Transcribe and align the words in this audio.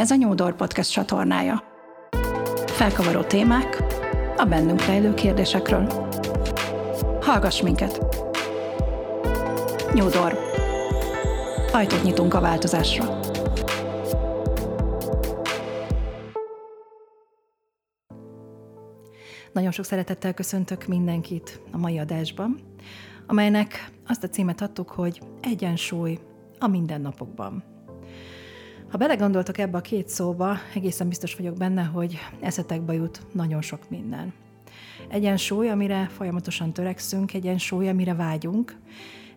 Ez 0.00 0.10
a 0.10 0.14
Nyúdor 0.14 0.56
Podcast 0.56 0.92
csatornája. 0.92 1.62
Felkavaró 2.66 3.22
témák 3.22 3.82
a 4.36 4.44
bennünk 4.44 4.84
rejlő 4.84 5.14
kérdésekről. 5.14 5.86
Hallgass 7.20 7.62
minket! 7.62 7.98
Nyúdor. 9.92 10.38
Ajtót 11.72 12.02
nyitunk 12.02 12.34
a 12.34 12.40
változásra. 12.40 13.20
Nagyon 19.52 19.70
sok 19.70 19.84
szeretettel 19.84 20.34
köszöntök 20.34 20.86
mindenkit 20.86 21.60
a 21.72 21.76
mai 21.76 21.98
adásban, 21.98 22.60
amelynek 23.26 23.90
azt 24.06 24.24
a 24.24 24.28
címet 24.28 24.60
adtuk, 24.60 24.90
hogy 24.90 25.20
Egyensúly 25.40 26.18
a 26.58 26.66
mindennapokban. 26.66 27.64
Ha 28.90 28.98
belegondoltok 28.98 29.58
ebbe 29.58 29.76
a 29.76 29.80
két 29.80 30.08
szóba, 30.08 30.56
egészen 30.74 31.08
biztos 31.08 31.34
vagyok 31.34 31.56
benne, 31.56 31.82
hogy 31.82 32.18
eszetekbe 32.40 32.94
jut 32.94 33.22
nagyon 33.32 33.62
sok 33.62 33.90
minden. 33.90 34.32
Egyensúly, 35.08 35.68
amire 35.68 36.08
folyamatosan 36.16 36.72
törekszünk, 36.72 37.34
egyensúly, 37.34 37.88
amire 37.88 38.14
vágyunk, 38.14 38.76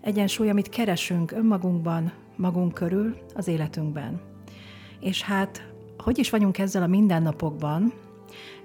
egyensúly, 0.02 0.50
amit 0.50 0.70
keresünk 0.70 1.32
önmagunkban, 1.32 2.12
magunk 2.36 2.74
körül, 2.74 3.18
az 3.36 3.48
életünkben. 3.48 4.22
És 5.00 5.22
hát, 5.22 5.68
hogy 5.98 6.18
is 6.18 6.30
vagyunk 6.30 6.58
ezzel 6.58 6.84
a 6.84 6.88
mindennapokban, 6.88 7.94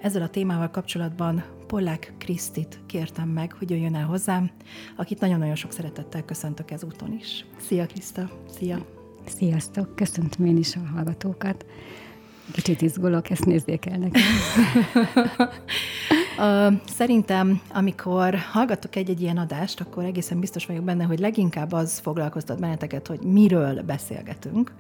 ezzel 0.01 0.23
a 0.23 0.29
témával 0.29 0.71
kapcsolatban 0.71 1.45
Pollák 1.67 2.15
Krisztit 2.19 2.81
kértem 2.87 3.29
meg, 3.29 3.53
hogy 3.53 3.71
jöjjön 3.71 3.95
el 3.95 4.07
hozzám, 4.07 4.51
akit 4.97 5.21
nagyon-nagyon 5.21 5.55
sok 5.55 5.73
szeretettel 5.73 6.25
köszöntök 6.25 6.71
ezúton 6.71 7.13
is. 7.13 7.45
Szia 7.59 7.87
Kriszta! 7.87 8.31
Szia! 8.51 8.98
Sziasztok! 9.29 9.97
Köszöntöm 9.97 10.47
én 10.47 10.57
is 10.57 10.77
a 10.77 10.81
hallgatókat. 10.95 11.67
Kicsit 12.53 12.83
izgulok, 12.83 13.31
ezt 13.31 13.45
nézzék 13.45 13.87
el 13.87 13.99
nekem. 13.99 14.23
Szerintem, 16.99 17.61
amikor 17.73 18.35
hallgatok 18.35 18.97
egy-egy 18.97 19.21
ilyen 19.21 19.37
adást, 19.37 19.81
akkor 19.81 20.05
egészen 20.05 20.41
biztos 20.41 20.67
vagyok 20.67 20.85
benne, 20.85 21.05
hogy 21.05 21.19
leginkább 21.19 21.73
az 21.73 21.99
foglalkoztat 21.99 22.61
benneteket, 22.61 23.07
hogy 23.07 23.21
miről 23.21 23.83
beszélgetünk. 23.83 24.73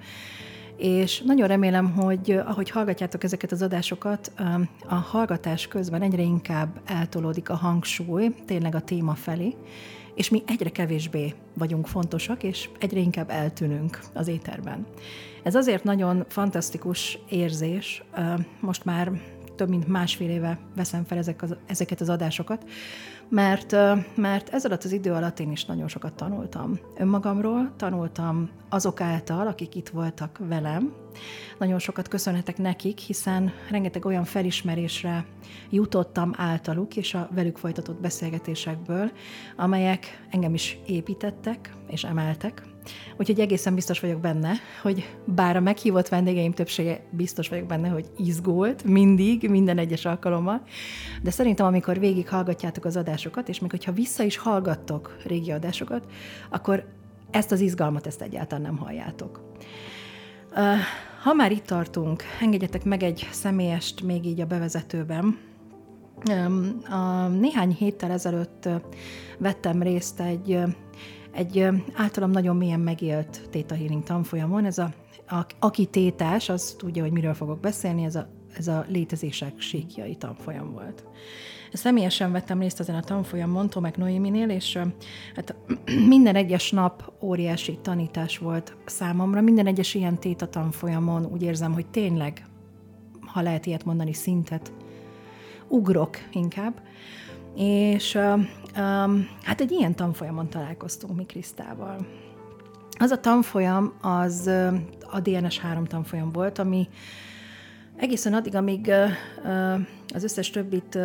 És 0.76 1.20
nagyon 1.20 1.48
remélem, 1.48 1.90
hogy 1.90 2.40
ahogy 2.46 2.70
hallgatjátok 2.70 3.24
ezeket 3.24 3.52
az 3.52 3.62
adásokat, 3.62 4.32
a 4.88 4.94
hallgatás 4.94 5.66
közben 5.66 6.02
egyre 6.02 6.22
inkább 6.22 6.80
eltolódik 6.84 7.50
a 7.50 7.56
hangsúly 7.56 8.34
tényleg 8.46 8.74
a 8.74 8.80
téma 8.80 9.14
felé, 9.14 9.54
és 10.18 10.28
mi 10.28 10.42
egyre 10.46 10.70
kevésbé 10.70 11.34
vagyunk 11.54 11.86
fontosak, 11.86 12.42
és 12.42 12.68
egyre 12.78 13.00
inkább 13.00 13.30
eltűnünk 13.30 14.00
az 14.14 14.28
éterben. 14.28 14.86
Ez 15.42 15.54
azért 15.54 15.84
nagyon 15.84 16.24
fantasztikus 16.28 17.18
érzés, 17.28 18.02
most 18.60 18.84
már 18.84 19.20
több 19.58 19.68
mint 19.68 19.88
másfél 19.88 20.30
éve 20.30 20.58
veszem 20.76 21.04
fel 21.04 21.18
ezek 21.18 21.42
az, 21.42 21.56
ezeket 21.66 22.00
az 22.00 22.08
adásokat, 22.08 22.64
mert, 23.28 23.76
mert 24.16 24.48
ez 24.48 24.64
alatt 24.64 24.84
az 24.84 24.92
idő 24.92 25.12
alatt 25.12 25.40
én 25.40 25.50
is 25.50 25.64
nagyon 25.64 25.88
sokat 25.88 26.14
tanultam 26.14 26.78
önmagamról, 26.96 27.72
tanultam 27.76 28.50
azok 28.68 29.00
által, 29.00 29.46
akik 29.46 29.74
itt 29.74 29.88
voltak 29.88 30.40
velem. 30.48 30.92
Nagyon 31.58 31.78
sokat 31.78 32.08
köszönhetek 32.08 32.58
nekik, 32.58 32.98
hiszen 32.98 33.52
rengeteg 33.70 34.04
olyan 34.04 34.24
felismerésre 34.24 35.24
jutottam 35.70 36.32
általuk 36.36 36.96
és 36.96 37.14
a 37.14 37.28
velük 37.34 37.56
folytatott 37.56 38.00
beszélgetésekből, 38.00 39.10
amelyek 39.56 40.26
engem 40.30 40.54
is 40.54 40.78
építettek 40.86 41.74
és 41.86 42.04
emeltek, 42.04 42.62
Úgyhogy 43.16 43.40
egészen 43.40 43.74
biztos 43.74 44.00
vagyok 44.00 44.20
benne, 44.20 44.52
hogy 44.82 45.16
bár 45.24 45.56
a 45.56 45.60
meghívott 45.60 46.08
vendégeim 46.08 46.52
többsége 46.52 47.00
biztos 47.10 47.48
vagyok 47.48 47.66
benne, 47.66 47.88
hogy 47.88 48.06
izgult 48.16 48.84
mindig, 48.84 49.50
minden 49.50 49.78
egyes 49.78 50.04
alkalommal, 50.04 50.62
de 51.22 51.30
szerintem 51.30 51.66
amikor 51.66 51.98
végig 51.98 52.28
hallgatjátok 52.28 52.84
az 52.84 52.96
adásokat, 52.96 53.48
és 53.48 53.58
még 53.58 53.70
hogyha 53.70 53.92
vissza 53.92 54.22
is 54.22 54.36
hallgattok 54.36 55.16
régi 55.26 55.50
adásokat, 55.50 56.06
akkor 56.50 56.84
ezt 57.30 57.52
az 57.52 57.60
izgalmat, 57.60 58.06
ezt 58.06 58.22
egyáltalán 58.22 58.64
nem 58.64 58.76
halljátok. 58.76 59.46
Ha 61.22 61.34
már 61.34 61.52
itt 61.52 61.66
tartunk, 61.66 62.22
engedjetek 62.40 62.84
meg 62.84 63.02
egy 63.02 63.28
személyest 63.30 64.02
még 64.02 64.26
így 64.26 64.40
a 64.40 64.46
bevezetőben. 64.46 65.38
Néhány 67.38 67.70
héttel 67.78 68.10
ezelőtt 68.10 68.68
vettem 69.38 69.82
részt 69.82 70.20
egy 70.20 70.58
egy 71.38 71.68
általam 71.94 72.30
nagyon 72.30 72.56
mélyen 72.56 72.80
megélt 72.80 73.48
Theta 73.50 73.74
Healing 73.74 74.02
tanfolyamon. 74.02 74.64
Ez 74.64 74.78
a, 74.78 74.92
a, 75.28 75.46
aki 75.58 75.86
tétás, 75.86 76.48
az 76.48 76.74
tudja, 76.78 77.02
hogy 77.02 77.12
miről 77.12 77.34
fogok 77.34 77.60
beszélni, 77.60 78.04
ez 78.04 78.16
a, 78.16 78.28
ez 78.56 78.68
a 78.68 78.84
létezések 78.88 79.60
síkjai 79.60 80.16
tanfolyam 80.16 80.72
volt. 80.72 81.04
Személyesen 81.72 82.32
vettem 82.32 82.60
részt 82.60 82.80
ezen 82.80 82.94
a 82.94 83.02
tanfolyamon, 83.02 83.70
Tomek 83.70 83.96
Noéminél, 83.96 84.50
és 84.50 84.78
hát 85.34 85.54
minden 86.14 86.34
egyes 86.34 86.70
nap 86.70 87.12
óriási 87.20 87.78
tanítás 87.82 88.38
volt 88.38 88.76
számomra. 88.84 89.40
Minden 89.40 89.66
egyes 89.66 89.94
ilyen 89.94 90.18
téta 90.18 90.48
tanfolyamon 90.48 91.26
úgy 91.26 91.42
érzem, 91.42 91.72
hogy 91.72 91.86
tényleg, 91.86 92.46
ha 93.20 93.42
lehet 93.42 93.66
ilyet 93.66 93.84
mondani, 93.84 94.12
szintet 94.12 94.72
ugrok 95.68 96.16
inkább. 96.32 96.82
És 97.56 98.18
um, 98.76 99.28
hát 99.42 99.60
egy 99.60 99.70
ilyen 99.70 99.94
tanfolyamon 99.94 100.48
találkoztunk 100.48 101.16
mi 101.16 101.24
Krisztával. 101.24 102.06
Az 102.98 103.10
a 103.10 103.20
tanfolyam 103.20 103.92
az 104.00 104.46
a 105.10 105.22
DNS3 105.22 105.86
tanfolyam 105.86 106.32
volt, 106.32 106.58
ami 106.58 106.88
egészen 107.96 108.34
addig, 108.34 108.54
amíg 108.54 108.90
az 110.14 110.24
összes 110.24 110.50
többit 110.50 110.98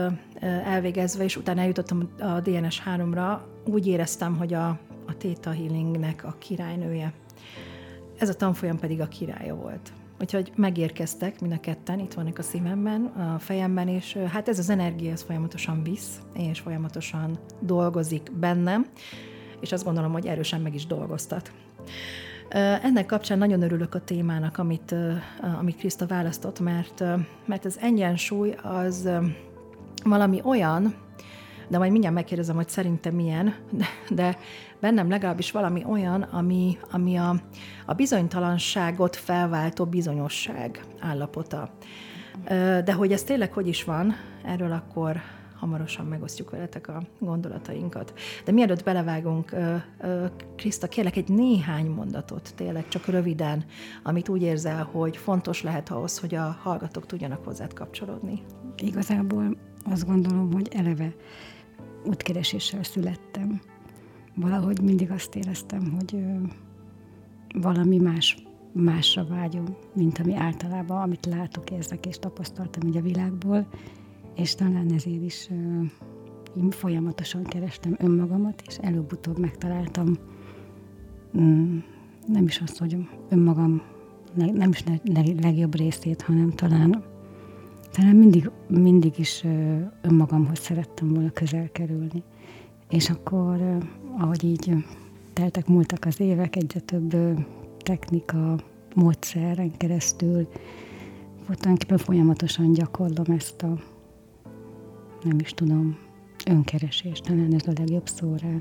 elvégezve, 0.66 1.24
és 1.24 1.38
utána 1.38 1.62
eljutottam 1.62 2.10
a 2.20 2.42
DNS3-ra, 2.42 3.38
úgy 3.66 3.88
éreztem, 3.88 4.38
hogy 4.38 4.54
a, 4.54 4.68
a 5.08 5.18
Theta 5.18 5.52
Healingnek 5.52 6.24
a 6.24 6.36
királynője. 6.40 7.14
Ez 8.18 8.30
a 8.30 8.34
tanfolyam 8.34 8.80
pedig 8.80 9.02
a 9.02 9.08
királya 9.08 9.56
volt. 9.56 9.94
Úgyhogy 10.20 10.52
megérkeztek 10.56 11.42
mind 11.42 11.54
a 11.54 11.60
ketten, 11.60 12.00
itt 12.00 12.14
vannak 12.14 12.38
a 12.38 12.42
szívemben, 12.42 13.06
a 13.06 13.40
fejemben, 13.40 13.88
és 13.88 14.14
hát 14.14 14.48
ez 14.48 14.60
az 14.60 14.70
energia, 14.70 15.12
ez 15.12 15.22
folyamatosan 15.22 15.84
visz, 15.84 16.20
és 16.34 16.60
folyamatosan 16.60 17.40
dolgozik 17.60 18.32
bennem, 18.40 18.86
és 19.60 19.72
azt 19.72 19.84
gondolom, 19.84 20.12
hogy 20.12 20.26
erősen 20.26 20.62
meg 20.62 20.74
is 20.74 20.86
dolgoztat. 20.86 21.52
Ennek 22.84 23.06
kapcsán 23.06 23.38
nagyon 23.38 23.62
örülök 23.62 23.96
a 23.96 24.04
témának, 24.04 24.58
amit, 24.58 24.96
amit 25.60 25.78
Kriszta 25.78 26.06
választott, 26.08 26.60
mert, 26.60 27.04
mert 27.46 27.66
az 27.66 27.80
egyensúly 27.82 28.56
az 28.62 29.10
valami 30.04 30.42
olyan, 30.44 30.96
de 31.68 31.78
majd 31.78 31.92
mindjárt 31.92 32.16
megkérdezem, 32.16 32.56
hogy 32.56 32.70
szerintem 32.70 33.16
milyen, 33.16 33.56
de, 33.70 33.86
de 34.10 34.38
bennem 34.84 35.10
legalábbis 35.10 35.52
valami 35.52 35.84
olyan, 35.86 36.22
ami, 36.22 36.78
ami 36.92 37.16
a, 37.16 37.36
a 37.86 37.94
bizonytalanságot 37.94 39.16
felváltó 39.16 39.86
bizonyosság 39.86 40.84
állapota. 41.00 41.70
De 42.84 42.94
hogy 42.94 43.12
ez 43.12 43.24
tényleg 43.24 43.54
hogy 43.54 43.68
is 43.68 43.84
van, 43.84 44.14
erről 44.46 44.72
akkor 44.72 45.22
hamarosan 45.60 46.06
megosztjuk 46.06 46.50
veletek 46.50 46.88
a 46.88 47.02
gondolatainkat. 47.20 48.14
De 48.46 48.52
mielőtt 48.52 48.84
belevágunk, 48.84 49.56
Kriszta, 50.56 50.88
kérlek 50.88 51.16
egy 51.16 51.30
néhány 51.30 51.86
mondatot, 51.86 52.54
tényleg 52.56 52.88
csak 52.88 53.06
röviden, 53.06 53.66
amit 54.04 54.30
úgy 54.30 54.42
érzel, 54.42 54.84
hogy 54.92 55.18
fontos 55.18 55.62
lehet 55.62 55.90
ahhoz, 55.90 56.20
hogy 56.20 56.36
a 56.36 56.58
hallgatók 56.62 57.06
tudjanak 57.06 57.46
hozzád 57.46 57.74
kapcsolódni. 57.74 58.42
Igazából 58.78 59.58
azt 59.92 60.06
gondolom, 60.06 60.54
hogy 60.54 60.68
eleve 60.72 61.14
útkereséssel 62.06 62.84
születtem. 62.84 63.62
Valahogy 64.36 64.82
mindig 64.82 65.12
azt 65.12 65.36
éreztem, 65.36 65.92
hogy 65.92 66.26
valami 67.54 67.98
más, 67.98 68.38
másra 68.72 69.26
vágyom, 69.26 69.76
mint 69.94 70.20
ami 70.20 70.36
általában, 70.36 71.02
amit 71.02 71.26
látok, 71.26 71.72
érzek 71.72 72.06
és 72.06 72.20
tapasztaltam 72.20 72.88
így 72.88 72.98
a 72.98 73.02
világból, 73.02 73.68
és 74.36 74.56
talán 74.56 74.94
ezért 74.94 75.24
is 75.24 75.50
én 76.58 76.70
folyamatosan 76.70 77.44
kerestem 77.44 77.96
önmagamat, 77.98 78.64
és 78.68 78.78
előbb-utóbb 78.78 79.40
megtaláltam 79.40 80.18
mm, 81.38 81.78
nem 82.28 82.44
is 82.44 82.60
azt, 82.60 82.78
hogy 82.78 82.98
önmagam 83.30 83.82
nem 84.36 84.70
is 84.70 84.84
legjobb 85.42 85.76
részét, 85.76 86.22
hanem 86.22 86.50
talán 86.50 87.04
talán 87.94 88.16
mindig, 88.16 88.52
mindig 88.68 89.20
is 89.20 89.46
önmagamhoz 90.02 90.60
szerettem 90.60 91.14
volna 91.14 91.30
közel 91.30 91.70
kerülni. 91.72 92.24
És 92.90 93.10
akkor, 93.10 93.78
ahogy 94.18 94.44
így 94.44 94.74
teltek, 95.34 95.68
múltak 95.68 96.06
az 96.06 96.20
évek, 96.20 96.56
egyre 96.56 96.80
több 96.80 97.16
technika, 97.78 98.56
módszeren 98.96 99.72
keresztül, 99.78 100.48
tulajdonképpen 101.46 101.98
folyamatosan 101.98 102.74
gyakorlom 102.74 103.38
ezt 103.38 103.62
a, 103.62 103.78
nem 105.24 105.40
is 105.40 105.52
tudom, 105.52 105.98
önkeresést, 106.46 107.24
talán 107.24 107.54
ez 107.54 107.68
a 107.68 107.72
legjobb 107.76 108.08
szó 108.08 108.36
rá. 108.42 108.56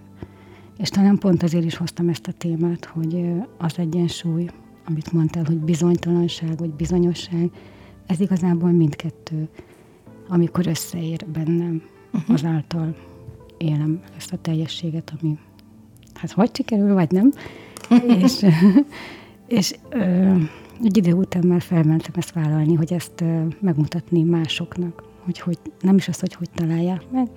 És 0.78 0.88
talán 0.88 1.18
pont 1.18 1.42
azért 1.42 1.64
is 1.64 1.76
hoztam 1.76 2.08
ezt 2.08 2.26
a 2.26 2.32
témát, 2.32 2.84
hogy 2.84 3.26
az 3.58 3.78
egyensúly 3.78 4.48
amit 4.84 5.12
mondtál, 5.12 5.44
hogy 5.44 5.58
bizonytalanság, 5.58 6.58
vagy 6.58 6.70
bizonyosság, 6.70 7.50
ez 8.06 8.20
igazából 8.20 8.70
mindkettő, 8.70 9.48
amikor 10.28 10.66
összeér 10.66 11.26
bennem, 11.26 11.82
uh-huh. 12.12 12.34
azáltal 12.34 12.96
élem 13.62 14.00
ezt 14.16 14.32
a 14.32 14.36
teljességet, 14.36 15.12
ami 15.20 15.38
hát 16.14 16.32
vagy 16.32 16.50
sikerül, 16.56 16.94
vagy 16.94 17.10
nem. 17.10 17.32
és 18.06 18.46
és 19.46 19.74
ö, 19.88 20.34
egy 20.84 20.96
idő 20.96 21.12
után 21.12 21.46
már 21.46 21.60
felmentem 21.62 22.12
ezt 22.16 22.32
vállalni, 22.32 22.74
hogy 22.74 22.92
ezt 22.92 23.20
ö, 23.20 23.42
megmutatni 23.60 24.22
másoknak, 24.22 25.02
hogy, 25.24 25.38
hogy 25.38 25.58
nem 25.80 25.96
is 25.96 26.08
az, 26.08 26.20
hogy 26.20 26.34
hogy 26.34 26.50
találják 26.50 27.10
meg, 27.10 27.28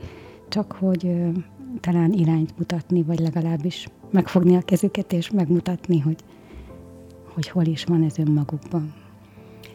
csak 0.49 0.71
hogy 0.71 1.05
ö, 1.05 1.29
talán 1.79 2.13
irányt 2.13 2.57
mutatni, 2.57 3.03
vagy 3.03 3.19
legalábbis 3.19 3.87
megfogni 4.11 4.55
a 4.55 4.61
kezüket, 4.61 5.13
és 5.13 5.31
megmutatni, 5.31 5.99
hogy, 5.99 6.19
hogy 7.33 7.49
hol 7.49 7.65
is 7.65 7.83
van 7.83 8.03
ez 8.03 8.17
önmagukban. 8.17 8.93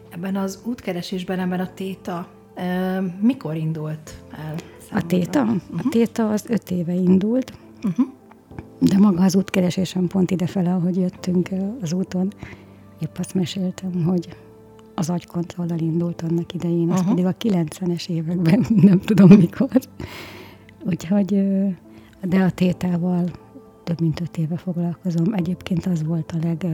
Ebben 0.09 0.35
az 0.35 0.61
útkeresésben, 0.65 1.39
ebben 1.39 1.59
a 1.59 1.73
téta, 1.73 2.27
mikor 3.19 3.55
indult 3.55 4.21
el? 4.31 4.55
A 4.91 5.05
téta? 5.05 5.41
Uh-huh. 5.41 5.61
A 5.77 5.89
téta 5.89 6.29
az 6.29 6.45
öt 6.49 6.71
éve 6.71 6.93
indult, 6.93 7.53
uh-huh. 7.83 8.07
de 8.79 8.97
maga 8.97 9.23
az 9.23 9.35
útkeresésem 9.35 10.07
pont 10.07 10.31
idefele, 10.31 10.73
ahogy 10.73 10.95
jöttünk 10.95 11.49
az 11.81 11.93
úton, 11.93 12.33
épp 12.99 13.17
azt 13.17 13.33
meséltem, 13.33 14.03
hogy 14.03 14.27
az 14.95 15.09
agykontrollal 15.09 15.79
indult 15.79 16.21
annak 16.21 16.53
idején, 16.53 16.89
az 16.89 16.99
uh-huh. 16.99 17.15
pedig 17.15 17.25
a 17.25 17.35
90-es 17.35 18.09
években, 18.09 18.65
nem 18.89 18.99
tudom 18.99 19.29
mikor. 19.29 19.69
Úgyhogy, 20.85 21.47
de 22.21 22.39
a 22.43 22.51
tétával 22.51 23.23
több 23.83 24.01
mint 24.01 24.21
öt 24.21 24.37
éve 24.37 24.57
foglalkozom. 24.57 25.33
Egyébként 25.33 25.85
az 25.85 26.03
volt 26.03 26.31
a 26.31 26.37
leg, 26.43 26.65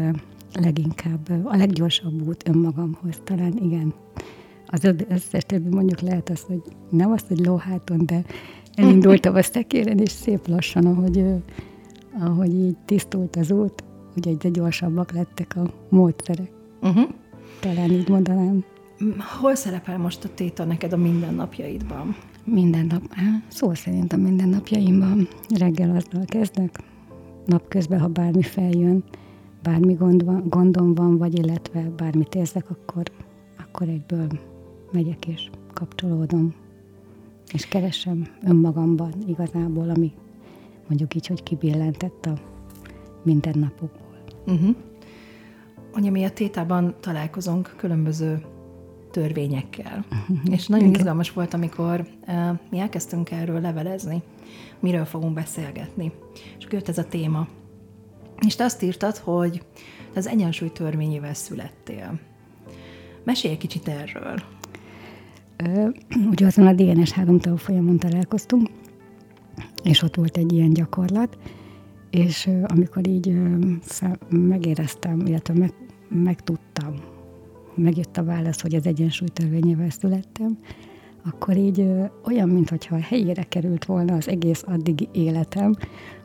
leginkább, 0.54 1.30
a 1.44 1.56
leggyorsabb 1.56 2.28
út 2.28 2.48
önmagamhoz. 2.48 3.22
Talán 3.24 3.58
igen, 3.62 3.94
az 4.68 4.94
összes 5.10 5.44
többi 5.44 5.69
mondjuk 5.69 6.00
lehet 6.00 6.30
az, 6.30 6.42
hogy 6.42 6.62
nem 6.90 7.12
azt, 7.12 7.28
hogy 7.28 7.46
lóháton, 7.46 8.06
de 8.06 8.24
elindultam 8.75 9.36
a 9.36 9.42
szekéren, 9.42 9.98
és 9.98 10.12
szép 10.12 10.48
lassan, 10.48 10.86
ahogy, 10.86 11.24
ahogy 12.19 12.54
így 12.54 12.78
tisztult 12.86 13.36
az 13.36 13.52
út, 13.52 13.84
ugye 14.16 14.31
egyre 14.31 14.50
gyorsabbak 14.50 15.12
lettek 15.12 15.56
a 15.56 15.74
módszerek. 15.90 16.52
Uh-huh. 16.81 17.10
Talán 17.60 17.92
így 17.92 18.10
mondanám. 18.10 18.64
Hol 19.40 19.56
szerepel 19.56 19.98
most 19.98 20.24
a 20.24 20.30
téta 20.34 20.66
neked 20.66 20.94
a 20.94 20.98
mindennapjaidban? 20.98 22.16
Minden 22.44 22.86
nap, 22.86 23.02
szó 23.48 23.74
szerint 23.74 24.14
a 24.14 24.18
mindennapjaimban. 24.18 25.28
Reggel 25.60 25.96
azzal 25.96 26.25
kezdek, 26.25 26.80
napközben, 27.46 28.00
ha 28.00 28.08
bármi 28.08 28.42
feljön, 28.42 29.04
bármi 29.64 29.94
gond 29.94 30.25
van, 30.25 30.44
gondom 30.50 30.94
van, 30.94 31.18
vagy 31.18 31.40
illetve 31.40 31.81
bármit 31.98 32.36
érzek, 32.36 32.69
akkor, 32.69 33.04
akkor 33.58 33.88
egyből 33.88 34.28
megyek 34.92 35.28
és 35.28 35.50
kapcsolódom, 35.74 36.54
és 37.54 37.68
keresem 37.68 38.28
önmagamban 38.44 39.13
igazából, 39.28 39.89
ami 39.89 40.13
mondjuk 40.88 41.16
így, 41.16 41.28
hogy 41.28 41.44
kibillentett 41.44 42.25
a 42.25 42.34
mindennapokból. 43.24 44.24
Uh-huh. 44.45 44.75
Anya, 45.94 46.12
mi 46.12 46.24
a 46.24 46.31
tétában 46.31 46.95
találkozunk 47.00 47.74
különböző 47.78 48.45
törvényekkel. 49.12 50.06
Uh-huh. 50.12 50.54
És 50.54 50.68
nagyon 50.68 50.88
Igen. 50.88 51.00
izgalmas 51.00 51.31
volt, 51.31 51.54
amikor 51.54 52.07
uh, 52.28 52.60
mi 52.69 52.80
elkezdtünk 52.80 53.31
erről 53.31 53.62
levelezni, 53.62 54.24
miről 54.80 55.06
fogunk 55.06 55.33
beszélgetni. 55.33 56.12
És 56.57 56.68
jött 56.69 56.88
ez 56.88 56.98
a 56.98 57.07
téma. 57.07 57.48
És 58.45 58.56
te 58.56 58.63
azt 58.63 58.83
írtad, 58.83 59.18
hogy 59.18 59.63
az 60.16 60.28
egyensúly 60.28 60.72
törvényével 60.72 61.33
születtél. 61.33 62.19
Mesélj 63.24 63.54
egy 63.54 63.60
kicsit 63.60 63.88
erről. 63.88 64.36
Ugye 66.30 66.45
azon 66.45 66.68
a 66.68 66.74
DNS 66.74 67.12
3 67.12 67.39
folyamon 67.39 67.98
találkoztunk, 67.98 68.69
és 69.83 70.01
ott 70.01 70.15
volt 70.15 70.38
egy 70.38 70.54
ilyen 70.54 70.74
gyakorlat, 70.74 71.38
és 72.09 72.50
amikor 72.68 73.07
így 73.07 73.38
megéreztem, 74.30 75.25
illetve 75.25 75.54
meg, 75.54 75.74
megtudtam, 76.09 76.94
megjött 77.75 78.18
a 78.18 78.24
válasz, 78.24 78.62
hogy 78.62 78.75
az 78.75 78.86
egyensúly 78.86 79.27
törvényével 79.27 79.89
születtem, 79.89 80.57
akkor 81.25 81.57
így 81.57 81.86
olyan, 82.25 82.50
mintha 82.50 82.95
a 82.95 83.01
helyére 83.01 83.44
került 83.44 83.86
volna 83.86 84.15
az 84.15 84.27
egész 84.27 84.63
addigi 84.68 85.09
életem, 85.12 85.75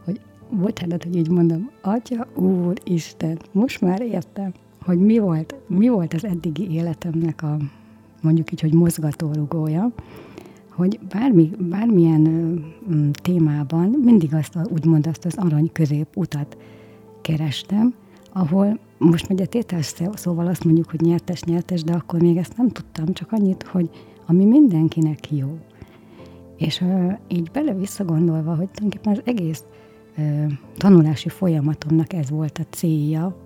hogy 0.04 0.20
bocsánat, 0.50 1.04
hogy 1.04 1.16
így 1.16 1.30
mondom, 1.30 1.70
Atya, 1.82 2.26
Úr, 2.34 2.74
Isten, 2.84 3.38
most 3.52 3.80
már 3.80 4.00
értem, 4.00 4.52
hogy 4.82 4.98
mi 4.98 5.18
volt, 5.18 5.54
mi 5.66 5.88
volt 5.88 6.14
az 6.14 6.24
eddigi 6.24 6.70
életemnek 6.70 7.42
a, 7.42 7.56
mondjuk 8.22 8.52
így, 8.52 8.60
hogy 8.60 8.72
mozgatórugója, 8.72 9.92
hogy 10.68 10.98
bármi, 11.12 11.50
bármilyen 11.58 12.26
ö, 12.26 12.94
témában 13.22 13.88
mindig 14.04 14.34
azt, 14.34 14.58
úgymond 14.70 15.06
azt 15.06 15.24
az 15.24 15.36
arany 15.36 15.70
utat 16.14 16.56
kerestem, 17.20 17.94
ahol 18.32 18.78
most 18.98 19.28
megy 19.28 19.42
a 19.42 19.46
tétel 19.46 19.82
szóval 20.12 20.46
azt 20.46 20.64
mondjuk, 20.64 20.90
hogy 20.90 21.00
nyertes-nyertes, 21.00 21.82
de 21.82 21.92
akkor 21.92 22.20
még 22.20 22.36
ezt 22.36 22.56
nem 22.56 22.68
tudtam, 22.68 23.12
csak 23.12 23.32
annyit, 23.32 23.62
hogy 23.62 23.90
ami 24.26 24.44
mindenkinek 24.44 25.30
jó. 25.30 25.58
És 26.56 26.80
ö, 26.80 27.06
így 27.28 27.50
bele 27.50 27.74
visszagondolva, 27.74 28.54
hogy 28.54 28.68
tulajdonképpen 28.68 29.12
az 29.12 29.20
egész 29.24 29.64
ö, 30.18 30.22
tanulási 30.76 31.28
folyamatomnak 31.28 32.12
ez 32.12 32.30
volt 32.30 32.58
a 32.58 32.66
célja, 32.70 33.36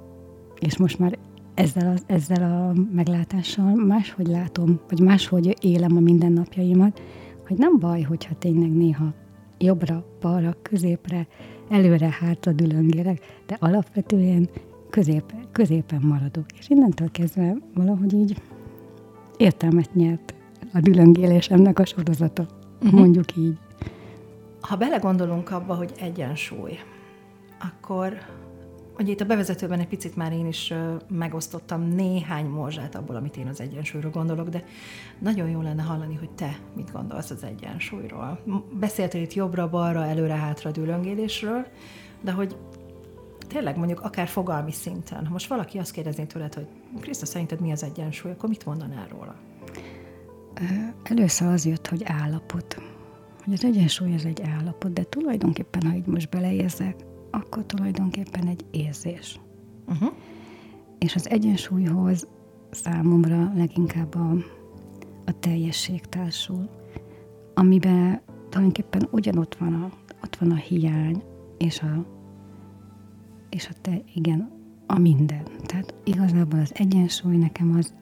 és 0.59 0.77
most 0.77 0.99
már 0.99 1.19
ezzel 1.57 1.95
a, 1.97 2.13
ezzel 2.13 2.43
a 2.53 2.73
meglátással 2.95 3.75
máshogy 3.75 4.27
látom, 4.27 4.81
vagy 4.89 5.01
máshogy 5.01 5.57
élem 5.61 5.97
a 5.97 6.01
mindennapjaimat, 6.01 7.03
hogy 7.47 7.57
nem 7.57 7.79
baj, 7.79 8.03
hogyha 8.03 8.35
tényleg 8.39 8.73
néha 8.73 9.15
jobbra, 9.59 10.05
balra, 10.21 10.57
középre, 10.63 11.27
előre, 11.69 12.17
hátra 12.21 12.53
dülöngélek, 12.53 13.43
de 13.47 13.57
alapvetően 13.61 14.49
közép, 14.91 15.35
középen 15.53 16.01
maradok. 16.03 16.47
És 16.59 16.69
innentől 16.69 17.11
kezdve 17.11 17.57
valahogy 17.75 18.13
így 18.13 18.43
értelmet 19.37 19.95
nyert 19.95 20.35
a 20.73 20.81
dülöngélésemnek 20.81 21.79
a 21.79 21.85
sorozata, 21.85 22.47
uh-huh. 22.83 23.01
mondjuk 23.01 23.37
így. 23.37 23.59
Ha 24.61 24.77
belegondolunk 24.77 25.51
abba, 25.51 25.75
hogy 25.75 25.93
egyensúly, 26.01 26.79
akkor 27.59 28.13
Ugye 28.99 29.13
itt 29.13 29.21
a 29.21 29.25
bevezetőben 29.25 29.81
egy 29.81 29.89
picit 29.89 30.17
már 30.17 30.33
én 30.33 30.47
is 30.47 30.75
megosztottam 31.09 31.83
néhány 31.83 32.47
morzsát 32.47 32.95
abból, 32.95 33.17
amit 33.17 33.37
én 33.37 33.47
az 33.47 33.61
egyensúlyról 33.61 34.11
gondolok, 34.11 34.49
de 34.49 34.65
nagyon 35.19 35.49
jó 35.49 35.61
lenne 35.61 35.83
hallani, 35.83 36.15
hogy 36.15 36.31
te 36.31 36.59
mit 36.77 36.93
gondolsz 36.93 37.31
az 37.31 37.45
egyensúlyról. 37.45 38.41
Beszéltél 38.73 39.23
itt 39.23 39.35
jobbra-balra, 39.35 40.05
előre-hátra 40.05 40.71
dülöngélésről, 40.71 41.67
de 42.21 42.33
hogy 42.33 42.57
tényleg 43.49 43.77
mondjuk 43.77 44.01
akár 44.01 44.27
fogalmi 44.27 44.73
szinten, 44.73 45.27
ha 45.27 45.33
most 45.33 45.49
valaki 45.49 45.79
azt 45.79 45.91
kérdezné 45.91 46.25
tőled, 46.25 46.55
hogy 46.55 46.67
Krisztus, 47.01 47.29
szerinted 47.29 47.61
mi 47.61 47.73
az 47.73 47.83
egyensúly, 47.83 48.31
akkor 48.31 48.49
mit 48.49 48.67
mondanál 48.67 49.07
róla? 49.09 49.35
Először 51.03 51.49
az 51.49 51.67
jött, 51.67 51.87
hogy 51.87 52.03
állapot. 52.05 52.83
Hogy 53.45 53.53
az 53.53 53.65
egyensúly 53.65 54.15
az 54.15 54.25
egy 54.25 54.43
állapot, 54.43 54.93
de 54.93 55.03
tulajdonképpen, 55.03 55.83
ha 55.83 55.97
így 55.97 56.07
most 56.07 56.31
beleérzek, 56.31 56.97
akkor 57.37 57.67
tulajdonképpen 57.67 58.47
egy 58.47 58.65
érzés. 58.71 59.41
Uh-huh. 59.87 60.13
És 60.99 61.15
az 61.15 61.31
egyensúlyhoz 61.31 62.27
számomra 62.71 63.53
leginkább 63.55 64.15
a, 64.15 64.31
a 65.25 65.39
teljesség 65.39 66.01
társul, 66.01 66.69
amiben 67.55 68.21
tulajdonképpen 68.49 69.09
ugyanott 69.11 69.55
van 69.55 69.75
a, 69.75 69.91
ott 70.25 70.37
van 70.37 70.51
a 70.51 70.55
hiány, 70.55 71.23
és 71.59 71.81
a, 71.81 72.07
és 73.51 73.69
a 73.69 73.73
te, 73.81 74.03
igen, 74.15 74.51
a 74.87 74.99
minden. 74.99 75.43
Tehát 75.67 75.95
igazából 76.05 76.61
az 76.61 76.73
egyensúly 76.75 77.37
nekem 77.37 77.75
az, 77.77 77.95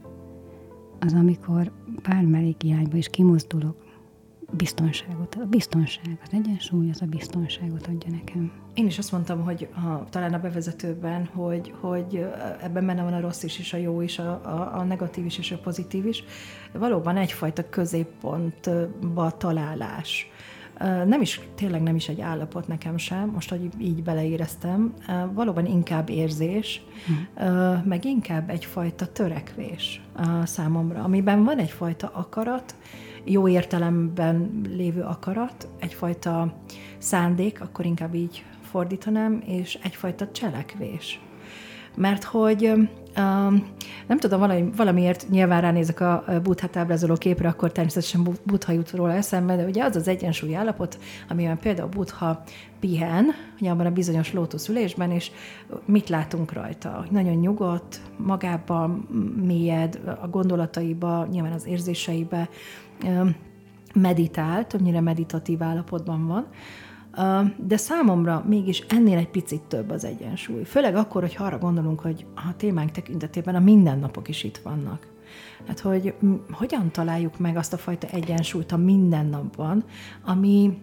az 1.01 1.13
amikor 1.13 1.73
bármelyik 2.03 2.63
irányba 2.63 2.97
is 2.97 3.09
kimozdulok, 3.09 3.84
biztonságot. 4.57 5.35
A 5.35 5.45
biztonság, 5.45 6.19
az 6.23 6.29
egyensúly 6.33 6.91
az 6.91 7.03
a 7.03 7.07
biztonságot 7.07 7.87
adja 7.87 8.11
nekem. 8.11 8.53
Én 8.75 8.87
is 8.87 8.99
azt 8.99 9.13
mondtam, 9.13 9.45
hogy 9.45 9.69
ha, 9.73 10.05
talán 10.11 10.35
a 10.35 10.39
bevezetőben, 10.39 11.29
hogy, 11.33 11.75
hogy 11.81 12.27
ebben 12.63 12.87
benne 12.87 13.03
van 13.03 13.13
a 13.13 13.21
rossz 13.21 13.43
is, 13.43 13.59
és 13.59 13.73
a 13.73 13.77
jó 13.77 14.01
is, 14.01 14.19
a, 14.19 14.31
a, 14.31 14.79
a 14.79 14.83
negatív 14.83 15.25
is, 15.25 15.39
és 15.39 15.53
a 15.53 15.59
pozitív 15.59 16.07
is. 16.07 16.25
Valóban 16.73 17.17
egyfajta 17.17 17.69
középpontba 17.69 19.31
találás. 19.37 20.31
Nem 21.07 21.21
is, 21.21 21.41
tényleg 21.55 21.83
nem 21.83 21.95
is 21.95 22.09
egy 22.09 22.21
állapot 22.21 22.67
nekem 22.67 22.97
sem, 22.97 23.29
most, 23.29 23.51
hogy 23.51 23.69
így 23.79 24.03
beleéreztem, 24.03 24.95
valóban 25.33 25.67
inkább 25.67 26.09
érzés, 26.09 26.83
hmm. 27.07 27.83
meg 27.85 28.05
inkább 28.05 28.51
egyfajta 28.51 29.07
törekvés 29.07 30.01
számomra, 30.45 31.03
amiben 31.03 31.45
van 31.45 31.59
egyfajta 31.59 32.11
akarat, 32.15 32.75
jó 33.25 33.49
értelemben 33.49 34.61
lévő 34.77 35.03
akarat, 35.03 35.69
egyfajta 35.79 36.55
szándék, 36.99 37.61
akkor 37.61 37.85
inkább 37.85 38.15
így 38.15 38.45
fordítanám, 38.63 39.43
és 39.47 39.79
egyfajta 39.83 40.31
cselekvés. 40.31 41.21
mert 41.97 42.25
hogy 42.25 42.73
nem 44.07 44.19
tudom, 44.19 44.39
valami, 44.39 44.71
valamiért 44.77 45.29
nyilván 45.29 45.61
ránézek 45.61 46.01
a 46.01 46.25
buddhát 46.43 46.77
ábrázoló 46.77 47.15
képre, 47.15 47.49
akkor 47.49 47.73
természetesen 47.73 48.27
buddha 48.43 48.73
jut 48.73 48.91
róla 48.91 49.13
eszembe, 49.13 49.57
de 49.57 49.65
ugye 49.65 49.85
az 49.85 49.97
az 49.97 50.09
egyensúly 50.09 50.57
állapot, 50.57 50.99
amiben 51.29 51.59
például 51.59 51.89
buddha 51.89 52.43
pihen, 52.81 53.27
ugye 53.61 53.71
abban 53.71 53.87
a 53.87 53.91
bizonyos 53.91 54.33
lótuszülésben, 54.33 55.11
és 55.11 55.31
mit 55.85 56.09
látunk 56.09 56.53
rajta? 56.53 57.05
Nagyon 57.11 57.35
nyugodt, 57.35 58.01
magában 58.17 58.91
mélyed, 59.45 60.01
a 60.21 60.29
gondolataiba, 60.29 61.27
nyilván 61.31 61.53
az 61.53 61.67
érzéseibe, 61.67 62.49
meditál, 63.95 64.67
többnyire 64.67 65.01
meditatív 65.01 65.63
állapotban 65.63 66.27
van, 66.27 66.47
de 67.57 67.77
számomra 67.77 68.45
mégis 68.49 68.81
ennél 68.89 69.19
egy 69.19 69.31
picit 69.31 69.63
több 69.63 69.91
az 69.91 70.05
egyensúly. 70.05 70.65
Főleg 70.65 70.97
akkor, 70.97 71.23
hogy 71.23 71.37
arra 71.39 71.59
gondolunk, 71.59 72.01
hogy 72.01 72.27
a 72.35 72.57
témánk 72.57 72.91
tekintetében 72.91 73.55
a 73.55 73.61
mindennapok 73.61 74.29
is 74.29 74.45
itt 74.45 74.57
vannak. 74.57 75.07
Hát, 75.67 75.81
hogy 75.81 76.15
hogyan 76.51 76.91
találjuk 76.91 77.39
meg 77.39 77.57
azt 77.57 77.73
a 77.73 77.77
fajta 77.77 78.07
egyensúlyt 78.07 78.73
a 78.73 78.77
mindennapban, 78.77 79.85
ami, 80.25 80.79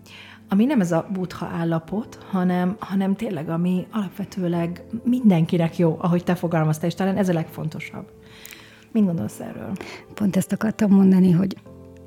ami 0.50 0.66
nem 0.66 0.82
ez 0.82 0.92
a 0.92 1.08
buddha 1.14 1.46
állapot, 1.46 2.26
hanem, 2.30 2.76
hanem 2.80 3.16
tényleg, 3.16 3.50
ami 3.50 3.88
alapvetőleg 3.92 4.84
mindenkinek 5.04 5.78
jó, 5.78 5.98
ahogy 6.00 6.24
te 6.24 6.36
fogalmaztál, 6.36 6.90
és 6.90 6.96
talán 6.96 7.18
ez 7.18 7.30
a 7.30 7.34
legfontosabb. 7.34 8.06
Mit 8.92 9.06
gondolsz 9.06 9.40
erről? 9.40 9.72
Pont 10.14 10.36
ezt 10.36 10.52
akartam 10.52 10.92
mondani, 10.92 11.32
hogy 11.32 11.56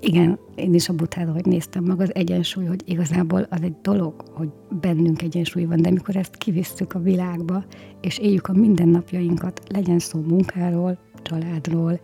igen, 0.05 0.39
én 0.55 0.75
is 0.75 0.89
a 0.89 0.93
butára, 0.93 1.33
hogy 1.33 1.47
néztem 1.47 1.85
meg 1.85 2.01
az 2.01 2.15
egyensúly, 2.15 2.65
hogy 2.65 2.83
igazából 2.85 3.47
az 3.51 3.63
egy 3.63 3.77
dolog, 3.83 4.15
hogy 4.33 4.49
bennünk 4.81 5.23
egyensúly 5.23 5.65
van, 5.65 5.83
de 5.83 5.91
mikor 5.91 6.17
ezt 6.17 6.37
kivisszük 6.37 6.93
a 6.93 6.99
világba, 6.99 7.65
és 8.01 8.19
éljük 8.19 8.47
a 8.47 8.53
mindennapjainkat, 8.53 9.61
legyen 9.69 9.99
szó 9.99 10.21
munkáról, 10.21 10.99
családról, 11.23 12.01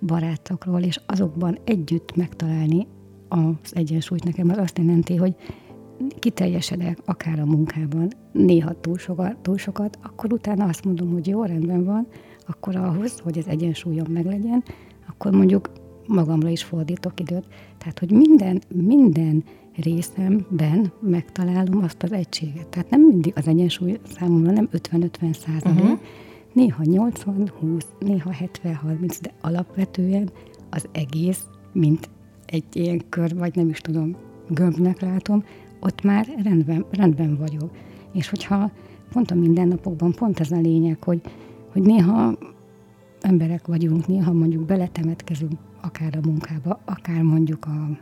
barátokról, 0.00 0.80
és 0.80 1.00
azokban 1.06 1.58
együtt 1.64 2.16
megtalálni 2.16 2.86
az 3.28 3.72
egyensúlyt 3.72 4.24
nekem 4.24 4.48
az 4.48 4.56
azt 4.58 4.78
jelenti, 4.78 5.16
hogy 5.16 5.34
kiteljesedek 6.18 6.98
akár 7.04 7.40
a 7.40 7.44
munkában, 7.44 8.08
néha 8.32 8.80
túl 8.80 8.98
sokat, 8.98 9.36
túl 9.36 9.58
sokat, 9.58 9.98
akkor 10.02 10.32
utána 10.32 10.64
azt 10.64 10.84
mondom, 10.84 11.12
hogy 11.12 11.26
jó, 11.26 11.44
rendben 11.44 11.84
van, 11.84 12.06
akkor 12.46 12.76
ahhoz, 12.76 13.18
hogy 13.18 13.38
az 13.38 13.48
egyensúlyom 13.48 14.12
meglegyen, 14.12 14.64
akkor 15.08 15.32
mondjuk 15.32 15.70
magamra 16.08 16.48
is 16.48 16.62
fordítok 16.62 17.20
időt. 17.20 17.44
Tehát, 17.78 17.98
hogy 17.98 18.10
minden, 18.10 18.62
minden 18.68 19.44
részemben 19.76 20.92
megtalálom 21.00 21.82
azt 21.82 22.02
az 22.02 22.12
egységet. 22.12 22.66
Tehát 22.66 22.90
nem 22.90 23.00
mindig 23.00 23.32
az 23.36 23.48
egyensúly 23.48 23.98
számomra 24.18 24.50
nem 24.50 24.68
50-50 24.72 25.34
százalék, 25.34 25.82
uh-huh. 25.82 25.98
néha 26.52 26.82
80-20, 26.84 27.82
néha 27.98 28.30
70-30, 28.62 29.16
de 29.20 29.32
alapvetően 29.40 30.30
az 30.70 30.88
egész, 30.92 31.46
mint 31.72 32.08
egy 32.46 32.64
ilyen 32.72 33.02
kör, 33.08 33.34
vagy 33.36 33.56
nem 33.56 33.68
is 33.68 33.78
tudom, 33.78 34.16
gömbnek 34.48 35.00
látom, 35.00 35.44
ott 35.80 36.02
már 36.02 36.26
rendben, 36.42 36.84
rendben 36.90 37.36
vagyok. 37.36 37.70
És 38.12 38.28
hogyha 38.28 38.70
pont 39.12 39.30
a 39.30 39.34
mindennapokban 39.34 40.12
pont 40.12 40.40
ez 40.40 40.50
a 40.50 40.60
lényeg, 40.60 41.02
hogy, 41.02 41.20
hogy 41.72 41.82
néha 41.82 42.38
emberek 43.20 43.66
vagyunk, 43.66 44.06
néha 44.06 44.32
mondjuk 44.32 44.64
beletemetkezünk 44.64 45.52
akár 45.80 46.16
a 46.16 46.26
munkába, 46.26 46.80
akár 46.84 47.22
mondjuk 47.22 47.64
a, 47.64 47.98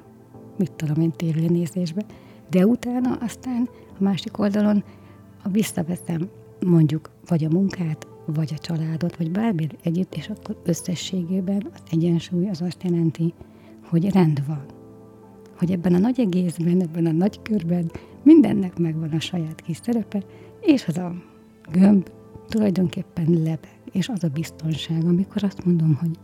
mit 0.59 0.73
tudom 0.73 1.03
én, 1.03 1.11
tévénézésbe, 1.11 2.05
de 2.51 2.67
utána 2.67 3.17
aztán 3.21 3.69
a 3.99 4.03
másik 4.03 4.39
oldalon, 4.39 4.85
ha 5.43 5.49
visszaveszem 5.51 6.29
mondjuk 6.67 7.11
vagy 7.27 7.45
a 7.45 7.49
munkát, 7.51 8.07
vagy 8.27 8.53
a 8.55 8.59
családot, 8.59 9.17
vagy 9.17 9.31
bármi 9.31 9.67
együtt, 9.83 10.15
és 10.15 10.29
akkor 10.29 10.61
összességében 10.65 11.67
az 11.73 11.81
egyensúly 11.91 12.49
az 12.49 12.63
azt 12.63 12.83
jelenti, 12.83 13.35
hogy 13.89 14.11
rend 14.11 14.47
van. 14.47 14.65
Hogy 15.59 15.73
ebben 15.73 15.95
a 15.95 15.99
nagy 15.99 16.21
egészben, 16.21 16.81
ebben 16.81 17.07
a 17.07 17.13
nagy 17.13 17.43
körben 17.43 17.91
mindennek 18.23 18.79
megvan 18.79 19.11
a 19.11 19.21
saját 19.21 19.61
kis 19.61 19.77
szerepe, 19.83 20.23
és 20.61 20.87
az 20.87 20.97
a 20.97 21.15
gömb 21.73 22.09
tulajdonképpen 22.49 23.31
lebeg, 23.31 23.79
és 23.93 24.09
az 24.09 24.25
a 24.25 24.29
biztonság, 24.29 25.05
amikor 25.05 25.45
azt 25.45 25.65
mondom, 25.65 25.99
hogy 26.01 26.19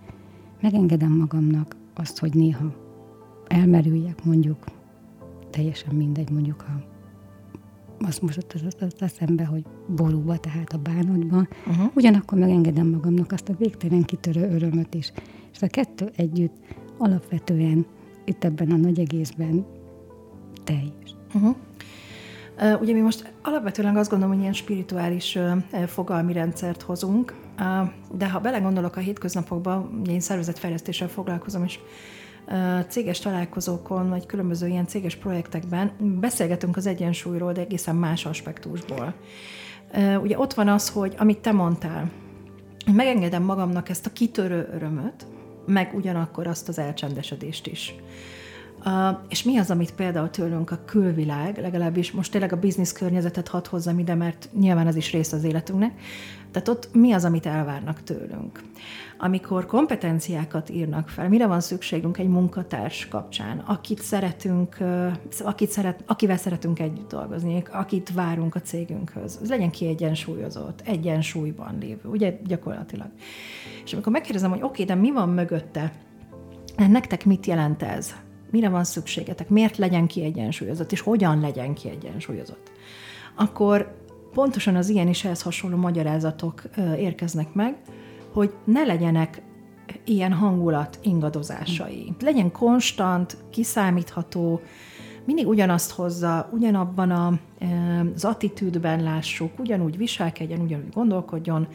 megengedem 0.63 1.13
magamnak 1.13 1.77
azt, 1.95 2.19
hogy 2.19 2.35
néha 2.35 2.75
elmerüljek, 3.47 4.25
mondjuk, 4.25 4.65
teljesen 5.51 5.95
mindegy, 5.95 6.31
mondjuk 6.31 6.65
a 6.69 6.91
azt 8.05 8.23
most 8.23 8.47
az, 8.55 8.63
az, 8.65 8.77
az 8.81 8.95
eszembe, 8.99 9.45
hogy 9.45 9.65
borúba, 9.87 10.39
tehát 10.39 10.73
a 10.73 10.79
bánatban, 10.79 11.49
uh-huh. 11.67 11.91
ugyanakkor 11.95 12.39
megengedem 12.39 12.87
magamnak 12.87 13.33
azt 13.33 13.49
a 13.49 13.55
végtelen 13.59 14.03
kitörő 14.03 14.51
örömöt 14.55 14.95
is. 14.95 15.13
És 15.53 15.63
a 15.63 15.67
kettő 15.67 16.11
együtt 16.17 16.55
alapvetően 16.99 17.87
itt 18.25 18.45
ebben 18.45 18.71
a 18.71 18.77
nagy 18.77 18.99
egészben 18.99 19.67
teljes. 20.65 21.17
Uh-huh. 21.35 21.57
Uh, 22.61 22.81
ugye 22.81 22.93
mi 22.93 23.01
most 23.01 23.33
alapvetően 23.43 23.97
azt 23.97 24.11
gondolom, 24.11 24.35
hogy 24.35 24.43
ilyen 24.43 24.55
spirituális 24.55 25.39
fogalmi 25.87 26.33
rendszert 26.33 26.83
hozunk, 26.83 27.35
de 28.13 28.31
ha 28.31 28.41
belegondolok 28.41 28.97
a 28.97 29.01
hétköznapokba, 29.01 29.91
én 30.09 30.21
szervezetfejlesztéssel 30.21 31.09
foglalkozom, 31.09 31.65
és 31.65 31.79
céges 32.89 33.19
találkozókon, 33.19 34.09
vagy 34.09 34.27
különböző 34.27 34.67
ilyen 34.69 34.87
céges 34.87 35.17
projektekben 35.17 35.93
beszélgetünk 36.21 36.77
az 36.77 36.87
egyensúlyról, 36.87 37.53
de 37.53 37.61
egészen 37.61 37.97
más 37.97 38.27
aspektusból. 38.27 39.15
Ugye 40.23 40.39
ott 40.39 40.55
van 40.55 40.69
az, 40.69 40.89
hogy 40.89 41.15
amit 41.19 41.39
te 41.39 41.53
mondtál, 41.53 42.11
megengedem 42.93 43.43
magamnak 43.43 43.89
ezt 43.89 44.07
a 44.07 44.13
kitörő 44.13 44.69
örömöt, 44.75 45.27
meg 45.67 45.91
ugyanakkor 45.95 46.47
azt 46.47 46.69
az 46.69 46.79
elcsendesedést 46.79 47.67
is. 47.67 47.95
Uh, 48.85 49.19
és 49.29 49.43
mi 49.43 49.59
az, 49.59 49.71
amit 49.71 49.95
például 49.95 50.31
tőlünk 50.31 50.71
a 50.71 50.85
külvilág, 50.85 51.59
legalábbis 51.59 52.13
most 52.13 52.31
tényleg 52.31 52.53
a 52.53 52.57
biznisz 52.59 52.93
környezetet 52.93 53.49
hadd 53.49 53.69
hozzam 53.69 53.99
ide, 53.99 54.15
mert 54.15 54.49
nyilván 54.59 54.87
az 54.87 54.97
is 54.97 55.13
része 55.13 55.37
az 55.37 55.45
életünknek, 55.45 55.93
tehát 56.53 56.69
ott 56.69 56.89
mi 56.93 57.13
az, 57.13 57.25
amit 57.25 57.47
elvárnak 57.47 58.03
tőlünk? 58.03 58.61
Amikor 59.19 59.67
kompetenciákat 59.67 60.71
írnak 60.71 61.09
fel, 61.09 61.29
mire 61.29 61.47
van 61.47 61.61
szükségünk 61.61 62.19
egy 62.19 62.29
munkatárs 62.29 63.09
kapcsán, 63.09 63.59
akit 63.59 64.03
szeretünk, 64.03 64.77
akit 65.41 65.71
szeret, 65.71 66.03
akivel 66.07 66.37
szeretünk 66.37 66.79
együtt 66.79 67.09
dolgozni, 67.09 67.63
akit 67.71 68.13
várunk 68.15 68.55
a 68.55 68.61
cégünkhöz, 68.61 69.39
az 69.43 69.49
legyen 69.49 69.71
kiegyensúlyozott, 69.71 70.81
egyensúlyban 70.85 71.79
lévő, 71.81 72.09
ugye 72.09 72.39
gyakorlatilag. 72.45 73.09
És 73.85 73.93
amikor 73.93 74.13
megkérdezem, 74.13 74.51
hogy 74.51 74.63
oké, 74.63 74.83
okay, 74.83 74.85
de 74.85 75.01
mi 75.01 75.11
van 75.11 75.29
mögötte, 75.29 75.93
nektek 76.77 77.25
mit 77.25 77.47
jelent 77.47 77.83
ez? 77.83 78.15
Mire 78.51 78.69
van 78.69 78.85
szükségetek? 78.85 79.49
Miért 79.49 79.77
legyen 79.77 80.07
kiegyensúlyozott? 80.07 80.93
És 80.93 81.01
hogyan 81.01 81.41
legyen 81.41 81.75
kiegyensúlyozott? 81.75 82.71
Akkor 83.35 83.95
pontosan 84.33 84.77
az 84.77 84.89
ilyen 84.89 85.09
is 85.09 85.25
ehhez 85.25 85.43
hasonló 85.43 85.77
magyarázatok 85.77 86.63
érkeznek 86.97 87.53
meg, 87.53 87.77
hogy 88.33 88.55
ne 88.65 88.85
legyenek 88.85 89.43
ilyen 90.05 90.33
hangulat 90.33 90.99
ingadozásai. 91.03 92.13
Legyen 92.21 92.53
konstant, 92.53 93.37
kiszámítható, 93.51 94.61
mindig 95.25 95.47
ugyanazt 95.47 95.91
hozza, 95.91 96.49
ugyanabban 96.53 97.11
a, 97.11 97.33
az 98.15 98.25
attitűdben 98.25 99.03
lássuk, 99.03 99.59
ugyanúgy 99.59 99.97
viselkedjen, 99.97 100.61
ugyanúgy 100.61 100.93
gondolkodjon, 100.93 101.69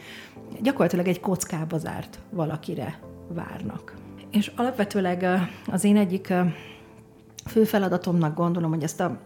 gyakorlatilag 0.62 1.08
egy 1.08 1.20
kockába 1.20 1.78
zárt 1.78 2.18
valakire 2.30 2.98
várnak. 3.28 3.94
És 4.30 4.52
alapvetőleg 4.56 5.26
az 5.66 5.84
én 5.84 5.96
egyik 5.96 6.32
fő 7.46 7.64
feladatomnak 7.64 8.36
gondolom, 8.36 8.70
hogy 8.70 8.82
ezt 8.82 9.00
a 9.00 9.20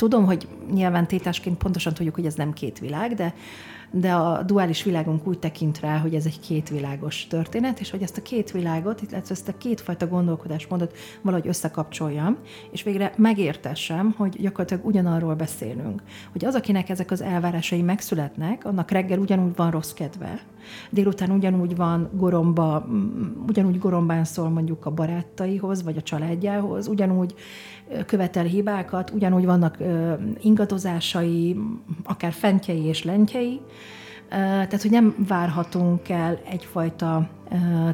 Tudom, 0.00 0.24
hogy 0.24 0.48
nyilván 0.72 1.06
tétásként 1.06 1.58
pontosan 1.58 1.94
tudjuk, 1.94 2.14
hogy 2.14 2.26
ez 2.26 2.34
nem 2.34 2.52
két 2.52 2.78
világ, 2.78 3.14
de, 3.14 3.34
de 3.90 4.12
a 4.12 4.42
duális 4.42 4.82
világunk 4.82 5.26
úgy 5.26 5.38
tekint 5.38 5.80
rá, 5.80 5.98
hogy 5.98 6.14
ez 6.14 6.26
egy 6.26 6.40
kétvilágos 6.40 7.26
történet, 7.26 7.80
és 7.80 7.90
hogy 7.90 8.02
ezt 8.02 8.16
a 8.16 8.22
két 8.22 8.50
világot, 8.50 9.02
illetve 9.02 9.34
ezt 9.34 9.48
a 9.48 9.56
kétfajta 9.58 10.08
gondolkodásmódot 10.08 10.96
valahogy 11.22 11.48
összekapcsoljam, 11.48 12.36
és 12.70 12.82
végre 12.82 13.12
megértessem, 13.16 14.14
hogy 14.16 14.40
gyakorlatilag 14.40 14.86
ugyanarról 14.86 15.34
beszélünk. 15.34 16.02
Hogy 16.32 16.44
az, 16.44 16.54
akinek 16.54 16.88
ezek 16.88 17.10
az 17.10 17.20
elvárásai 17.20 17.82
megszületnek, 17.82 18.64
annak 18.64 18.90
reggel 18.90 19.18
ugyanúgy 19.18 19.56
van 19.56 19.70
rossz 19.70 19.92
kedve, 19.92 20.40
délután 20.90 21.30
ugyanúgy 21.30 21.76
van 21.76 22.10
goromba, 22.12 22.86
ugyanúgy 23.48 23.78
gorombán 23.78 24.24
szól 24.24 24.48
mondjuk 24.48 24.86
a 24.86 24.90
barátaihoz, 24.90 25.82
vagy 25.82 25.96
a 25.96 26.02
családjához, 26.02 26.88
ugyanúgy 26.88 27.34
követel 28.06 28.44
hibákat, 28.44 29.10
ugyanúgy 29.10 29.44
vannak 29.44 29.76
ingadozásai, 30.40 31.56
akár 32.04 32.32
fentjei 32.32 32.84
és 32.84 33.04
lentjei, 33.04 33.60
tehát, 34.28 34.82
hogy 34.82 34.90
nem 34.90 35.14
várhatunk 35.28 36.08
el 36.08 36.40
egyfajta 36.50 37.28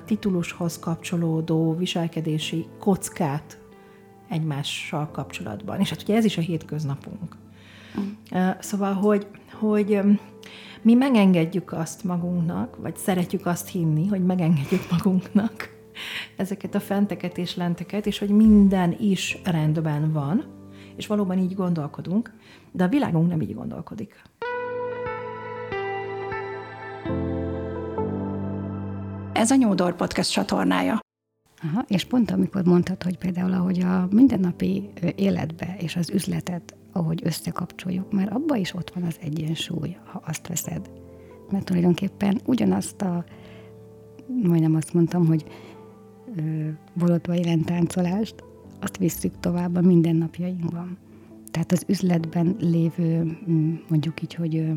titulushoz 0.05 0.79
kapcsolódó 0.79 1.77
viselkedési 1.77 2.67
kockát 2.81 3.59
egymással 4.29 5.11
kapcsolatban. 5.11 5.81
És 5.81 5.91
hát 5.91 6.03
ugye 6.03 6.17
ez 6.17 6.25
is 6.25 6.39
a 6.39 6.41
hétköznapunk. 6.41 7.37
Szóval, 8.59 8.93
hogy, 8.93 9.27
hogy 9.53 10.01
mi 10.83 10.95
megengedjük 10.95 11.73
azt 11.73 12.05
magunknak, 12.05 12.77
vagy 12.77 12.97
szeretjük 12.97 13.47
azt 13.47 13.69
hinni, 13.69 14.07
hogy 14.07 14.25
megengedjük 14.25 14.91
magunknak 14.91 15.76
ezeket 16.37 16.75
a 16.75 16.81
fenteket 16.81 17.39
és 17.39 17.57
lenteket, 17.57 18.07
és 18.07 18.19
hogy 18.19 18.31
minden 18.31 18.97
is 19.01 19.39
rendben 19.45 20.13
van, 20.13 20.45
és 20.97 21.07
valóban 21.07 21.39
így 21.39 21.55
gondolkodunk, 21.55 22.33
de 22.73 22.85
a 22.85 22.89
világunk 22.89 23.29
nem 23.29 23.41
így 23.41 23.55
gondolkodik. 23.55 24.23
Ez 29.33 29.51
a 29.51 29.55
Nyúdor 29.55 29.97
Podcast 29.97 30.33
csatornája. 30.33 31.01
Aha, 31.63 31.85
és 31.89 32.05
pont 32.05 32.31
amikor 32.31 32.65
mondtad, 32.65 33.03
hogy 33.03 33.19
például 33.19 33.53
ahogy 33.53 33.81
a 33.81 34.09
mindennapi 34.11 34.91
életbe 35.17 35.77
és 35.79 35.97
az 35.97 36.11
üzletet, 36.11 36.77
ahogy 36.93 37.21
összekapcsoljuk, 37.25 38.13
már 38.13 38.33
abba 38.33 38.57
is 38.57 38.75
ott 38.75 38.91
van 38.91 39.03
az 39.03 39.17
egyensúly, 39.23 39.97
ha 40.05 40.23
azt 40.27 40.47
veszed. 40.49 40.91
Mert 41.51 41.65
tulajdonképpen 41.65 42.41
ugyanazt 42.45 43.03
a, 43.03 43.25
majdnem 44.43 44.75
azt 44.75 44.95
mondtam, 44.95 45.27
hogy 45.27 45.45
bolotva 46.95 47.35
táncolást, 47.65 48.45
azt 48.81 48.97
visszük 48.97 49.41
tovább 49.41 49.77
a 49.77 49.81
mindennapjainkban. 49.81 50.99
Tehát 51.51 51.73
az 51.73 51.85
üzletben 51.89 52.57
lévő, 52.61 53.39
mondjuk 53.89 54.23
így, 54.23 54.35
hogy 54.35 54.73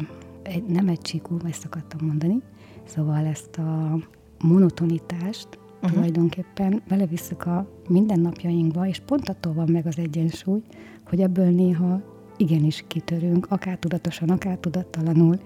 nem 0.68 0.88
egy 0.88 1.02
csíkú, 1.02 1.38
ezt 1.50 1.66
akartam 1.66 2.08
mondani, 2.08 2.42
szóval 2.86 3.26
ezt 3.26 3.58
a 3.58 4.00
monotonitást 4.44 5.48
uh-huh. 5.76 5.92
tulajdonképpen 5.92 6.82
belevisszük 6.88 7.46
a 7.46 7.70
mindennapjainkba, 7.88 8.88
és 8.88 9.00
pont 9.00 9.30
attól 9.30 9.54
van 9.54 9.70
meg 9.72 9.86
az 9.86 9.98
egyensúly, 9.98 10.62
hogy 11.06 11.22
ebből 11.22 11.50
néha 11.50 12.02
igenis 12.38 12.84
kitörünk, 12.88 13.52
akár 13.52 13.78
tudatosan, 13.78 14.30
akár 14.30 14.58
tudattalanul, 14.58 15.40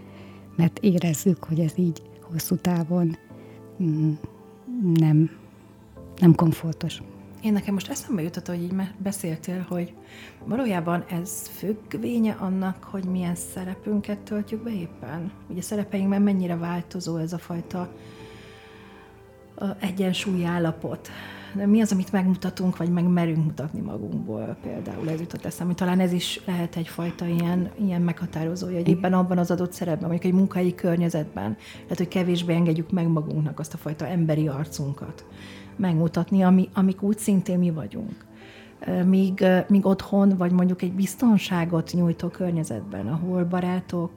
mert 0.55 0.79
érezzük, 0.79 1.43
hogy 1.43 1.59
ez 1.59 1.73
így 1.77 2.01
hosszú 2.21 2.55
távon 2.55 3.17
nem, 4.93 5.29
nem 6.17 6.35
komfortos. 6.35 7.01
Én 7.43 7.53
nekem 7.53 7.73
most 7.73 7.89
eszembe 7.89 8.21
jutott, 8.21 8.47
hogy 8.47 8.61
így 8.61 8.73
beszéltél, 8.97 9.65
hogy 9.69 9.93
valójában 10.45 11.05
ez 11.09 11.47
függvénye 11.47 12.35
annak, 12.39 12.83
hogy 12.83 13.05
milyen 13.05 13.35
szerepünket 13.35 14.19
töltjük 14.19 14.63
be 14.63 14.71
éppen. 14.71 15.31
Ugye 15.47 15.61
szerepeinkben 15.61 16.21
mennyire 16.21 16.55
változó 16.55 17.17
ez 17.17 17.33
a 17.33 17.37
fajta 17.37 17.89
egyensúlyi 19.79 20.43
állapot. 20.43 21.09
De 21.55 21.65
mi 21.65 21.81
az, 21.81 21.91
amit 21.91 22.11
megmutatunk, 22.11 22.77
vagy 22.77 22.89
meg 22.89 23.07
merünk 23.07 23.45
mutatni 23.45 23.79
magunkból 23.79 24.57
például, 24.61 25.09
ez 25.09 25.19
jutott 25.19 25.45
eszembe. 25.45 25.73
Talán 25.73 25.99
ez 25.99 26.11
is 26.11 26.41
lehet 26.45 26.75
egyfajta 26.75 27.25
ilyen, 27.25 27.71
ilyen 27.79 28.01
meghatározója, 28.01 28.77
hogy 28.77 28.87
éppen 28.87 29.13
abban 29.13 29.37
az 29.37 29.51
adott 29.51 29.73
szerepben, 29.73 30.09
mondjuk 30.09 30.31
egy 30.31 30.39
munkai 30.39 30.75
környezetben, 30.75 31.57
lehet, 31.81 31.97
hogy 31.97 32.07
kevésbé 32.07 32.53
engedjük 32.53 32.91
meg 32.91 33.07
magunknak 33.07 33.59
azt 33.59 33.73
a 33.73 33.77
fajta 33.77 34.07
emberi 34.07 34.47
arcunkat 34.47 35.25
megmutatni, 35.75 36.41
ami, 36.41 36.69
amik 36.73 37.01
úgy 37.01 37.17
szintén 37.17 37.59
mi 37.59 37.71
vagyunk. 37.71 38.25
Míg, 39.05 39.45
míg 39.67 39.85
otthon, 39.85 40.37
vagy 40.37 40.51
mondjuk 40.51 40.81
egy 40.81 40.93
biztonságot 40.93 41.91
nyújtó 41.93 42.27
környezetben, 42.27 43.07
ahol 43.07 43.43
barátok, 43.43 44.11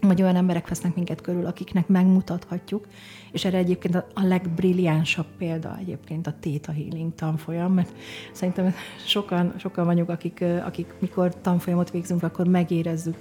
vagy 0.00 0.22
olyan 0.22 0.36
emberek 0.36 0.68
vesznek 0.68 0.94
minket 0.94 1.20
körül, 1.20 1.46
akiknek 1.46 1.88
megmutathatjuk, 1.88 2.86
és 3.32 3.44
erre 3.44 3.58
egyébként 3.58 3.94
a, 3.94 4.06
legbrilliánsabb 4.14 5.26
példa 5.38 5.76
egyébként 5.80 6.26
a 6.26 6.34
Theta 6.40 6.72
Healing 6.72 7.14
tanfolyam, 7.14 7.72
mert 7.72 7.92
szerintem 8.32 8.74
sokan, 9.06 9.54
sokan 9.56 9.84
vagyunk, 9.84 10.08
akik, 10.08 10.44
akik 10.64 10.94
mikor 10.98 11.40
tanfolyamot 11.40 11.90
végzünk, 11.90 12.22
akkor 12.22 12.46
megérezzük 12.46 13.16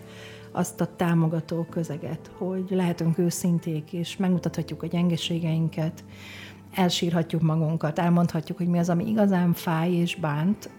azt 0.51 0.81
a 0.81 0.95
támogató 0.95 1.65
közeget, 1.69 2.31
hogy 2.37 2.65
lehetünk 2.69 3.17
őszinték, 3.17 3.93
és 3.93 4.17
megmutathatjuk 4.17 4.83
a 4.83 4.87
gyengeségeinket, 4.87 6.03
elsírhatjuk 6.75 7.41
magunkat, 7.41 7.99
elmondhatjuk, 7.99 8.57
hogy 8.57 8.67
mi 8.67 8.77
az, 8.77 8.89
ami 8.89 9.07
igazán 9.07 9.53
fáj 9.53 9.91
és 9.91 10.15
bánt, 10.15 10.69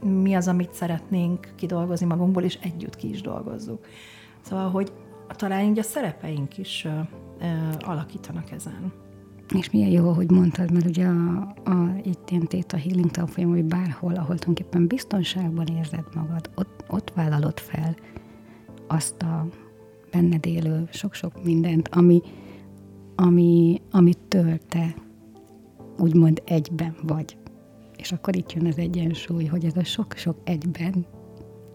mi 0.00 0.34
az, 0.34 0.48
amit 0.48 0.74
szeretnénk 0.74 1.52
kidolgozni 1.56 2.06
magunkból, 2.06 2.42
és 2.42 2.58
együtt 2.62 2.96
ki 2.96 3.08
is 3.08 3.20
dolgozzuk. 3.20 3.86
Szóval, 4.40 4.70
hogy 4.70 4.92
talán 5.28 5.64
így 5.64 5.78
a 5.78 5.82
szerepeink 5.82 6.58
is 6.58 6.86
alakítanak 7.78 8.50
ezen. 8.50 8.92
És 9.54 9.70
milyen 9.70 9.90
jó, 9.90 10.12
hogy 10.12 10.30
mondtad, 10.30 10.72
mert 10.72 10.86
ugye 10.86 11.06
a, 11.06 11.54
a, 11.64 11.94
itt 12.02 12.30
én 12.30 12.46
a 12.68 12.76
healing 12.76 13.10
tanfolyam, 13.10 13.50
hogy 13.50 13.64
bárhol, 13.64 14.14
ahol 14.14 14.38
tulajdonképpen 14.38 14.86
biztonságban 14.86 15.66
érzed 15.66 16.04
magad, 16.14 16.50
ott, 16.54 16.84
ott 16.88 17.12
vállalod 17.14 17.58
fel 17.58 17.96
azt 18.86 19.22
a 19.22 19.46
benned 20.10 20.46
élő 20.46 20.88
sok-sok 20.92 21.44
mindent, 21.44 21.88
ami, 21.88 22.22
ami, 23.14 23.80
amit 23.90 24.18
tölte 24.28 24.94
úgymond 25.98 26.42
egyben 26.44 26.94
vagy. 27.02 27.36
És 27.96 28.12
akkor 28.12 28.36
itt 28.36 28.52
jön 28.52 28.66
az 28.66 28.78
egyensúly, 28.78 29.44
hogy 29.44 29.64
ez 29.64 29.76
a 29.76 29.84
sok-sok 29.84 30.36
egyben, 30.44 31.06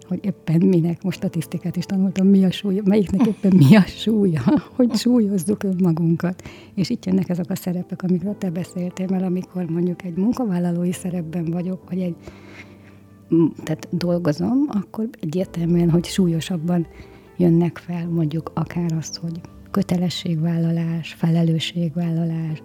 hogy 0.08 0.20
éppen 0.26 0.68
minek, 0.68 1.04
most 1.04 1.18
statisztikát 1.18 1.76
is 1.76 1.86
tanultam, 1.86 2.28
mi 2.28 2.46
a 2.46 2.52
súlya, 2.52 2.82
melyiknek 2.86 3.28
éppen 3.28 3.56
mi 3.56 3.76
a 3.76 3.82
súlya, 3.82 4.42
hogy 4.76 4.96
súlyozzuk 4.96 5.64
önmagunkat. 5.64 6.42
És 6.76 6.90
itt 6.90 7.06
jönnek 7.06 7.30
ezek 7.30 7.50
a 7.50 7.56
szerepek, 7.56 8.04
amikről 8.04 8.38
te 8.38 8.50
beszéltél, 8.50 9.08
mert 9.10 9.24
amikor 9.24 9.66
mondjuk 9.66 10.04
egy 10.04 10.16
munkavállalói 10.16 10.92
szerepben 10.92 11.46
vagyok, 11.46 11.90
vagy 11.90 12.00
egy 12.00 12.16
tehát 13.64 13.88
dolgozom, 13.92 14.66
akkor 14.68 15.10
egyértelműen, 15.22 15.90
hogy 15.90 16.06
súlyosabban 16.06 16.88
jönnek 17.38 17.78
fel 17.78 18.08
mondjuk 18.08 18.52
akár 18.54 18.94
azt, 18.94 19.18
hogy 19.18 19.42
kötelességvállalás, 19.72 21.14
felelősségvállalás, 21.14 22.64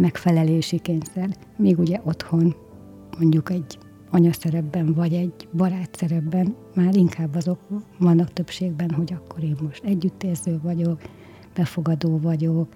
megfelelési 0.00 0.78
kényszer, 0.78 1.28
még 1.56 1.78
ugye 1.78 2.00
otthon 2.04 2.54
mondjuk 3.18 3.50
egy 3.50 3.78
anyaszerepben, 4.10 4.94
vagy 4.94 5.12
egy 5.12 5.48
barát 5.52 5.96
szerepben 5.96 6.54
már 6.74 6.96
inkább 6.96 7.34
azok 7.34 7.58
vannak 7.98 8.32
többségben, 8.32 8.90
hogy 8.90 9.12
akkor 9.12 9.42
én 9.42 9.56
most 9.62 9.84
együttérző 9.84 10.58
vagyok, 10.62 11.00
befogadó 11.54 12.18
vagyok, 12.18 12.68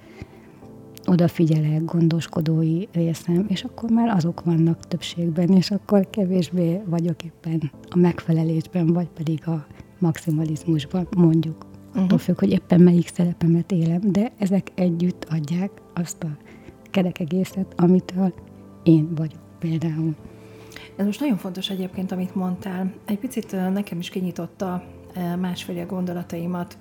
odafigyelek, 1.06 1.84
gondoskodói 1.84 2.84
részem, 2.92 3.44
és 3.48 3.64
akkor 3.64 3.90
már 3.90 4.08
azok 4.08 4.44
vannak 4.44 4.80
többségben, 4.80 5.48
és 5.48 5.70
akkor 5.70 6.10
kevésbé 6.10 6.80
vagyok 6.87 7.22
éppen 7.22 7.70
a 7.88 7.96
megfelelésben, 7.96 8.87
vagy 8.87 9.08
pedig 9.08 9.48
a 9.48 9.66
maximalizmusban, 9.98 11.08
mondjuk. 11.16 11.66
Uh-huh. 11.88 12.02
Attól 12.02 12.18
függ, 12.18 12.38
hogy 12.38 12.50
éppen 12.50 12.80
melyik 12.80 13.08
szerepemet 13.08 13.72
élem, 13.72 14.00
de 14.12 14.32
ezek 14.38 14.70
együtt 14.74 15.26
adják 15.30 15.70
azt 15.94 16.22
a 16.22 16.37
kerek 16.94 17.20
egészet, 17.20 17.74
amitől 17.76 18.33
én 18.83 19.14
vagyok 19.14 19.40
például. 19.59 20.14
Ez 20.96 21.04
most 21.07 21.20
nagyon 21.20 21.37
fontos 21.37 21.70
egyébként, 21.70 22.12
amit 22.12 22.35
mondtál. 22.35 22.92
Egy 23.04 23.18
picit 23.18 23.52
nekem 23.72 23.98
is 23.98 24.09
kinyitotta 24.09 24.85
másfelé 25.40 25.80
a 25.80 25.87
gondolataimat, 25.87 26.78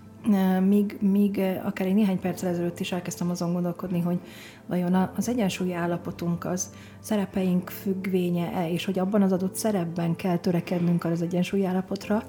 míg, 0.68 0.98
míg 1.02 1.42
akár 1.64 1.88
egy 1.88 1.94
néhány 1.94 2.20
perccel 2.20 2.50
ezelőtt 2.50 2.80
is 2.80 2.92
elkezdtem 2.92 3.30
azon 3.30 3.54
gondolkodni, 3.54 4.00
hogy 4.00 4.20
vajon 4.66 4.94
az 5.16 5.30
egyensúlyi 5.30 5.74
állapotunk 5.74 6.46
az 6.46 6.74
szerepeink 7.00 7.70
függvénye-e, 7.70 8.70
és 8.70 8.86
hogy 8.86 9.00
abban 9.00 9.22
az 9.22 9.32
adott 9.32 9.56
szerepben 9.56 10.16
kell 10.16 10.38
törekednünk 10.38 11.04
az 11.04 11.22
egyensúlyi 11.22 11.66
állapotra. 11.66 12.24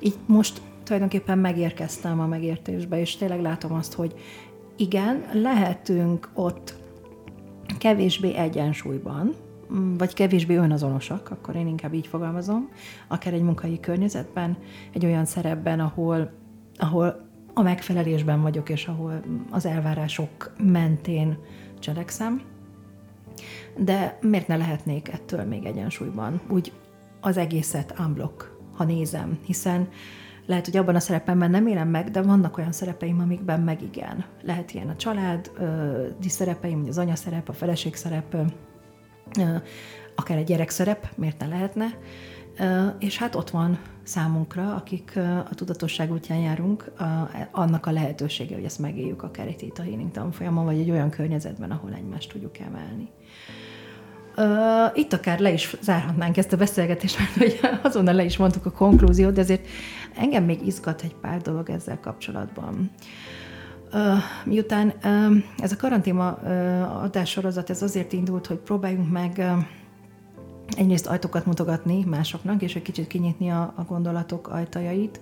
Így 0.00 0.18
most 0.26 0.60
tulajdonképpen 0.82 1.38
megérkeztem 1.38 2.20
a 2.20 2.26
megértésbe, 2.26 3.00
és 3.00 3.16
tényleg 3.16 3.40
látom 3.40 3.72
azt, 3.72 3.92
hogy 3.92 4.14
igen, 4.76 5.24
lehetünk 5.32 6.28
ott 6.34 6.84
kevésbé 7.78 8.34
egyensúlyban, 8.34 9.34
vagy 9.98 10.14
kevésbé 10.14 10.54
önazonosak, 10.56 11.30
akkor 11.30 11.56
én 11.56 11.66
inkább 11.66 11.94
így 11.94 12.06
fogalmazom, 12.06 12.68
akár 13.08 13.32
egy 13.32 13.42
munkai 13.42 13.80
környezetben, 13.80 14.56
egy 14.92 15.04
olyan 15.04 15.24
szerepben, 15.24 15.80
ahol, 15.80 16.32
ahol 16.76 17.28
a 17.54 17.62
megfelelésben 17.62 18.42
vagyok, 18.42 18.68
és 18.68 18.86
ahol 18.86 19.20
az 19.50 19.66
elvárások 19.66 20.54
mentén 20.58 21.38
cselekszem. 21.78 22.42
De 23.76 24.18
miért 24.20 24.48
ne 24.48 24.56
lehetnék 24.56 25.08
ettől 25.08 25.44
még 25.44 25.64
egyensúlyban? 25.64 26.40
Úgy 26.48 26.72
az 27.20 27.36
egészet 27.36 27.94
unblock, 27.98 28.56
ha 28.72 28.84
nézem, 28.84 29.38
hiszen 29.44 29.88
lehet, 30.46 30.64
hogy 30.64 30.76
abban 30.76 30.94
a 30.94 31.00
szerepemben 31.00 31.50
nem 31.50 31.66
élem 31.66 31.88
meg, 31.88 32.10
de 32.10 32.22
vannak 32.22 32.58
olyan 32.58 32.72
szerepeim, 32.72 33.20
amikben 33.20 33.60
meg 33.60 33.82
igen. 33.82 34.24
Lehet 34.42 34.72
ilyen 34.72 34.88
a 34.88 34.96
család, 34.96 35.50
di 36.20 36.28
szerepeim, 36.28 36.84
az 36.88 36.98
anyaszerep, 36.98 37.48
a 37.48 37.52
feleség 37.52 37.94
szerep, 37.94 38.36
akár 40.14 40.38
egy 40.38 40.46
gyerekszerep, 40.46 41.08
miért 41.16 41.38
ne 41.40 41.46
lehetne. 41.46 41.86
És 42.98 43.18
hát 43.18 43.34
ott 43.34 43.50
van 43.50 43.78
számunkra, 44.02 44.74
akik 44.74 45.18
a 45.50 45.54
tudatosság 45.54 46.12
útján 46.12 46.38
járunk, 46.38 46.92
annak 47.50 47.86
a 47.86 47.90
lehetősége, 47.90 48.54
hogy 48.54 48.64
ezt 48.64 48.78
megéljük 48.78 49.22
akár 49.22 49.46
egy 49.46 49.56
Theta 49.56 49.82
Healing 49.82 50.10
tanfolyamon, 50.10 50.64
vagy 50.64 50.78
egy 50.78 50.90
olyan 50.90 51.10
környezetben, 51.10 51.70
ahol 51.70 51.92
egymást 51.92 52.32
tudjuk 52.32 52.58
emelni. 52.58 53.08
Uh, 54.38 54.98
itt 54.98 55.12
akár 55.12 55.38
le 55.38 55.52
is 55.52 55.76
zárhatnánk 55.80 56.36
ezt 56.36 56.52
a 56.52 56.56
beszélgetést, 56.56 57.18
mert 57.18 57.36
hogy 57.36 57.60
azonnal 57.82 58.14
le 58.14 58.24
is 58.24 58.36
mondtuk 58.36 58.66
a 58.66 58.70
konklúziót, 58.70 59.32
de 59.32 59.40
azért 59.40 59.66
engem 60.14 60.44
még 60.44 60.66
izgat 60.66 61.02
egy 61.02 61.14
pár 61.14 61.40
dolog 61.40 61.70
ezzel 61.70 62.00
kapcsolatban. 62.00 62.90
Uh, 63.92 64.00
miután 64.44 64.92
uh, 65.04 65.36
ez 65.58 65.72
a 65.72 65.76
karantéma 65.76 66.38
uh, 66.42 67.02
adássorozat, 67.02 67.70
ez 67.70 67.82
azért 67.82 68.12
indult, 68.12 68.46
hogy 68.46 68.56
próbáljunk 68.56 69.10
meg 69.10 69.32
uh, 69.38 69.64
egyrészt 70.76 71.06
ajtókat 71.06 71.46
mutogatni 71.46 72.04
másoknak, 72.04 72.62
és 72.62 72.74
egy 72.74 72.82
kicsit 72.82 73.06
kinyitni 73.06 73.50
a, 73.50 73.72
a 73.76 73.82
gondolatok 73.82 74.48
ajtajait, 74.48 75.20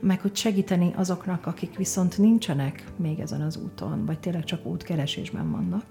meg 0.00 0.20
hogy 0.20 0.36
segíteni 0.36 0.92
azoknak, 0.96 1.46
akik 1.46 1.76
viszont 1.76 2.18
nincsenek 2.18 2.84
még 2.96 3.18
ezen 3.18 3.40
az 3.40 3.56
úton, 3.56 4.04
vagy 4.06 4.18
tényleg 4.18 4.44
csak 4.44 4.66
útkeresésben 4.66 5.50
vannak. 5.50 5.84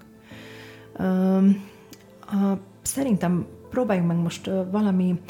A, 2.26 2.58
szerintem 2.82 3.46
próbáljunk 3.70 4.08
meg 4.08 4.16
most 4.16 4.50
valami 4.70 5.20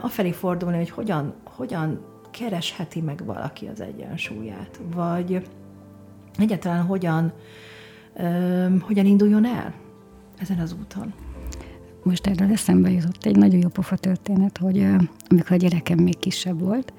afelé 0.00 0.30
fordulni, 0.30 0.76
hogy 0.76 0.90
hogyan, 0.90 1.34
hogyan 1.44 2.04
keresheti 2.30 3.00
meg 3.00 3.24
valaki 3.24 3.66
az 3.66 3.80
egyensúlyát, 3.80 4.80
vagy 4.94 5.48
egyáltalán 6.38 6.84
hogyan, 6.84 7.32
hogyan 8.80 9.06
induljon 9.06 9.46
el 9.46 9.74
ezen 10.38 10.58
az 10.58 10.76
úton. 10.80 11.12
Most 12.02 12.26
erről 12.26 12.52
eszembe 12.52 12.90
jutott 12.90 13.24
egy 13.24 13.36
nagyon 13.36 13.60
jó 13.60 13.68
pofa 13.68 13.96
történet, 13.96 14.58
hogy 14.58 14.86
amikor 15.28 15.52
a 15.52 15.56
gyerekem 15.56 15.98
még 15.98 16.18
kisebb 16.18 16.60
volt, 16.60 16.92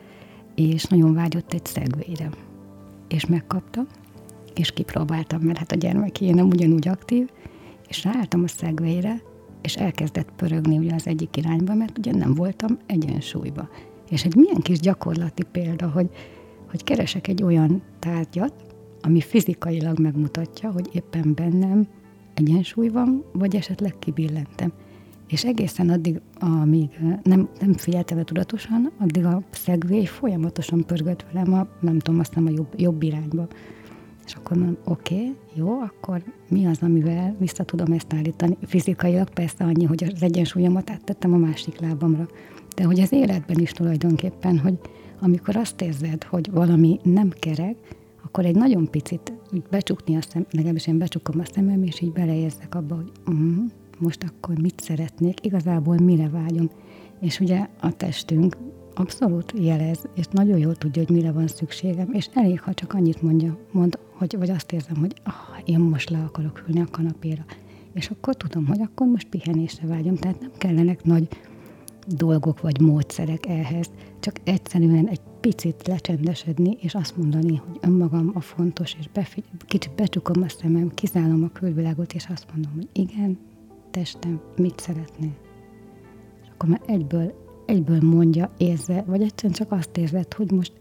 és 0.56 0.84
nagyon 0.84 1.14
vágyott 1.14 1.54
egy 1.54 1.66
szegvére. 1.66 2.30
És 3.08 3.26
megkapta, 3.26 3.82
és 4.54 4.72
kipróbáltam, 4.72 5.42
mert 5.42 5.58
hát 5.58 5.72
a 5.72 5.76
gyermeké 5.76 6.32
nem 6.32 6.48
ugyanúgy 6.48 6.88
aktív, 6.88 7.30
és 7.88 8.04
ráálltam 8.04 8.44
a 8.44 8.48
szegvére, 8.48 9.22
és 9.62 9.76
elkezdett 9.76 10.32
pörögni 10.36 10.78
ugye 10.78 10.94
az 10.94 11.08
egyik 11.08 11.38
irányba, 11.38 11.74
mert 11.74 11.98
ugye 11.98 12.16
nem 12.16 12.34
voltam 12.34 12.78
egyensúlyba. 12.86 13.70
És 14.10 14.24
egy 14.24 14.36
milyen 14.36 14.62
kis 14.62 14.80
gyakorlati 14.80 15.44
példa, 15.52 15.90
hogy, 15.90 16.10
hogy 16.70 16.84
keresek 16.84 17.28
egy 17.28 17.44
olyan 17.44 17.82
tárgyat, 18.00 18.54
ami 19.02 19.22
fizikailag 19.22 20.00
megmutatja, 20.00 20.72
hogy 20.72 20.90
éppen 20.92 21.34
bennem 21.36 21.88
egyensúly 22.34 22.90
van, 22.90 23.24
vagy 23.34 23.56
esetleg 23.56 23.96
kibillentem. 24.00 24.72
És 25.28 25.46
egészen 25.46 25.90
addig, 25.90 26.22
amíg 26.40 26.90
nem, 27.24 27.50
nem 27.60 27.74
figyeltem 27.74 28.24
tudatosan, 28.24 28.92
addig 29.00 29.26
a 29.26 29.44
szegvély 29.50 30.06
folyamatosan 30.06 30.86
pörgött 30.86 31.26
velem 31.32 31.54
a, 31.54 31.68
nem 31.80 32.00
tudom, 32.00 32.20
aztán 32.20 32.48
a 32.48 32.50
jobb, 32.50 32.74
jobb 32.76 33.04
irányba. 33.04 33.48
És 34.32 34.38
akkor 34.38 34.58
mondom, 34.58 34.78
oké, 34.84 35.16
okay, 35.16 35.36
jó, 35.54 35.80
akkor 35.80 36.24
mi 36.50 36.66
az, 36.66 36.78
amivel 36.82 37.36
vissza 37.40 37.64
tudom 37.64 37.92
ezt 37.92 38.14
állítani? 38.14 38.58
Fizikailag 38.62 39.30
persze 39.30 39.64
annyi, 39.64 39.84
hogy 39.86 40.04
az 40.04 40.24
egyensúlyomat 40.24 40.90
áttettem 40.90 41.34
a 41.34 41.38
másik 41.38 41.80
lábamra. 41.80 42.28
De 42.76 42.84
hogy 42.84 43.00
az 43.00 43.12
életben 43.12 43.60
is 43.60 43.72
tulajdonképpen, 43.72 44.60
hogy 44.60 44.80
amikor 45.20 45.56
azt 45.56 45.82
érzed, 45.82 46.24
hogy 46.24 46.52
valami 46.52 47.00
nem 47.04 47.30
kerek, 47.30 47.76
akkor 48.24 48.46
egy 48.46 48.56
nagyon 48.56 48.90
picit 48.90 49.34
úgy 49.54 49.64
becsukni 49.70 50.16
a 50.16 50.22
szem, 50.22 50.46
legalábbis 50.52 50.88
én 50.88 50.98
becsukom 50.98 51.40
a 51.40 51.46
szemem, 51.54 51.84
és 51.84 52.02
így 52.02 52.12
beleérzek 52.12 52.76
abba, 52.76 52.96
hogy 52.96 53.12
uh-huh, 53.28 53.66
most 53.98 54.24
akkor 54.24 54.58
mit 54.62 54.80
szeretnék, 54.80 55.46
igazából 55.46 55.98
mire 55.98 56.30
vágyom. 56.30 56.70
És 57.20 57.40
ugye 57.40 57.68
a 57.82 57.92
testünk 57.92 58.58
abszolút 58.94 59.54
jelez, 59.56 60.00
és 60.16 60.26
nagyon 60.32 60.58
jól 60.58 60.76
tudja, 60.76 61.04
hogy 61.06 61.16
mire 61.16 61.32
van 61.32 61.48
szükségem, 61.48 62.10
és 62.14 62.30
elég, 62.34 62.62
ha 62.62 62.74
csak 62.74 62.94
annyit 62.94 63.22
mondja, 63.22 63.58
mond, 63.72 64.00
hogy, 64.22 64.38
vagy 64.38 64.50
azt 64.50 64.72
érzem, 64.72 64.96
hogy 64.96 65.14
ah, 65.24 65.34
én 65.66 65.80
most 65.80 66.10
le 66.10 66.20
akarok 66.20 66.64
ülni 66.68 66.82
a 66.82 66.88
kanapéra. 66.92 67.46
És 67.94 68.10
akkor 68.10 68.36
tudom, 68.36 68.66
hogy 68.66 68.82
akkor 68.82 69.08
most 69.08 69.28
pihenésre 69.28 69.88
vágyom, 69.88 70.16
tehát 70.16 70.40
nem 70.40 70.52
kellenek 70.58 71.04
nagy 71.04 71.28
dolgok 72.08 72.62
vagy 72.62 72.80
módszerek 72.80 73.46
ehhez, 73.46 73.90
csak 74.20 74.36
egyszerűen 74.44 75.08
egy 75.08 75.20
picit 75.40 75.88
lecsendesedni, 75.88 76.78
és 76.80 76.96
azt 76.96 77.18
mondani, 77.18 77.56
hogy 77.56 77.78
önmagam 77.82 78.32
a 78.34 78.40
fontos, 78.40 78.96
és 79.00 79.08
befigy- 79.14 79.66
kicsit 79.66 79.96
becsukom 79.96 80.44
a 80.44 80.50
szemem, 80.50 80.90
kizálom 80.94 81.44
a 81.44 81.52
külvilágot, 81.54 82.14
és 82.14 82.28
azt 82.34 82.46
mondom, 82.54 82.72
hogy 82.74 82.88
igen, 82.94 83.38
testem, 83.92 84.42
mit 84.56 84.80
szeretnél? 84.80 85.34
És 86.42 86.48
akkor 86.54 86.70
már 86.70 86.82
egyből, 86.86 87.34
egyből 87.66 88.02
mondja, 88.02 88.52
érze, 88.58 89.04
vagy 89.08 89.22
egyszerűen 89.22 89.54
csak 89.54 89.72
azt 89.72 89.98
érzed, 89.98 90.34
hogy 90.34 90.52
most 90.52 90.74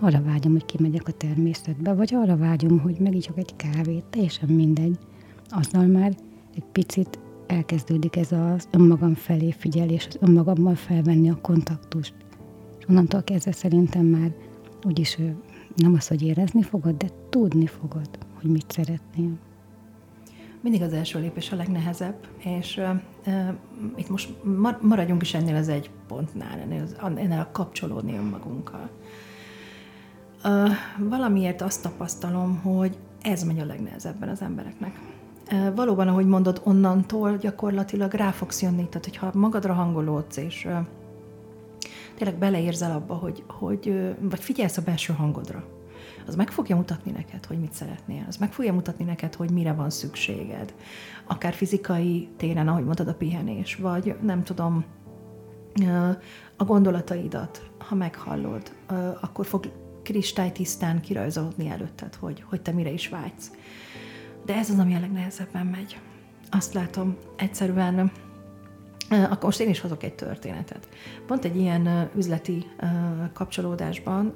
arra 0.00 0.22
vágyom, 0.22 0.52
hogy 0.52 0.64
kimegyek 0.64 1.08
a 1.08 1.12
természetbe, 1.12 1.92
vagy 1.94 2.14
arra 2.14 2.36
vágyom, 2.36 2.78
hogy 2.78 2.98
megígyok 2.98 3.38
egy 3.38 3.56
kávét, 3.56 4.04
teljesen 4.04 4.48
mindegy. 4.48 4.98
Azzal 5.48 5.86
már 5.86 6.14
egy 6.54 6.64
picit 6.72 7.18
elkezdődik 7.46 8.16
ez 8.16 8.32
az 8.32 8.68
önmagam 8.70 9.14
felé 9.14 9.50
figyelés, 9.50 10.06
az 10.06 10.16
önmagammal 10.20 10.74
felvenni 10.74 11.30
a 11.30 11.40
kontaktust. 11.40 12.14
És 12.78 12.84
onnantól 12.88 13.22
kezdve 13.22 13.52
szerintem 13.52 14.04
már 14.04 14.34
úgyis 14.86 15.18
nem 15.76 15.94
az, 15.94 16.08
hogy 16.08 16.22
érezni 16.22 16.62
fogod, 16.62 16.96
de 16.96 17.06
tudni 17.30 17.66
fogod, 17.66 18.08
hogy 18.40 18.50
mit 18.50 18.70
szeretnél 18.70 19.38
mindig 20.62 20.82
az 20.82 20.92
első 20.92 21.20
lépés 21.20 21.52
a 21.52 21.56
legnehezebb, 21.56 22.26
és 22.38 22.76
uh, 22.76 22.90
uh, 23.26 23.54
itt 23.96 24.08
most 24.08 24.30
maradjunk 24.80 25.22
is 25.22 25.34
ennél 25.34 25.56
az 25.56 25.68
egy 25.68 25.90
pontnál, 26.06 26.58
ennél, 26.58 26.86
ennél 27.16 27.38
a 27.38 27.50
kapcsolódni 27.52 28.16
önmagunkkal. 28.16 28.90
Valamiért 30.98 31.62
azt 31.62 31.82
tapasztalom, 31.82 32.60
hogy 32.62 32.98
ez 33.22 33.42
megy 33.42 33.58
a 33.58 33.64
legnehezebben 33.64 34.28
az 34.28 34.42
embereknek. 34.42 35.00
Valóban, 35.74 36.08
ahogy 36.08 36.26
mondod, 36.26 36.60
onnantól 36.64 37.36
gyakorlatilag 37.36 38.12
rá 38.12 38.30
fogsz 38.30 38.62
jönni, 38.62 38.88
tehát 38.88 39.04
hogyha 39.04 39.30
magadra 39.34 39.72
hangolódsz, 39.72 40.36
és 40.36 40.68
tényleg 42.14 42.38
beleérzel 42.38 42.92
abba, 42.92 43.14
hogy, 43.14 43.44
hogy 43.48 44.14
vagy 44.20 44.40
figyelsz 44.40 44.76
a 44.76 44.82
belső 44.82 45.12
hangodra, 45.12 45.64
az 46.26 46.36
meg 46.36 46.50
fogja 46.50 46.76
mutatni 46.76 47.10
neked, 47.10 47.46
hogy 47.46 47.58
mit 47.58 47.72
szeretnél, 47.72 48.24
az 48.28 48.36
meg 48.36 48.52
fogja 48.52 48.72
mutatni 48.72 49.04
neked, 49.04 49.34
hogy 49.34 49.50
mire 49.50 49.72
van 49.72 49.90
szükséged. 49.90 50.74
Akár 51.26 51.52
fizikai 51.52 52.28
téren, 52.36 52.68
ahogy 52.68 52.84
mondtad, 52.84 53.08
a 53.08 53.14
pihenés, 53.14 53.76
vagy 53.76 54.16
nem 54.22 54.42
tudom, 54.42 54.84
a 56.56 56.64
gondolataidat, 56.64 57.70
ha 57.78 57.94
meghallod, 57.94 58.72
akkor 59.20 59.46
fog 59.46 59.70
kristálytisztán 60.10 61.00
kirajzolódni 61.00 61.68
előtted, 61.68 62.14
hogy, 62.14 62.44
hogy 62.48 62.60
te 62.60 62.72
mire 62.72 62.90
is 62.90 63.08
vágysz. 63.08 63.50
De 64.44 64.54
ez 64.54 64.70
az, 64.70 64.78
ami 64.78 64.94
a 64.94 65.00
legnehezebben 65.00 65.66
megy. 65.66 65.98
Azt 66.50 66.74
látom, 66.74 67.16
egyszerűen 67.36 68.12
akkor 69.10 69.42
most 69.42 69.60
én 69.60 69.68
is 69.68 69.80
hozok 69.80 70.02
egy 70.02 70.14
történetet. 70.14 70.88
Pont 71.26 71.44
egy 71.44 71.56
ilyen 71.56 72.10
üzleti 72.16 72.66
kapcsolódásban 73.32 74.34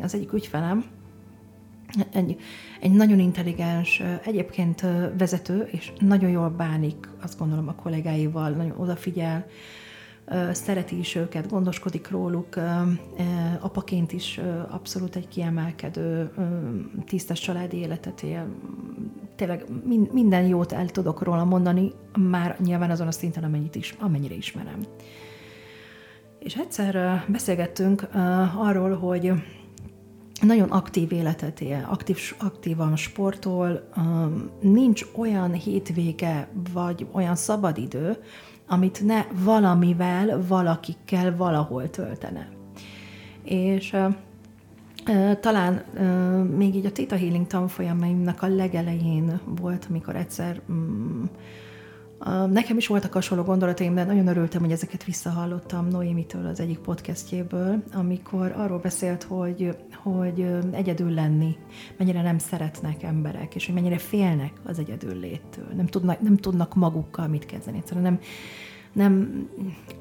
az 0.00 0.14
egyik 0.14 0.32
ügyfelem 0.32 0.84
egy, 2.12 2.36
egy 2.80 2.92
nagyon 2.92 3.18
intelligens, 3.18 4.02
egyébként 4.24 4.86
vezető, 5.18 5.68
és 5.70 5.92
nagyon 5.98 6.30
jól 6.30 6.48
bánik, 6.48 7.08
azt 7.22 7.38
gondolom, 7.38 7.68
a 7.68 7.74
kollégáival, 7.74 8.50
nagyon 8.50 8.74
odafigyel, 8.76 9.46
szereti 10.52 10.98
is 10.98 11.14
őket, 11.14 11.48
gondoskodik 11.48 12.10
róluk, 12.10 12.48
apaként 13.60 14.12
is 14.12 14.40
abszolút 14.68 15.16
egy 15.16 15.28
kiemelkedő, 15.28 16.30
tisztes 17.06 17.40
családi 17.40 17.76
életet 17.76 18.22
él. 18.22 18.46
Tényleg 19.36 19.64
minden 20.12 20.46
jót 20.46 20.72
el 20.72 20.86
tudok 20.86 21.22
róla 21.22 21.44
mondani, 21.44 21.92
már 22.18 22.56
nyilván 22.60 22.90
azon 22.90 23.06
a 23.06 23.12
szinten, 23.12 23.44
amennyit 23.44 23.74
is, 23.74 23.94
amennyire 24.00 24.34
ismerem. 24.34 24.78
És 26.38 26.54
egyszer 26.54 27.24
beszélgettünk 27.28 28.08
arról, 28.56 28.96
hogy 28.96 29.32
nagyon 30.42 30.70
aktív 30.70 31.12
életet 31.12 31.60
él, 31.60 31.86
aktív, 31.90 32.18
aktívan 32.38 32.96
sportol, 32.96 33.88
nincs 34.60 35.06
olyan 35.16 35.52
hétvége 35.52 36.48
vagy 36.72 37.06
olyan 37.12 37.34
szabadidő, 37.34 38.16
amit 38.66 39.00
ne 39.04 39.26
valamivel, 39.32 40.44
valakikkel 40.46 41.36
valahol 41.36 41.90
töltene. 41.90 42.48
És 43.44 43.96
talán 45.40 45.84
uh, 45.94 46.56
még 46.56 46.74
így 46.74 46.86
a 46.86 46.92
Theta 46.92 47.16
Healing 47.16 47.46
tanfolyamaimnak 47.46 48.42
a 48.42 48.46
legelején 48.46 49.40
volt, 49.44 49.86
amikor 49.88 50.16
egyszer 50.16 50.60
um, 50.68 51.30
Nekem 52.50 52.76
is 52.76 52.86
voltak 52.86 53.12
hasonló 53.12 53.44
gondolataim, 53.44 53.94
de 53.94 54.04
nagyon 54.04 54.26
örültem, 54.26 54.60
hogy 54.60 54.72
ezeket 54.72 55.04
visszahallottam 55.04 55.88
Noémitől 55.88 56.46
az 56.46 56.60
egyik 56.60 56.78
podcastjéből, 56.78 57.82
amikor 57.92 58.54
arról 58.56 58.78
beszélt, 58.78 59.22
hogy, 59.22 59.76
hogy 60.02 60.46
egyedül 60.70 61.10
lenni, 61.10 61.56
mennyire 61.96 62.22
nem 62.22 62.38
szeretnek 62.38 63.02
emberek, 63.02 63.54
és 63.54 63.66
hogy 63.66 63.74
mennyire 63.74 63.98
félnek 63.98 64.52
az 64.64 64.78
egyedül 64.78 65.20
léttől. 65.20 65.66
Nem 65.76 65.86
tudnak, 65.86 66.20
nem 66.20 66.36
tudnak 66.36 66.74
magukkal 66.74 67.26
mit 67.28 67.46
kezdeni. 67.46 67.76
Egyszerűen 67.76 68.04
nem, 68.04 68.18
nem, 68.92 69.46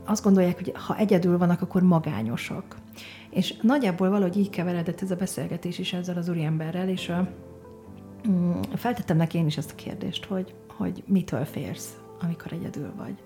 azt 0.05 0.23
gondolják, 0.23 0.55
hogy 0.55 0.71
ha 0.75 0.97
egyedül 0.97 1.37
vannak, 1.37 1.61
akkor 1.61 1.81
magányosak. 1.81 2.75
És 3.29 3.53
nagyjából 3.61 4.09
valahogy 4.09 4.37
így 4.37 4.49
keveredett 4.49 5.01
ez 5.01 5.11
a 5.11 5.15
beszélgetés 5.15 5.79
is 5.79 5.93
ezzel 5.93 6.17
az 6.17 6.29
úriemberrel, 6.29 6.89
és 6.89 7.09
a, 7.09 7.29
mm, 8.27 8.51
feltettem 8.75 9.17
neki 9.17 9.37
én 9.37 9.45
is 9.45 9.57
ezt 9.57 9.71
a 9.71 9.75
kérdést, 9.75 10.25
hogy, 10.25 10.53
hogy 10.77 11.03
mitől 11.07 11.45
félsz 11.45 11.97
amikor 12.23 12.53
egyedül 12.53 12.93
vagy. 12.97 13.23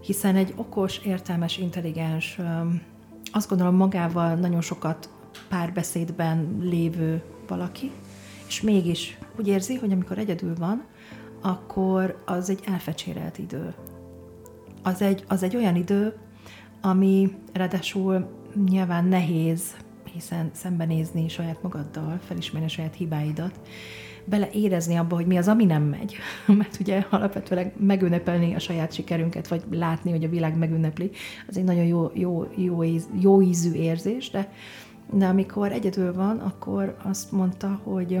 hiszen 0.00 0.36
egy 0.36 0.52
okos, 0.56 0.98
értelmes, 0.98 1.58
intelligens, 1.58 2.38
azt 3.32 3.48
gondolom 3.48 3.74
magával 3.74 4.34
nagyon 4.34 4.60
sokat 4.60 5.10
párbeszédben 5.48 6.56
lévő 6.60 7.22
valaki, 7.48 7.90
és 8.46 8.60
mégis 8.60 9.18
úgy 9.38 9.48
érzi, 9.48 9.74
hogy 9.74 9.92
amikor 9.92 10.18
egyedül 10.18 10.54
van, 10.54 10.84
akkor 11.40 12.22
az 12.26 12.50
egy 12.50 12.60
elfecsérelt 12.66 13.38
idő. 13.38 13.74
Az 14.82 15.02
egy, 15.02 15.24
az 15.28 15.42
egy 15.42 15.56
olyan 15.56 15.76
idő, 15.76 16.16
ami 16.80 17.36
ráadásul 17.52 18.28
nyilván 18.68 19.04
nehéz, 19.04 19.76
hiszen 20.12 20.50
szembenézni 20.52 21.28
saját 21.28 21.62
magaddal, 21.62 22.18
felismerni 22.26 22.66
a 22.66 22.70
saját 22.70 22.94
hibáidat, 22.94 23.60
beleérezni 24.30 24.94
abba, 24.94 25.14
hogy 25.14 25.26
mi 25.26 25.36
az, 25.36 25.48
ami 25.48 25.64
nem 25.64 25.82
megy. 25.82 26.16
Mert 26.58 26.80
ugye 26.80 27.06
alapvetően 27.10 27.72
megünnepelni 27.76 28.54
a 28.54 28.58
saját 28.58 28.92
sikerünket, 28.92 29.48
vagy 29.48 29.62
látni, 29.70 30.10
hogy 30.10 30.24
a 30.24 30.28
világ 30.28 30.58
megünnepli, 30.58 31.10
az 31.48 31.56
egy 31.56 31.64
nagyon 31.64 31.84
jó, 31.84 32.10
jó, 32.14 32.46
jó, 32.56 32.82
jó 33.20 33.42
ízű 33.42 33.72
érzés, 33.72 34.30
de, 34.30 34.52
de 35.12 35.26
amikor 35.26 35.72
egyedül 35.72 36.12
van, 36.12 36.38
akkor 36.38 36.96
azt 37.02 37.32
mondta, 37.32 37.80
hogy 37.82 38.20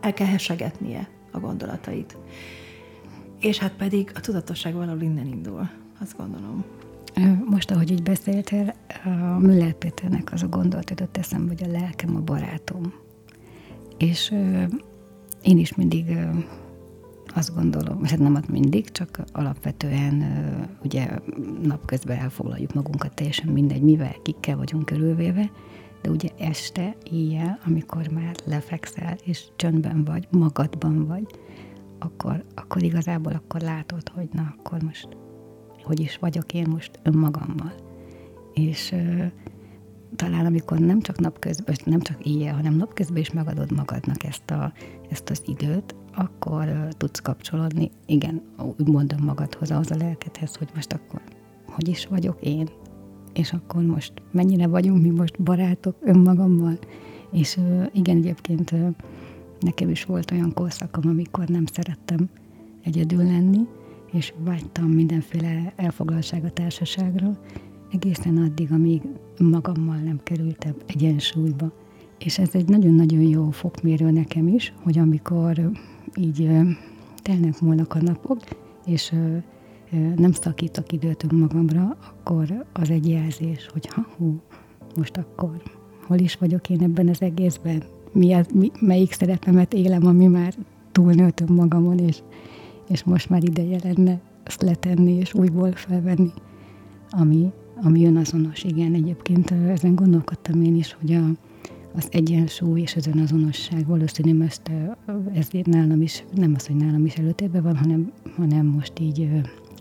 el 0.00 0.12
kell 0.14 0.26
hesegetnie 0.26 1.08
a 1.30 1.38
gondolatait. 1.38 2.16
És 3.40 3.58
hát 3.58 3.72
pedig 3.72 4.10
a 4.14 4.20
tudatosság 4.20 4.74
valahol 4.74 5.00
innen 5.00 5.26
indul, 5.26 5.68
azt 6.00 6.16
gondolom. 6.16 6.64
Most, 7.44 7.70
ahogy 7.70 7.90
így 7.90 8.02
beszéltél, 8.02 8.74
a 9.04 9.38
Müller 9.38 9.72
Péternek 9.72 10.32
az 10.32 10.42
a 10.42 10.48
gondolat 10.48 10.90
jutott 10.90 11.16
eszembe, 11.16 11.54
hogy 11.58 11.68
a 11.68 11.72
lelkem 11.72 12.16
a 12.16 12.20
barátom. 12.20 13.01
És 14.10 14.34
én 15.42 15.58
is 15.58 15.74
mindig 15.74 16.16
azt 17.34 17.54
gondolom, 17.54 18.04
hát 18.04 18.18
nem 18.18 18.42
mindig, 18.48 18.90
csak 18.90 19.22
alapvetően 19.32 20.24
ugye 20.84 21.08
napközben 21.62 22.18
elfoglaljuk 22.18 22.74
magunkat 22.74 23.14
teljesen 23.14 23.52
mindegy, 23.52 23.82
mivel, 23.82 24.14
kikkel 24.22 24.56
vagyunk 24.56 24.84
körülvéve, 24.84 25.50
de 26.02 26.10
ugye 26.10 26.28
este, 26.38 26.96
éjjel, 27.10 27.58
amikor 27.66 28.08
már 28.08 28.34
lefekszel, 28.44 29.16
és 29.24 29.44
csöndben 29.56 30.04
vagy, 30.04 30.28
magadban 30.30 31.06
vagy, 31.06 31.26
akkor, 31.98 32.44
akkor 32.54 32.82
igazából 32.82 33.32
akkor 33.32 33.60
látod, 33.60 34.08
hogy 34.08 34.28
na, 34.32 34.54
akkor 34.58 34.82
most 34.82 35.08
hogy 35.82 36.00
is 36.00 36.16
vagyok 36.16 36.54
én 36.54 36.66
most 36.68 37.00
önmagammal. 37.02 37.72
És 38.54 38.92
ö, 38.92 39.24
talán 40.16 40.46
amikor 40.46 40.78
nem 40.78 41.00
csak 41.00 41.18
napközben, 41.18 41.76
nem 41.84 42.00
csak 42.00 42.24
éjjel, 42.26 42.54
hanem 42.54 42.74
napközben 42.74 43.16
is 43.16 43.32
megadod 43.32 43.72
magadnak 43.72 44.24
ezt, 44.24 44.50
a, 44.50 44.72
ezt 45.10 45.30
az 45.30 45.42
időt, 45.46 45.94
akkor 46.14 46.68
ö, 46.68 46.88
tudsz 46.96 47.20
kapcsolódni, 47.20 47.90
igen, 48.06 48.42
úgy 48.78 48.88
mondom 48.88 49.24
magadhoz, 49.24 49.70
ahhoz 49.70 49.90
a 49.90 49.96
lelkedhez, 49.96 50.56
hogy 50.56 50.68
most 50.74 50.92
akkor 50.92 51.20
hogy 51.66 51.88
is 51.88 52.06
vagyok 52.06 52.36
én, 52.40 52.68
és 53.32 53.52
akkor 53.52 53.82
most 53.82 54.12
mennyire 54.30 54.66
vagyunk 54.66 55.02
mi 55.02 55.10
most 55.10 55.42
barátok 55.42 55.96
önmagammal. 56.00 56.78
És 57.32 57.56
ö, 57.56 57.84
igen, 57.92 58.16
egyébként 58.16 58.72
ö, 58.72 58.88
nekem 59.60 59.88
is 59.88 60.04
volt 60.04 60.30
olyan 60.30 60.52
korszakom, 60.54 61.08
amikor 61.08 61.48
nem 61.48 61.66
szerettem 61.66 62.28
egyedül 62.82 63.24
lenni, 63.24 63.66
és 64.12 64.32
vágytam 64.44 64.84
mindenféle 64.84 65.72
elfoglaltsága 65.76 66.50
társaságra, 66.50 67.38
egészen 67.92 68.36
addig, 68.36 68.72
amíg 68.72 69.02
magammal 69.38 69.96
nem 69.96 70.20
kerültem 70.22 70.74
egyensúlyba. 70.86 71.72
És 72.18 72.38
ez 72.38 72.54
egy 72.54 72.68
nagyon-nagyon 72.68 73.20
jó 73.20 73.50
fokmérő 73.50 74.10
nekem 74.10 74.48
is, 74.48 74.74
hogy 74.82 74.98
amikor 74.98 75.70
így 76.16 76.50
telnek 77.22 77.60
múlnak 77.60 77.94
a 77.94 78.02
napok, 78.02 78.38
és 78.86 79.14
nem 80.16 80.32
szakítok 80.32 80.92
időt 80.92 81.26
önmagamra, 81.32 81.96
akkor 82.00 82.66
az 82.72 82.90
egy 82.90 83.08
jelzés, 83.08 83.68
hogy 83.72 83.86
ha, 83.86 84.06
hú, 84.16 84.40
most 84.96 85.16
akkor 85.16 85.62
hol 86.06 86.18
is 86.18 86.36
vagyok 86.36 86.70
én 86.70 86.82
ebben 86.82 87.08
az 87.08 87.22
egészben, 87.22 87.82
mi 88.12 88.32
az, 88.32 88.46
mi, 88.54 88.70
melyik 88.80 89.12
szerepemet 89.12 89.74
élem, 89.74 90.06
ami 90.06 90.26
már 90.26 90.54
túlnőtt 90.92 91.40
önmagamon, 91.40 91.98
és 91.98 92.22
és 92.88 93.04
most 93.04 93.30
már 93.30 93.44
ideje 93.44 93.78
lenne 93.82 94.20
ezt 94.42 94.62
letenni 94.62 95.12
és 95.12 95.34
újból 95.34 95.72
felvenni, 95.72 96.30
ami, 97.10 97.52
ami 97.82 98.06
önazonos. 98.06 98.64
Igen, 98.64 98.94
egyébként 98.94 99.50
ezen 99.50 99.94
gondolkodtam 99.94 100.62
én 100.62 100.76
is, 100.76 100.96
hogy 101.00 101.12
a, 101.12 101.24
az 101.94 102.08
egyensúly 102.10 102.80
és 102.80 102.96
az 102.96 103.06
önazonosság 103.06 103.86
valószínűleg 103.86 104.46
ezt, 104.46 104.70
ezért 105.32 105.66
nálam 105.66 106.02
is, 106.02 106.24
nem 106.34 106.52
az, 106.56 106.66
hogy 106.66 106.76
nálam 106.76 107.04
is 107.04 107.14
előtérbe 107.14 107.60
van, 107.60 107.76
hanem, 107.76 108.12
hanem 108.36 108.66
most 108.66 108.98
így 109.00 109.28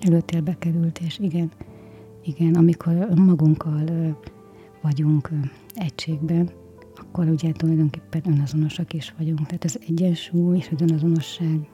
előtérbe 0.02 0.56
került, 0.60 1.00
és 1.06 1.20
igen, 1.20 1.52
igen, 2.24 2.54
amikor 2.56 3.08
magunkkal 3.16 4.18
vagyunk 4.82 5.30
egységben, 5.76 6.50
akkor 6.96 7.28
ugye 7.28 7.52
tulajdonképpen 7.52 8.22
önazonosak 8.26 8.94
is 8.94 9.14
vagyunk. 9.18 9.46
Tehát 9.46 9.64
az 9.64 9.80
egyensúly 9.88 10.58
és 10.58 10.70
az 10.76 10.82
önazonosság 10.82 11.70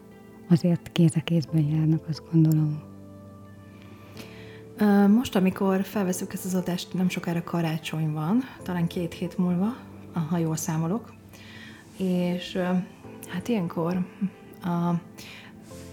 azért 0.50 0.92
kéz 0.92 1.12
a 1.16 1.22
kézben 1.24 1.64
járnak, 1.64 2.08
azt 2.08 2.24
gondolom. 2.32 2.87
Most, 5.08 5.36
amikor 5.36 5.84
felveszünk 5.84 6.34
ezt 6.34 6.46
az 6.46 6.56
adást, 6.56 6.94
nem 6.94 7.10
sokára 7.10 7.44
karácsony 7.44 8.12
van, 8.12 8.44
talán 8.64 8.88
két 8.88 9.14
hét 9.14 9.38
múlva, 9.38 9.76
ha 10.30 10.38
jól 10.38 10.56
számolok, 10.56 11.14
és 11.98 12.58
hát 13.28 13.48
ilyenkor, 13.48 14.06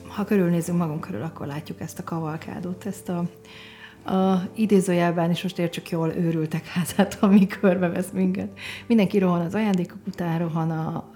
ha 0.09 0.25
körülnézünk 0.25 0.79
magunk 0.79 1.01
körül, 1.01 1.23
akkor 1.23 1.47
látjuk 1.47 1.81
ezt 1.81 1.99
a 1.99 2.05
kavalkádot, 2.05 2.87
ezt 2.87 3.09
a, 3.09 3.29
a 4.13 4.49
idézőjelben 4.55 5.31
is 5.31 5.43
most 5.43 5.59
értsük 5.59 5.91
jól 5.91 6.13
őrültek 6.13 6.67
házát, 6.67 7.19
ami 7.21 7.47
körbevesz 7.47 8.11
minket. 8.11 8.59
Mindenki 8.87 9.19
rohan 9.19 9.41
az 9.41 9.55
ajándékok 9.55 9.99
után, 10.07 10.39
rohan 10.39 10.71
a, 10.71 11.11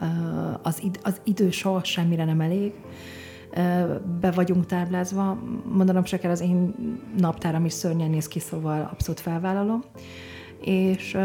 az, 0.62 0.82
id, 0.82 0.98
az 1.02 1.20
idő 1.24 1.50
soha 1.50 1.84
semmire 1.84 2.24
nem 2.24 2.40
elég 2.40 2.72
be 4.20 4.30
vagyunk 4.34 4.66
táblázva. 4.66 5.38
Mondanom 5.72 6.04
se 6.04 6.18
kell, 6.18 6.30
az 6.30 6.40
én 6.40 6.74
naptáram 7.16 7.64
is 7.64 7.72
szörnyen 7.72 8.10
néz 8.10 8.28
ki, 8.28 8.38
szóval 8.38 8.88
abszolút 8.92 9.20
felvállalom. 9.20 9.82
És 10.60 11.16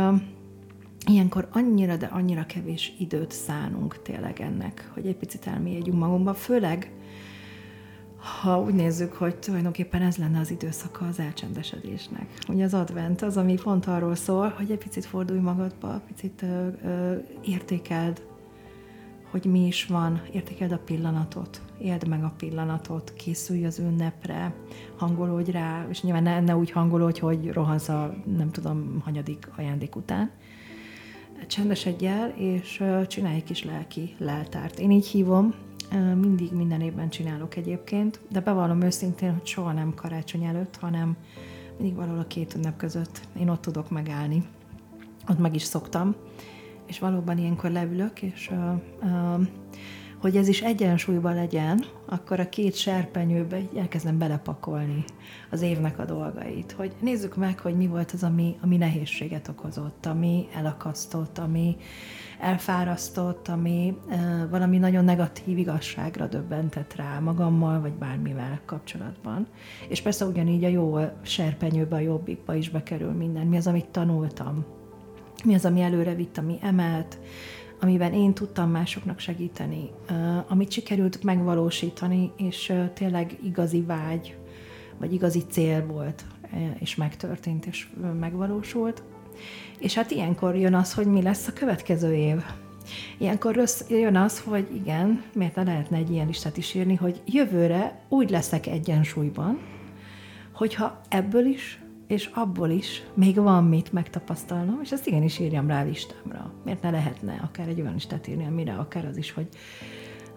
ilyenkor 1.05 1.47
annyira, 1.51 1.95
de 1.95 2.05
annyira 2.05 2.45
kevés 2.45 2.93
időt 2.99 3.31
szánunk 3.31 4.01
tényleg 4.01 4.41
ennek, 4.41 4.89
hogy 4.93 5.07
egy 5.07 5.15
picit 5.15 5.47
elmélyedjünk 5.47 5.99
magunkba, 5.99 6.33
főleg 6.33 6.91
ha 8.41 8.59
úgy 8.59 8.73
nézzük, 8.73 9.13
hogy 9.13 9.35
tulajdonképpen 9.35 10.01
ez 10.01 10.17
lenne 10.17 10.39
az 10.39 10.51
időszaka 10.51 11.07
az 11.07 11.19
elcsendesedésnek. 11.19 12.27
Ugye 12.47 12.63
az 12.63 12.73
advent 12.73 13.21
az, 13.21 13.37
ami 13.37 13.55
pont 13.63 13.85
arról 13.85 14.15
szól, 14.15 14.53
hogy 14.57 14.71
egy 14.71 14.77
picit 14.77 15.05
fordulj 15.05 15.39
magadba, 15.39 16.01
picit 16.07 16.41
ö, 16.41 16.67
ö, 16.83 17.15
értékeld 17.41 18.21
hogy 19.33 19.45
mi 19.45 19.65
is 19.65 19.85
van, 19.85 20.21
értékeld 20.31 20.71
a 20.71 20.77
pillanatot, 20.77 21.61
éld 21.77 22.07
meg 22.07 22.23
a 22.23 22.33
pillanatot, 22.37 23.13
készülj 23.13 23.65
az 23.65 23.79
ünnepre, 23.79 24.53
hangolódj 24.95 25.51
rá, 25.51 25.85
és 25.89 26.01
nyilván 26.01 26.23
ne, 26.23 26.39
ne 26.39 26.55
úgy 26.55 26.71
hangolódj, 26.71 27.19
hogy 27.19 27.51
rohansz 27.51 27.89
a 27.89 28.15
nem 28.37 28.51
tudom, 28.51 29.01
hanyadik 29.03 29.49
ajándék 29.57 29.95
után. 29.95 30.31
Csendesedj 31.47 32.05
el, 32.05 32.29
és 32.29 32.83
csinálj 33.07 33.35
egy 33.35 33.43
kis 33.43 33.63
lelki 33.63 34.15
leltárt. 34.17 34.79
Én 34.79 34.91
így 34.91 35.07
hívom, 35.07 35.53
mindig 36.15 36.51
minden 36.51 36.81
évben 36.81 37.09
csinálok 37.09 37.55
egyébként, 37.55 38.19
de 38.31 38.39
bevallom 38.39 38.81
őszintén, 38.81 39.33
hogy 39.33 39.45
soha 39.45 39.71
nem 39.71 39.93
karácsony 39.93 40.43
előtt, 40.43 40.75
hanem 40.75 41.17
mindig 41.77 41.95
valahol 41.95 42.19
a 42.19 42.27
két 42.27 42.55
ünnep 42.55 42.77
között. 42.77 43.27
Én 43.39 43.49
ott 43.49 43.61
tudok 43.61 43.89
megállni. 43.89 44.43
Ott 45.29 45.39
meg 45.39 45.55
is 45.55 45.63
szoktam 45.63 46.15
és 46.93 46.99
valóban 46.99 47.37
ilyenkor 47.37 47.71
leülök, 47.71 48.21
és 48.21 48.51
hogy 50.17 50.37
ez 50.37 50.47
is 50.47 50.61
egyensúlyban 50.61 51.35
legyen, 51.35 51.83
akkor 52.05 52.39
a 52.39 52.49
két 52.49 52.75
serpenyőbe 52.75 53.61
elkezdem 53.77 54.17
belepakolni 54.17 55.03
az 55.51 55.61
évnek 55.61 55.99
a 55.99 56.05
dolgait. 56.05 56.71
Hogy 56.71 56.91
nézzük 57.01 57.35
meg, 57.35 57.59
hogy 57.59 57.75
mi 57.75 57.87
volt 57.87 58.11
az, 58.11 58.23
ami, 58.23 58.55
ami 58.61 58.77
nehézséget 58.77 59.47
okozott, 59.47 60.05
ami 60.05 60.47
elakasztott, 60.55 61.37
ami 61.37 61.75
elfárasztott, 62.39 63.47
ami 63.47 63.97
valami 64.49 64.77
nagyon 64.77 65.03
negatív 65.03 65.57
igazságra 65.57 66.27
döbbentett 66.27 66.95
rá 66.95 67.19
magammal, 67.19 67.81
vagy 67.81 67.93
bármivel 67.93 68.61
kapcsolatban. 68.65 69.47
És 69.89 70.01
persze 70.01 70.25
ugyanígy 70.25 70.63
a 70.63 70.67
jó 70.67 70.99
serpenyőbe, 71.21 71.95
a 71.95 71.99
jobbikba 71.99 72.53
is 72.53 72.69
bekerül 72.69 73.11
minden. 73.11 73.47
Mi 73.47 73.57
az, 73.57 73.67
amit 73.67 73.87
tanultam 73.87 74.81
mi 75.45 75.53
az, 75.53 75.65
ami 75.65 75.81
előre 75.81 76.15
vitt, 76.15 76.37
ami 76.37 76.57
emelt, 76.61 77.17
amiben 77.81 78.13
én 78.13 78.33
tudtam 78.33 78.69
másoknak 78.69 79.19
segíteni, 79.19 79.89
amit 80.47 80.71
sikerült 80.71 81.23
megvalósítani, 81.23 82.31
és 82.37 82.73
tényleg 82.93 83.37
igazi 83.43 83.81
vágy, 83.81 84.37
vagy 84.97 85.13
igazi 85.13 85.43
cél 85.49 85.85
volt, 85.85 86.25
és 86.79 86.95
megtörtént, 86.95 87.65
és 87.65 87.87
megvalósult. 88.19 89.03
És 89.79 89.93
hát 89.93 90.11
ilyenkor 90.11 90.55
jön 90.55 90.73
az, 90.73 90.93
hogy 90.93 91.05
mi 91.05 91.21
lesz 91.21 91.47
a 91.47 91.53
következő 91.53 92.15
év. 92.15 92.43
Ilyenkor 93.17 93.55
rossz, 93.55 93.81
jön 93.89 94.15
az, 94.15 94.39
hogy 94.39 94.67
igen, 94.75 95.23
miért 95.33 95.55
ne 95.55 95.63
lehetne 95.63 95.97
egy 95.97 96.11
ilyen 96.11 96.27
listát 96.27 96.57
is 96.57 96.73
írni, 96.73 96.95
hogy 96.95 97.21
jövőre 97.25 98.01
úgy 98.09 98.29
leszek 98.29 98.67
egyensúlyban, 98.67 99.59
hogyha 100.53 101.01
ebből 101.09 101.45
is 101.45 101.82
és 102.13 102.29
abból 102.33 102.69
is 102.69 103.03
még 103.13 103.35
van 103.35 103.63
mit 103.63 103.91
megtapasztalnom, 103.91 104.79
és 104.81 104.91
ezt 104.91 105.07
igenis 105.07 105.39
írjam 105.39 105.67
rá 105.67 105.81
a 105.81 105.85
listámra. 105.85 106.51
Miért 106.63 106.81
ne 106.81 106.89
lehetne 106.89 107.39
akár 107.43 107.67
egy 107.67 107.81
olyan 107.81 107.93
listát 107.93 108.27
írni, 108.27 108.45
amire 108.45 108.73
akár 108.73 109.05
az 109.05 109.17
is, 109.17 109.31
hogy, 109.31 109.47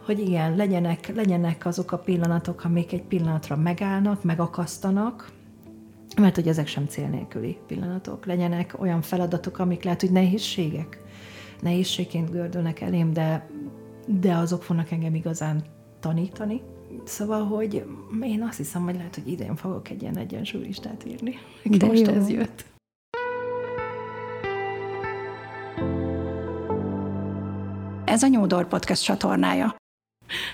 hogy 0.05 0.19
igen, 0.19 0.57
legyenek, 0.57 1.15
legyenek 1.15 1.67
azok 1.67 1.93
a 1.93 1.99
pillanatok, 1.99 2.65
amik 2.65 2.93
egy 2.93 3.03
pillanatra 3.03 3.57
megállnak, 3.57 4.23
megakasztanak, 4.25 5.31
mert 6.21 6.35
hogy 6.35 6.49
ezek 6.49 6.67
sem 6.67 6.87
cél 6.87 7.09
nélküli 7.09 7.59
pillanatok. 7.67 8.27
Legyenek 8.27 8.75
olyan 8.79 9.03
feladatok, 9.03 9.59
amik 9.59 9.83
lehet, 9.83 10.01
hogy 10.01 10.13
nehézségek, 10.13 11.03
nehézségként 11.61 12.31
gördülnek 12.31 12.81
elém, 12.81 13.13
de, 13.13 13.51
de 14.07 14.35
azok 14.35 14.63
fognak 14.63 14.91
engem 14.91 15.15
igazán 15.15 15.65
tanítani. 16.01 16.63
Szóval, 17.05 17.45
hogy 17.45 17.85
én 18.23 18.43
azt 18.43 18.57
hiszem, 18.57 18.83
hogy 18.83 18.95
lehet, 18.95 19.15
hogy 19.15 19.29
idén 19.29 19.57
fogok 19.57 19.91
egy 19.91 20.03
ilyen 20.03 20.17
egyensúlistát 20.17 21.05
írni. 21.07 21.35
De 21.63 21.87
Most 21.87 22.07
jó. 22.07 22.13
ez 22.13 22.31
jött. 22.31 22.65
Ez 28.05 28.23
a 28.23 28.27
Nyúdor 28.27 28.69
Podcast 28.69 29.05
csatornája. 29.05 29.77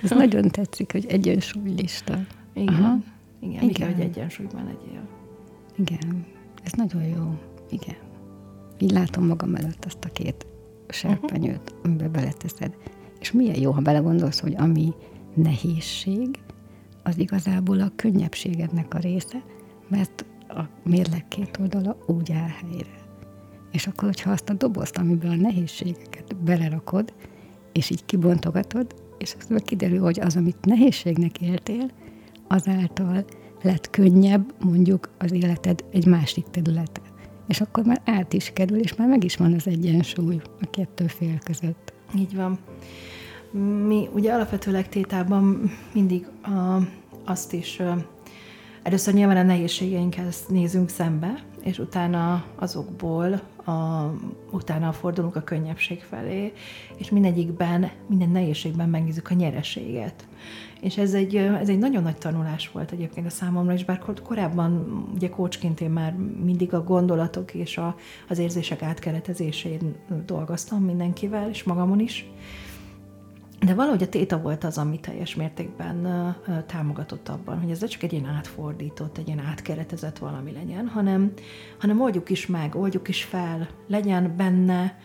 Ez 0.03 0.11
nagyon 0.11 0.49
tetszik, 0.49 0.93
hogy 0.93 1.07
egyensúlylista. 1.07 2.19
Igen. 2.53 2.75
Aha. 2.75 2.97
Igen, 3.41 3.63
Igen. 3.63 3.93
hogy 3.93 4.01
egyensúlyban 4.01 4.65
legyél. 4.65 5.09
Igen, 5.77 6.27
ez 6.63 6.73
nagyon 6.73 7.03
jó. 7.03 7.39
Igen. 7.71 7.97
Így 8.79 8.91
látom 8.91 9.27
magam 9.27 9.55
előtt 9.55 9.85
azt 9.85 10.05
a 10.05 10.09
két 10.09 10.47
serpenyőt, 10.89 11.71
uh-huh. 11.71 11.79
amiben 11.85 12.13
beleteszed. 12.13 12.77
És 13.21 13.33
milyen 13.33 13.61
jó, 13.61 13.71
ha 13.71 13.81
belegondolsz, 13.81 14.41
hogy 14.41 14.55
ami 14.57 14.93
nehézség, 15.35 16.29
az 17.03 17.19
igazából 17.19 17.81
a 17.81 17.93
könnyebbségednek 17.97 18.95
a 18.95 18.99
része, 18.99 19.43
mert 19.89 20.25
a 20.49 20.63
mérleg 20.85 21.29
két 21.29 21.59
oldala 21.61 21.97
úgy 22.07 22.33
áll 22.33 22.49
helyre. 22.49 23.01
És 23.73 23.87
akkor, 23.87 24.05
hogyha 24.05 24.31
azt 24.31 24.49
a 24.49 24.55
dobozt, 24.55 24.97
amiben 24.97 25.31
a 25.31 25.43
nehézségeket 25.43 26.37
belerakod, 26.37 27.13
és 27.73 27.91
így 27.91 28.05
kibontogatod, 28.05 28.95
és 29.19 29.35
aztán 29.39 29.61
kiderül, 29.65 30.01
hogy 30.01 30.21
az, 30.21 30.37
amit 30.37 30.65
nehézségnek 30.65 31.41
éltél, 31.41 31.91
azáltal 32.49 33.25
lett 33.63 33.91
könnyebb 33.91 34.55
mondjuk 34.65 35.11
az 35.19 35.33
életed 35.33 35.85
egy 35.91 36.07
másik 36.07 36.45
területe. 36.51 37.01
És 37.49 37.61
akkor 37.61 37.85
már 37.85 38.03
át 38.05 38.33
is 38.33 38.51
kerül, 38.55 38.79
és 38.79 38.95
már 38.95 39.09
meg 39.09 39.25
is 39.25 39.37
van 39.37 39.53
az 39.53 39.67
egyensúly 39.67 40.41
a 40.61 40.71
kettő 40.71 41.07
fél 41.07 41.39
között. 41.45 41.93
Így 42.17 42.35
van. 42.35 42.59
Mi 43.87 44.09
ugye 44.13 44.33
alapvetőleg 44.33 44.89
tétában 44.89 45.71
mindig 45.93 46.27
a, 46.43 46.83
azt 47.25 47.53
is 47.53 47.81
először 48.83 49.15
nyilván 49.15 49.37
a 49.37 49.43
nehézségeinkhez 49.43 50.45
nézünk 50.49 50.89
szembe, 50.89 51.35
és 51.63 51.79
utána 51.79 52.45
azokból 52.55 53.41
a, 53.65 54.11
utána 54.51 54.93
fordulunk 54.93 55.37
a 55.37 55.43
könnyebbség 55.43 56.01
felé, 56.01 56.53
és 56.97 57.11
mindegyikben, 57.11 57.91
minden 58.07 58.31
nehézségben 58.31 58.89
megnézzük 58.89 59.31
a 59.31 59.35
nyereséget. 59.35 60.27
És 60.81 60.99
ez 60.99 61.15
egy, 61.15 61.37
ez 61.37 61.69
egy 61.69 61.79
nagyon 61.79 62.03
nagy 62.03 62.17
tanulás 62.17 62.71
volt 62.71 62.91
egyébként 62.91 63.27
a 63.27 63.31
számomra, 63.31 63.73
és 63.73 63.85
bár 63.85 64.03
korábban 64.23 65.03
ugye 65.15 65.29
kócsként 65.29 65.81
én 65.81 65.91
már 65.91 66.13
mindig 66.45 66.75
a 66.75 66.85
gondolatok 66.85 67.55
és 67.55 67.79
a, 67.79 67.97
az 68.29 68.39
érzések 68.39 68.83
átkeretezésén 68.83 69.95
dolgoztam 70.27 70.85
mindenkivel, 70.85 71.49
és 71.49 71.63
magamon 71.63 72.01
is, 72.01 72.31
de 73.65 73.75
valahogy 73.75 74.03
a 74.03 74.09
téta 74.09 74.41
volt 74.41 74.65
az, 74.65 74.79
ami 74.79 75.01
teljes 75.01 75.35
mértékben 75.35 76.07
támogatott 76.67 77.29
abban, 77.29 77.61
hogy 77.61 77.71
ez 77.71 77.81
ne 77.81 77.87
csak 77.87 78.03
egy 78.03 78.13
ilyen 78.13 78.27
átfordított, 78.27 79.19
egy 79.19 79.27
ilyen 79.27 79.39
átkeretezett 79.39 80.19
valami 80.19 80.53
legyen, 80.53 80.89
hanem, 80.89 81.33
hanem 81.79 82.01
oldjuk 82.01 82.31
is 82.31 82.47
meg, 82.47 82.75
oldjuk 82.75 83.09
is 83.09 83.25
fel, 83.25 83.69
legyen 83.87 84.37
benne 84.37 84.99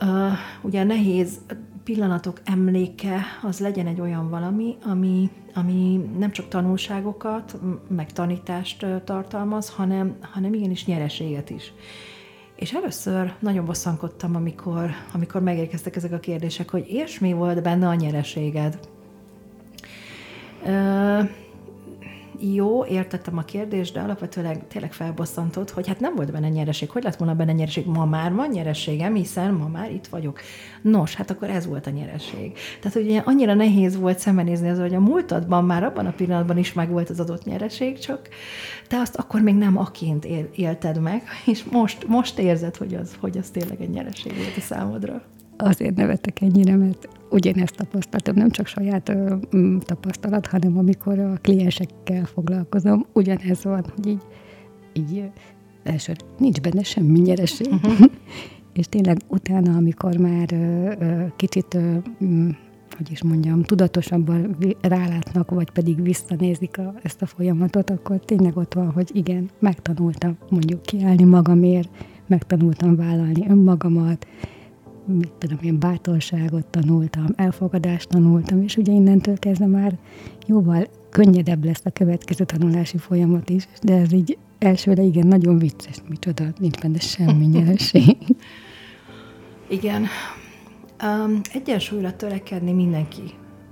uh, 0.00 0.32
ugye 0.62 0.84
nehéz 0.84 1.38
pillanatok 1.84 2.40
emléke, 2.44 3.20
az 3.42 3.58
legyen 3.58 3.86
egy 3.86 4.00
olyan 4.00 4.30
valami, 4.30 4.76
ami, 4.84 5.30
ami 5.54 6.10
nem 6.18 6.30
csak 6.30 6.48
tanulságokat, 6.48 7.58
meg 7.88 8.12
tanítást 8.12 8.86
tartalmaz, 9.04 9.70
hanem, 9.70 10.16
hanem 10.20 10.54
igenis 10.54 10.86
nyereséget 10.86 11.50
is. 11.50 11.72
És 12.58 12.72
először 12.72 13.34
nagyon 13.38 13.64
bosszankodtam, 13.64 14.36
amikor, 14.36 14.90
amikor 15.12 15.42
megérkeztek 15.42 15.96
ezek 15.96 16.12
a 16.12 16.18
kérdések, 16.18 16.70
hogy 16.70 16.88
és 16.88 17.18
mi 17.18 17.32
volt 17.32 17.62
benne 17.62 17.88
a 17.88 17.94
nyereséged? 17.94 18.78
Jó, 22.40 22.84
értettem 22.84 23.38
a 23.38 23.42
kérdést, 23.42 23.94
de 23.94 24.00
alapvetően 24.00 24.66
tényleg 24.68 24.92
felbosszantott, 24.92 25.70
hogy 25.70 25.86
hát 25.86 26.00
nem 26.00 26.14
volt 26.14 26.32
benne 26.32 26.48
nyereség. 26.48 26.90
Hogy 26.90 27.02
lett 27.02 27.16
volna 27.16 27.34
benne 27.34 27.52
nyereség? 27.52 27.86
Ma 27.86 28.04
már 28.04 28.34
van 28.34 28.48
nyereségem, 28.48 29.14
hiszen 29.14 29.54
ma 29.54 29.68
már 29.68 29.90
itt 29.92 30.06
vagyok. 30.06 30.40
Nos, 30.82 31.14
hát 31.14 31.30
akkor 31.30 31.50
ez 31.50 31.66
volt 31.66 31.86
a 31.86 31.90
nyereség. 31.90 32.52
Tehát, 32.80 32.96
hogy 32.96 33.06
ugye 33.06 33.22
annyira 33.24 33.54
nehéz 33.54 33.96
volt 33.96 34.18
szembenézni 34.18 34.68
az, 34.68 34.78
hogy 34.78 34.94
a 34.94 35.00
múltadban 35.00 35.64
már 35.64 35.84
abban 35.84 36.06
a 36.06 36.12
pillanatban 36.12 36.58
is 36.58 36.72
meg 36.72 36.90
volt 36.90 37.10
az 37.10 37.20
adott 37.20 37.44
nyereség, 37.44 37.98
csak 37.98 38.28
te 38.88 38.96
azt 38.96 39.16
akkor 39.16 39.40
még 39.40 39.54
nem 39.54 39.78
aként 39.78 40.24
élted 40.54 41.00
meg, 41.00 41.22
és 41.46 41.64
most, 41.64 42.08
most 42.08 42.38
érzed, 42.38 42.76
hogy 42.76 42.94
az, 42.94 43.16
hogy 43.20 43.38
az 43.38 43.50
tényleg 43.50 43.80
egy 43.80 43.90
nyereség 43.90 44.36
volt 44.36 44.56
a 44.56 44.60
számodra 44.60 45.22
azért 45.58 45.96
nevettek 45.96 46.40
ennyire, 46.40 46.76
mert 46.76 47.08
ugyanezt 47.30 47.76
tapasztaltam, 47.76 48.34
nem 48.34 48.50
csak 48.50 48.66
saját 48.66 49.08
ö, 49.08 49.34
tapasztalat, 49.78 50.46
hanem 50.46 50.78
amikor 50.78 51.18
a 51.18 51.38
kliensekkel 51.42 52.24
foglalkozom, 52.24 53.06
ugyanez 53.12 53.64
van, 53.64 53.84
hogy 53.94 54.06
így, 54.06 54.22
így 54.92 55.30
első, 55.82 56.12
nincs 56.38 56.60
benne 56.60 56.82
semmi 56.82 57.18
nyereség. 57.18 57.72
Uh-huh. 57.72 58.06
és 58.78 58.86
tényleg 58.86 59.18
utána, 59.28 59.76
amikor 59.76 60.16
már 60.16 60.52
ö, 60.52 60.92
ö, 60.98 61.24
kicsit, 61.36 61.74
ö, 61.74 61.96
hogy 62.96 63.10
is 63.10 63.22
mondjam, 63.22 63.62
tudatosabban 63.62 64.56
rálátnak, 64.80 65.50
vagy 65.50 65.70
pedig 65.70 66.02
visszanézik 66.02 66.78
a, 66.78 66.94
ezt 67.02 67.22
a 67.22 67.26
folyamatot, 67.26 67.90
akkor 67.90 68.18
tényleg 68.24 68.56
ott 68.56 68.74
van, 68.74 68.90
hogy 68.90 69.10
igen, 69.12 69.50
megtanultam 69.58 70.36
mondjuk 70.50 70.82
kiállni 70.82 71.24
magamért, 71.24 71.88
megtanultam 72.26 72.96
vállalni 72.96 73.48
önmagamat, 73.48 74.26
mit 75.08 75.32
tudom 75.38 75.58
én, 75.62 75.78
bátorságot 75.78 76.66
tanultam, 76.66 77.26
elfogadást 77.36 78.08
tanultam, 78.08 78.62
és 78.62 78.76
ugye 78.76 78.92
innentől 78.92 79.38
kezdve 79.38 79.66
már 79.66 79.98
jóval 80.46 80.86
könnyedebb 81.10 81.64
lesz 81.64 81.84
a 81.84 81.90
következő 81.90 82.44
tanulási 82.44 82.98
folyamat 82.98 83.50
is, 83.50 83.68
de 83.82 83.94
ez 83.94 84.12
így 84.12 84.38
elsőre 84.58 85.02
igen, 85.02 85.26
nagyon 85.26 85.58
vicces, 85.58 85.96
micsoda, 86.08 86.44
nincs 86.58 86.78
benne 86.80 86.98
semmi 86.98 87.44
nyereség. 87.56 88.16
Igen. 89.68 90.06
Um, 91.04 91.40
egyensúlyra 91.52 92.16
törekedni 92.16 92.72
mindenki 92.72 93.22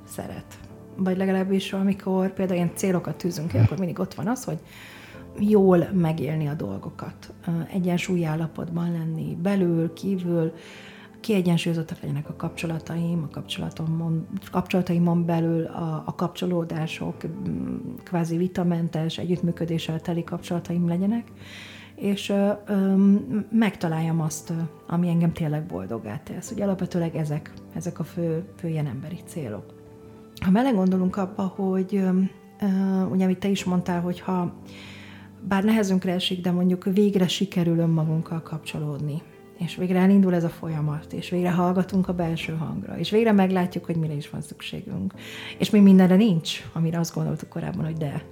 szeret. 0.05 0.59
Vagy 0.97 1.17
legalábbis, 1.17 1.73
amikor 1.73 2.33
például 2.33 2.59
ilyen 2.59 2.73
célokat 2.75 3.17
tűzünk 3.17 3.49
ki, 3.49 3.57
akkor 3.57 3.79
mindig 3.79 3.99
ott 3.99 4.15
van 4.15 4.29
az, 4.29 4.45
hogy 4.45 4.59
jól 5.39 5.89
megélni 5.93 6.47
a 6.47 6.55
dolgokat, 6.55 7.33
egyensúly 7.73 8.27
állapotban 8.27 8.93
lenni, 8.93 9.37
belül, 9.43 9.93
kívül, 9.93 10.53
kiegyensúlyozottak 11.21 12.01
legyenek 12.01 12.29
a 12.29 12.37
kapcsolataim, 12.37 13.23
a 13.23 13.29
kapcsolatomon, 13.31 14.27
kapcsolataimon 14.51 15.25
belül 15.25 15.65
a, 15.65 16.03
a 16.07 16.15
kapcsolódások, 16.15 17.17
kvázi 18.05 18.37
vitamentes, 18.37 19.19
együttműködéssel 19.19 20.01
teli 20.01 20.25
kapcsolataim 20.25 20.89
legyenek, 20.89 21.33
és 21.95 22.29
ö, 22.29 22.51
ö, 22.67 22.95
megtaláljam 23.51 24.21
azt, 24.21 24.53
ami 24.87 25.09
engem 25.09 25.33
tényleg 25.33 25.67
boldogá 25.67 26.19
tesz. 26.19 26.51
Ugye 26.51 26.65
alapvetőleg 26.65 27.17
ezek, 27.17 27.53
ezek 27.75 27.99
a 27.99 28.05
fő, 28.05 28.45
fő 28.57 28.69
ilyen 28.69 28.87
emberi 28.87 29.19
célok. 29.27 29.75
Ha 30.45 30.51
belegondolunk 30.51 31.17
abba, 31.17 31.43
hogy 31.43 31.97
ö, 31.97 32.11
ugye, 33.11 33.25
amit 33.25 33.39
te 33.39 33.49
is 33.49 33.65
mondtál, 33.65 34.01
hogy 34.01 34.21
ha 34.21 34.55
bár 35.49 35.65
nehezünkre 35.65 36.13
esik, 36.13 36.41
de 36.41 36.51
mondjuk 36.51 36.85
végre 36.85 37.29
sikerül 37.29 37.79
önmagunkkal 37.79 38.43
kapcsolódni, 38.43 39.23
és 39.59 39.77
végre 39.77 39.99
elindul 39.99 40.35
ez 40.35 40.45
a 40.45 40.49
folyamat, 40.49 41.13
és 41.13 41.31
végre 41.31 41.51
hallgatunk 41.51 42.09
a 42.09 42.15
belső 42.15 42.53
hangra, 42.57 42.99
és 42.99 43.11
végre 43.11 43.33
meglátjuk, 43.33 43.85
hogy 43.85 43.97
mire 43.97 44.13
is 44.13 44.31
van 44.31 44.41
szükségünk. 44.41 45.15
És 45.59 45.71
még 45.71 45.83
mindenre 45.83 46.17
nincs, 46.17 46.65
amire 46.73 46.99
azt 46.99 47.15
gondoltuk 47.15 47.49
korábban, 47.49 47.85
hogy 47.85 47.97
de. 47.97 48.23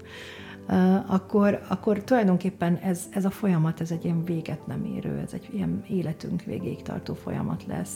Akkor, 1.07 1.61
akkor 1.68 2.05
tulajdonképpen 2.05 2.77
ez, 2.77 3.03
ez 3.11 3.25
a 3.25 3.31
folyamat, 3.31 3.81
ez 3.81 3.91
egy 3.91 4.05
ilyen 4.05 4.25
véget 4.25 4.66
nem 4.66 4.85
érő, 4.85 5.18
ez 5.18 5.33
egy 5.33 5.49
ilyen 5.53 5.85
életünk 5.89 6.43
végéig 6.43 6.83
tartó 6.83 7.14
folyamat 7.14 7.64
lesz. 7.66 7.95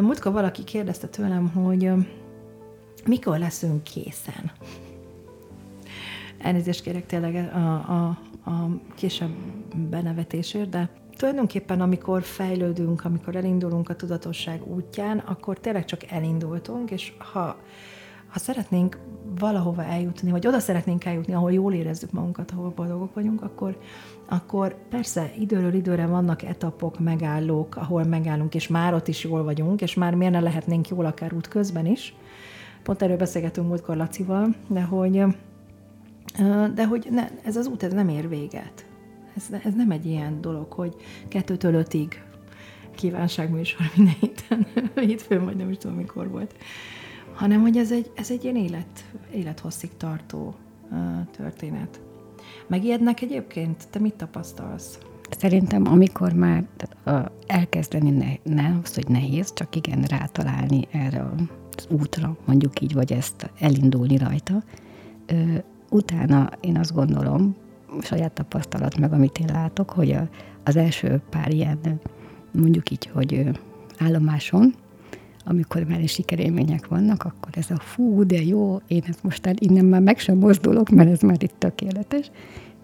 Múltkor 0.00 0.32
valaki 0.32 0.64
kérdezte 0.64 1.06
tőlem, 1.06 1.48
hogy 1.48 1.90
mikor 3.06 3.38
leszünk 3.38 3.82
készen. 3.82 4.52
Elnézést 6.38 6.82
kérek 6.82 7.06
tényleg 7.06 7.34
a, 7.54 7.58
a, 7.58 8.18
a 8.50 8.68
később 8.94 9.34
benevetésért, 9.76 10.68
de 10.68 10.90
tulajdonképpen 11.16 11.80
amikor 11.80 12.22
fejlődünk, 12.22 13.04
amikor 13.04 13.36
elindulunk 13.36 13.88
a 13.88 13.96
tudatosság 13.96 14.66
útján, 14.66 15.18
akkor 15.18 15.58
tényleg 15.58 15.84
csak 15.84 16.10
elindultunk, 16.10 16.90
és 16.90 17.12
ha, 17.18 17.56
ha 18.28 18.38
szeretnénk 18.38 18.98
valahova 19.38 19.84
eljutni, 19.84 20.30
vagy 20.30 20.46
oda 20.46 20.58
szeretnénk 20.58 21.04
eljutni, 21.04 21.34
ahol 21.34 21.52
jól 21.52 21.72
érezzük 21.72 22.12
magunkat, 22.12 22.50
ahol 22.50 22.72
boldogok 22.76 23.14
vagyunk, 23.14 23.42
akkor, 23.42 23.78
akkor 24.28 24.76
persze 24.88 25.30
időről 25.38 25.74
időre 25.74 26.06
vannak 26.06 26.42
etapok, 26.42 26.98
megállók, 26.98 27.76
ahol 27.76 28.04
megállunk, 28.04 28.54
és 28.54 28.68
már 28.68 28.94
ott 28.94 29.08
is 29.08 29.24
jól 29.24 29.42
vagyunk, 29.42 29.80
és 29.80 29.94
már 29.94 30.14
miért 30.14 30.32
ne 30.32 30.40
lehetnénk 30.40 30.88
jól 30.88 31.04
akár 31.04 31.32
út 31.32 31.48
közben 31.48 31.86
is. 31.86 32.14
Pont 32.82 33.02
erről 33.02 33.16
beszélgetünk 33.16 33.68
múltkor 33.68 33.96
Lacival, 33.96 34.54
de 34.68 34.82
hogy, 34.82 35.24
de 36.74 36.86
hogy 36.86 37.06
ne, 37.10 37.28
ez 37.44 37.56
az 37.56 37.66
út 37.66 37.82
ez 37.82 37.92
nem 37.92 38.08
ér 38.08 38.28
véget. 38.28 38.86
Ez, 39.36 39.46
ez 39.64 39.74
nem 39.74 39.90
egy 39.90 40.06
ilyen 40.06 40.40
dolog, 40.40 40.72
hogy 40.72 40.94
kettőtől 41.28 41.74
ötig 41.74 42.22
kívánságműsor 42.94 43.80
minden 43.96 44.14
héten, 44.20 44.66
hétfőn, 44.94 45.44
vagy 45.44 45.56
nem 45.56 45.70
is 45.70 45.76
tudom, 45.76 45.96
mikor 45.96 46.28
volt 46.28 46.54
hanem 47.34 47.60
hogy 47.60 47.76
ez 47.76 47.92
egy, 47.92 48.10
ez 48.14 48.30
egy 48.30 48.44
ilyen 48.44 48.56
élet, 48.56 49.04
élethosszig 49.34 49.90
tartó 49.96 50.54
uh, 50.90 50.98
történet. 51.36 52.00
Megijednek 52.66 53.20
egyébként? 53.20 53.88
Te 53.90 53.98
mit 53.98 54.14
tapasztalsz? 54.14 54.98
Szerintem, 55.38 55.86
amikor 55.86 56.32
már 56.32 56.64
elkezdeni 57.46 58.10
ne, 58.10 58.54
nem 58.54 58.80
az, 58.82 58.94
hogy 58.94 59.08
nehéz, 59.08 59.52
csak 59.52 59.76
igen, 59.76 60.02
rátalálni 60.02 60.88
erre 60.90 61.30
az 61.76 61.86
útra, 61.90 62.36
mondjuk 62.44 62.80
így, 62.80 62.92
vagy 62.92 63.12
ezt 63.12 63.50
elindulni 63.58 64.16
rajta, 64.16 64.62
uh, 65.32 65.58
utána 65.90 66.50
én 66.60 66.78
azt 66.78 66.94
gondolom, 66.94 67.56
saját 68.00 68.32
tapasztalat 68.32 68.98
meg, 68.98 69.12
amit 69.12 69.38
én 69.38 69.48
látok, 69.52 69.90
hogy 69.90 70.10
a, 70.10 70.28
az 70.64 70.76
első 70.76 71.20
pár 71.30 71.52
ilyen, 71.52 71.78
mondjuk 72.52 72.90
így, 72.90 73.10
hogy 73.12 73.50
állomáson, 73.98 74.74
amikor 75.44 75.84
már 75.84 76.08
sikerélmények 76.08 76.88
vannak, 76.88 77.24
akkor 77.24 77.50
ez 77.52 77.70
a 77.70 77.78
fú, 77.78 78.26
de 78.26 78.42
jó, 78.42 78.80
én 78.86 79.02
ezt 79.08 79.22
most 79.22 79.50
innen 79.54 79.84
már 79.84 80.00
meg 80.00 80.18
sem 80.18 80.38
mozdulok, 80.38 80.88
mert 80.88 81.10
ez 81.10 81.20
már 81.20 81.42
itt 81.42 81.54
tökéletes. 81.58 82.30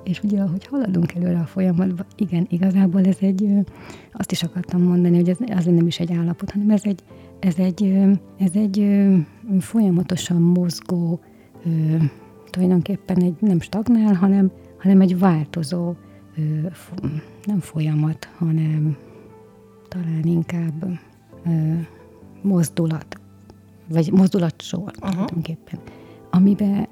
És 0.04 0.22
ugye, 0.22 0.40
ahogy 0.40 0.66
haladunk 0.66 1.14
előre 1.14 1.38
a 1.38 1.46
folyamatban, 1.46 2.06
igen, 2.16 2.46
igazából 2.48 3.04
ez 3.04 3.16
egy, 3.20 3.48
azt 4.12 4.32
is 4.32 4.42
akartam 4.42 4.82
mondani, 4.82 5.16
hogy 5.16 5.28
ez 5.28 5.36
azért 5.56 5.76
nem 5.76 5.86
is 5.86 5.98
egy 6.00 6.12
állapot, 6.12 6.50
hanem 6.50 6.70
ez 6.70 6.84
egy, 6.84 7.02
ez 7.38 7.54
egy, 7.58 7.94
ez 8.38 8.50
egy 8.54 9.06
folyamatosan 9.60 10.42
mozgó, 10.42 11.20
tulajdonképpen 12.50 13.22
egy 13.22 13.34
nem 13.38 13.60
stagnál, 13.60 14.14
hanem, 14.14 14.50
hanem 14.80 15.00
egy 15.00 15.18
változó, 15.18 15.94
nem 17.44 17.60
folyamat, 17.60 18.28
hanem 18.36 18.96
talán 19.88 20.24
inkább 20.24 20.98
mozdulat, 22.42 23.20
vagy 23.88 24.12
mozdulatsor 24.12 24.80
uh-huh. 24.80 25.10
tulajdonképpen, 25.10 25.78
amiben 26.30 26.88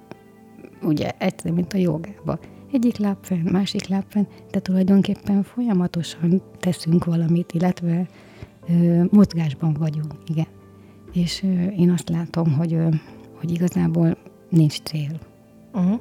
ugye 0.83 1.11
egyszer, 1.19 1.53
mint 1.53 1.73
a 1.73 1.77
jogában, 1.77 2.39
egyik 2.73 2.97
láb 2.97 3.17
fenn, 3.21 3.49
másik 3.51 3.89
láb 3.89 4.05
fenn, 4.09 4.25
de 4.51 4.61
tulajdonképpen 4.61 5.43
folyamatosan 5.43 6.43
teszünk 6.59 7.05
valamit, 7.05 7.53
illetve 7.53 8.09
ö, 8.69 9.05
mozgásban 9.11 9.73
vagyunk, 9.73 10.15
igen. 10.27 10.47
És 11.13 11.43
ö, 11.43 11.67
én 11.67 11.91
azt 11.91 12.09
látom, 12.09 12.53
hogy, 12.53 12.73
ö, 12.73 12.89
hogy 13.35 13.51
igazából 13.51 14.17
nincs 14.49 14.81
cél, 14.83 15.19
uh-huh. 15.73 16.01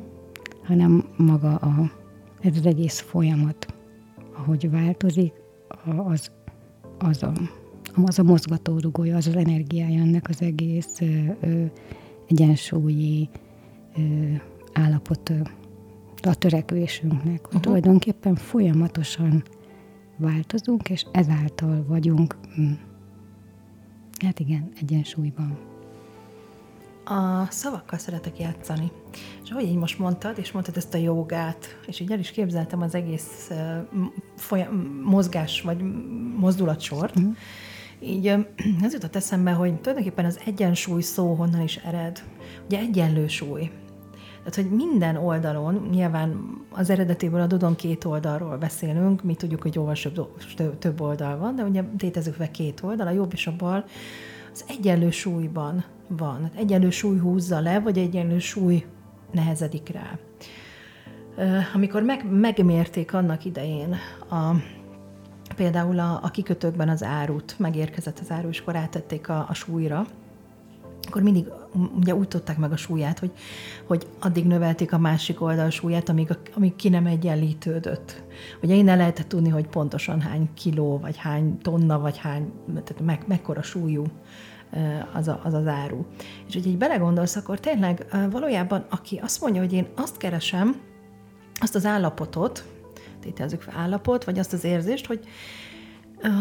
Hanem 0.68 1.04
maga 1.18 1.56
a, 1.56 1.92
ez 2.40 2.58
az 2.58 2.66
egész 2.66 3.00
folyamat, 3.00 3.74
ahogy 4.34 4.70
változik, 4.70 5.34
az, 5.86 6.32
az 6.98 7.24
a 7.24 7.32
az 8.06 8.20
a 8.20 8.24
mozgatórugója, 8.24 9.16
az 9.16 9.28
az 9.28 9.36
energiája 9.36 10.02
ennek 10.02 10.30
az 10.30 10.42
egész 10.42 11.02
ö, 11.02 11.06
ö, 11.42 11.66
egyensúlyi 12.28 13.30
ö, 13.98 14.02
állapot 14.74 15.32
a 16.22 16.36
törekvésünknek. 16.36 17.46
Uh-huh. 17.46 17.62
Tulajdonképpen 17.62 18.36
folyamatosan 18.36 19.44
változunk, 20.18 20.90
és 20.90 21.06
ezáltal 21.12 21.86
vagyunk, 21.88 22.36
hm, 22.56 22.72
hát 24.18 24.40
igen, 24.40 24.72
egyensúlyban. 24.82 25.67
A 27.10 27.48
szavakkal 27.50 28.00
szeretek 28.00 28.40
játszani. 28.40 28.92
És 29.44 29.50
ahogy 29.50 29.64
így 29.64 29.76
most 29.76 30.00
mondtad, 30.00 30.38
és 30.38 30.52
mondtad 30.52 30.78
ezt 30.78 30.94
a 30.94 30.98
jogát, 30.98 31.80
és 31.88 32.00
így 32.00 32.12
el 32.12 32.20
is 32.20 32.32
képzeltem 32.32 32.82
az 32.82 32.96
egész 32.96 33.52
folyam, 34.36 35.02
mozgás 35.04 35.62
vagy 35.62 35.78
mozdulatsort, 36.38 37.16
uh-huh 37.16 37.36
így 38.00 38.28
ez 38.84 38.94
jutott 38.94 39.16
eszembe, 39.16 39.52
hogy 39.52 39.76
tulajdonképpen 39.76 40.26
az 40.26 40.40
egyensúly 40.46 41.02
szó 41.02 41.34
honnan 41.34 41.62
is 41.62 41.76
ered. 41.76 42.24
Ugye 42.66 42.80
egyenlő 42.80 43.28
súly. 43.28 43.72
Tehát, 44.38 44.70
hogy 44.70 44.78
minden 44.78 45.16
oldalon, 45.16 45.88
nyilván 45.92 46.58
az 46.72 46.90
eredetéből 46.90 47.42
adódon 47.42 47.76
két 47.76 48.04
oldalról 48.04 48.58
beszélünk, 48.58 49.24
mi 49.24 49.36
tudjuk, 49.36 49.62
hogy 49.62 49.76
jóval 49.76 49.96
több, 50.56 50.78
több 50.78 51.02
oldal 51.02 51.38
van, 51.38 51.56
de 51.56 51.64
ugye 51.64 51.84
tétezünk 51.98 52.36
fel 52.36 52.52
két 52.52 52.82
oldal, 52.84 53.08
a 53.08 53.12
jobb 53.12 53.34
és 53.34 53.48
a 53.48 53.56
bal, 53.58 53.86
az 54.54 54.66
egyenlő 54.68 55.12
súlyban 55.12 55.86
van. 56.08 56.52
Egyenlő 56.56 56.90
súly 56.90 57.18
húzza 57.18 57.60
le, 57.60 57.80
vagy 57.80 57.98
egyenlő 57.98 58.40
súly 58.40 58.86
nehezedik 59.32 59.90
rá. 59.90 60.18
Amikor 61.74 62.04
meg, 62.04 62.32
megmérték 62.32 63.14
annak 63.14 63.46
idején 63.46 63.96
a 64.30 64.52
például 65.56 66.00
a, 66.00 66.20
a 66.24 66.30
kikötőkben 66.30 66.90
az 66.90 67.04
árut, 67.04 67.56
megérkezett 67.60 68.20
az 68.20 68.32
áru, 68.32 68.50
és 68.50 68.60
akkor 68.60 68.76
átették 68.76 69.30
a, 69.30 69.46
a 69.50 69.54
súlyra, 69.54 70.06
akkor 71.08 71.22
mindig 71.22 71.48
ugye 71.96 72.16
úgy 72.16 72.28
tudták 72.28 72.58
meg 72.58 72.72
a 72.72 72.78
súlyát, 72.78 73.20
hogy, 73.20 73.32
hogy 73.86 74.08
addig 74.20 74.46
növelték 74.46 74.94
a 74.94 74.98
másik 74.98 75.42
oldal 75.42 75.70
súlyát, 75.70 76.10
amíg, 76.10 76.38
amíg 76.56 76.76
ki 76.76 76.90
nem 76.90 77.06
egyenlítődött. 77.06 78.24
Ugye 78.62 78.76
innen 78.76 78.98
lehetett 78.98 79.28
tudni, 79.28 79.50
hogy 79.50 79.68
pontosan 79.68 80.22
hány 80.22 80.50
kiló, 80.54 81.00
vagy 81.00 81.18
hány 81.18 81.58
tonna, 81.58 82.00
vagy 82.00 82.18
hány, 82.18 82.52
tehát 82.68 83.02
meg, 83.06 83.24
mekkora 83.28 83.62
súlyú 83.62 84.06
az, 85.14 85.28
a, 85.28 85.42
az 85.44 85.54
az 85.54 85.68
áru. 85.68 86.06
És 86.48 86.54
hogy 86.54 86.68
így 86.68 86.78
belegondolsz, 86.78 87.36
akkor 87.36 87.60
tényleg 87.60 88.06
valójában, 88.32 88.86
aki 88.90 89.20
azt 89.24 89.42
mondja, 89.42 89.62
hogy 89.62 89.74
én 89.74 89.88
azt 89.96 90.18
keresem, 90.18 90.76
azt 91.60 91.76
az 91.76 91.86
állapotot, 91.86 92.66
tételezzük 93.20 93.62
fel 93.62 93.74
állapot, 93.78 94.24
vagy 94.24 94.40
azt 94.40 94.54
az 94.54 94.64
érzést, 94.64 95.06
hogy 95.06 95.28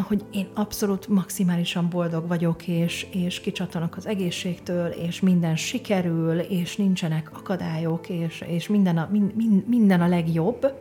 hogy 0.09 0.24
én 0.33 0.47
abszolút 0.55 1.09
maximálisan 1.09 1.89
boldog 1.89 2.29
vagyok, 2.29 2.68
és, 2.68 3.07
és 3.12 3.41
kicsatanak 3.41 3.97
az 3.97 4.07
egészségtől, 4.07 4.87
és 4.87 5.20
minden 5.20 5.57
sikerül, 5.57 6.39
és 6.39 6.77
nincsenek 6.77 7.31
akadályok, 7.39 8.09
és, 8.09 8.45
és 8.47 8.68
minden, 8.68 8.99
a, 8.99 9.09
mind, 9.11 9.68
minden 9.68 10.01
a 10.01 10.09
legjobb, 10.09 10.72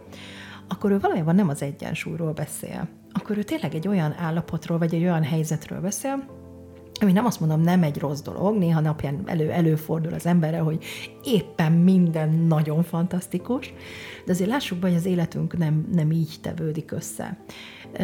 akkor 0.68 0.92
ő 0.92 1.00
valójában 1.00 1.36
nem 1.36 1.50
az 1.50 1.62
egyensúlyról 1.62 2.32
beszél. 2.32 2.88
Akkor 3.12 3.38
ő 3.38 3.44
tényleg 3.44 3.76
egy 3.76 3.88
olyan 3.88 4.16
állapotról, 4.18 4.78
vagy 4.78 4.94
egy 4.94 5.04
olyan 5.04 5.24
helyzetről 5.24 5.82
beszél, 5.82 6.26
ami 7.02 7.12
nem 7.12 7.26
azt 7.26 7.40
mondom, 7.40 7.62
nem 7.62 7.84
egy 7.84 7.98
rossz 7.98 8.22
dolog, 8.22 8.58
néha 8.58 8.80
napján 8.80 9.22
elő, 9.26 9.52
előfordul 9.52 10.14
az 10.14 10.26
emberre, 10.26 10.60
hogy 10.60 10.84
éppen 11.24 11.72
minden 11.72 12.30
nagyon 12.30 12.84
fantasztikus, 12.84 13.74
de 14.26 14.32
azért 14.32 14.50
lássuk 14.50 14.78
be, 14.78 14.88
hogy 14.88 14.98
az 14.98 15.06
életünk 15.06 15.58
nem, 15.58 15.88
nem 15.92 16.12
így 16.12 16.36
tevődik 16.42 16.92
össze. 16.92 17.38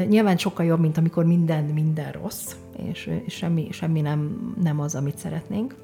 Nyilván 0.07 0.37
sokkal 0.37 0.65
jobb, 0.65 0.79
mint 0.79 0.97
amikor 0.97 1.25
minden, 1.25 1.63
minden 1.63 2.11
rossz, 2.11 2.55
és, 2.89 3.09
és 3.25 3.33
semmi, 3.33 3.67
semmi 3.71 4.01
nem, 4.01 4.53
nem 4.63 4.79
az, 4.79 4.95
amit 4.95 5.17
szeretnénk. 5.17 5.75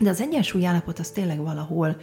De 0.00 0.10
az 0.10 0.20
egyensúly 0.20 0.66
állapot 0.66 0.98
az 0.98 1.10
tényleg 1.10 1.42
valahol 1.42 1.96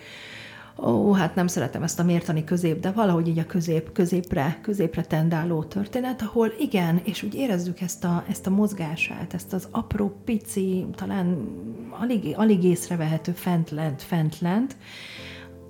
ó, 0.83 1.13
hát 1.13 1.35
nem 1.35 1.47
szeretem 1.47 1.83
ezt 1.83 1.99
a 1.99 2.03
mértani 2.03 2.43
közép, 2.43 2.79
de 2.79 2.91
valahogy 2.91 3.27
így 3.27 3.39
a 3.39 3.45
közép, 3.45 3.91
középre, 3.91 4.59
középre 4.61 5.03
tendáló 5.03 5.63
történet, 5.63 6.21
ahol 6.21 6.53
igen, 6.59 7.01
és 7.03 7.23
úgy 7.23 7.35
érezzük 7.35 7.81
ezt 7.81 8.03
a, 8.03 8.23
ezt 8.29 8.47
a 8.47 8.49
mozgását, 8.49 9.33
ezt 9.33 9.53
az 9.53 9.67
apró, 9.71 10.21
pici, 10.25 10.85
talán 10.95 11.47
alig, 11.89 12.33
alig 12.35 12.63
észrevehető 12.63 13.31
fent-lent, 13.31 14.01
fent-lent, 14.01 14.75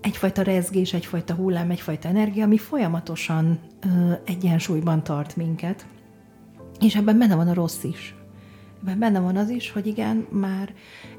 egyfajta 0.02 0.42
rezgés, 0.42 0.94
egyfajta 0.94 1.34
hullám, 1.34 1.70
egyfajta 1.70 2.08
energia, 2.08 2.44
ami 2.44 2.58
folyamatosan 2.58 3.60
ö, 3.82 4.14
egyensúlyban 4.26 5.04
tart 5.04 5.36
minket. 5.36 5.86
És 6.80 6.96
ebben 6.96 7.18
benne 7.18 7.36
van 7.36 7.48
a 7.48 7.54
rossz 7.54 7.84
is. 7.84 8.16
Ebben 8.82 9.00
benne 9.00 9.20
van 9.20 9.38
az 9.38 9.50
is, 9.50 9.72
hogy 9.72 9.88
igen, 9.88 10.28
már 10.30 10.74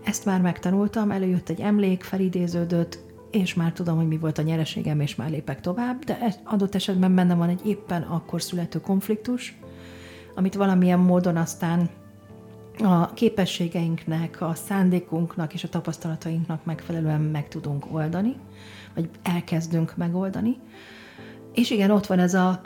ezt 0.04 0.24
már 0.24 0.40
megtanultam, 0.40 1.10
előjött 1.10 1.48
egy 1.48 1.60
emlék, 1.60 2.02
felidéződött, 2.02 2.98
és 3.30 3.54
már 3.54 3.72
tudom, 3.72 3.96
hogy 3.96 4.08
mi 4.08 4.18
volt 4.18 4.38
a 4.38 4.42
nyereségem, 4.42 5.00
és 5.00 5.14
már 5.14 5.30
lépek 5.30 5.60
tovább, 5.60 6.04
de 6.04 6.34
adott 6.44 6.74
esetben 6.74 7.14
benne 7.14 7.34
van 7.34 7.48
egy 7.48 7.66
éppen 7.66 8.02
akkor 8.02 8.42
születő 8.42 8.80
konfliktus, 8.80 9.58
amit 10.34 10.54
valamilyen 10.54 10.98
módon 10.98 11.36
aztán 11.36 11.90
a 12.78 13.12
képességeinknek, 13.12 14.40
a 14.40 14.54
szándékunknak 14.54 15.54
és 15.54 15.64
a 15.64 15.68
tapasztalatainknak 15.68 16.64
megfelelően 16.64 17.20
meg 17.20 17.48
tudunk 17.48 17.86
oldani, 17.92 18.36
vagy 18.94 19.08
elkezdünk 19.22 19.96
megoldani. 19.96 20.56
És 21.54 21.70
igen, 21.70 21.90
ott 21.90 22.06
van 22.06 22.18
ez 22.18 22.34
a 22.34 22.60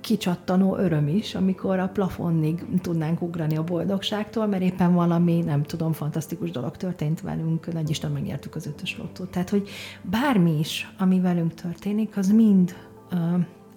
kicsattanó 0.00 0.76
öröm 0.76 1.08
is, 1.08 1.34
amikor 1.34 1.78
a 1.78 1.88
plafonnig 1.88 2.66
tudnánk 2.82 3.22
ugrani 3.22 3.56
a 3.56 3.64
boldogságtól, 3.64 4.46
mert 4.46 4.62
éppen 4.62 4.94
valami, 4.94 5.40
nem 5.40 5.62
tudom, 5.62 5.92
fantasztikus 5.92 6.50
dolog 6.50 6.76
történt 6.76 7.20
velünk, 7.20 7.72
nagy 7.72 7.90
Isten 7.90 8.10
megnyertük 8.10 8.54
az 8.54 8.66
ötös 8.66 8.98
lottót. 8.98 9.30
Tehát, 9.30 9.50
hogy 9.50 9.68
bármi 10.02 10.58
is, 10.58 10.92
ami 10.98 11.20
velünk 11.20 11.54
történik, 11.54 12.16
az 12.16 12.28
mind 12.28 12.74
ö, 13.10 13.16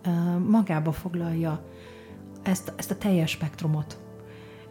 ö, 0.06 0.10
magába 0.50 0.92
foglalja 0.92 1.64
ezt, 2.44 2.74
ezt 2.76 2.92
a 2.92 2.98
teljes 2.98 3.30
spektrumot. 3.30 3.98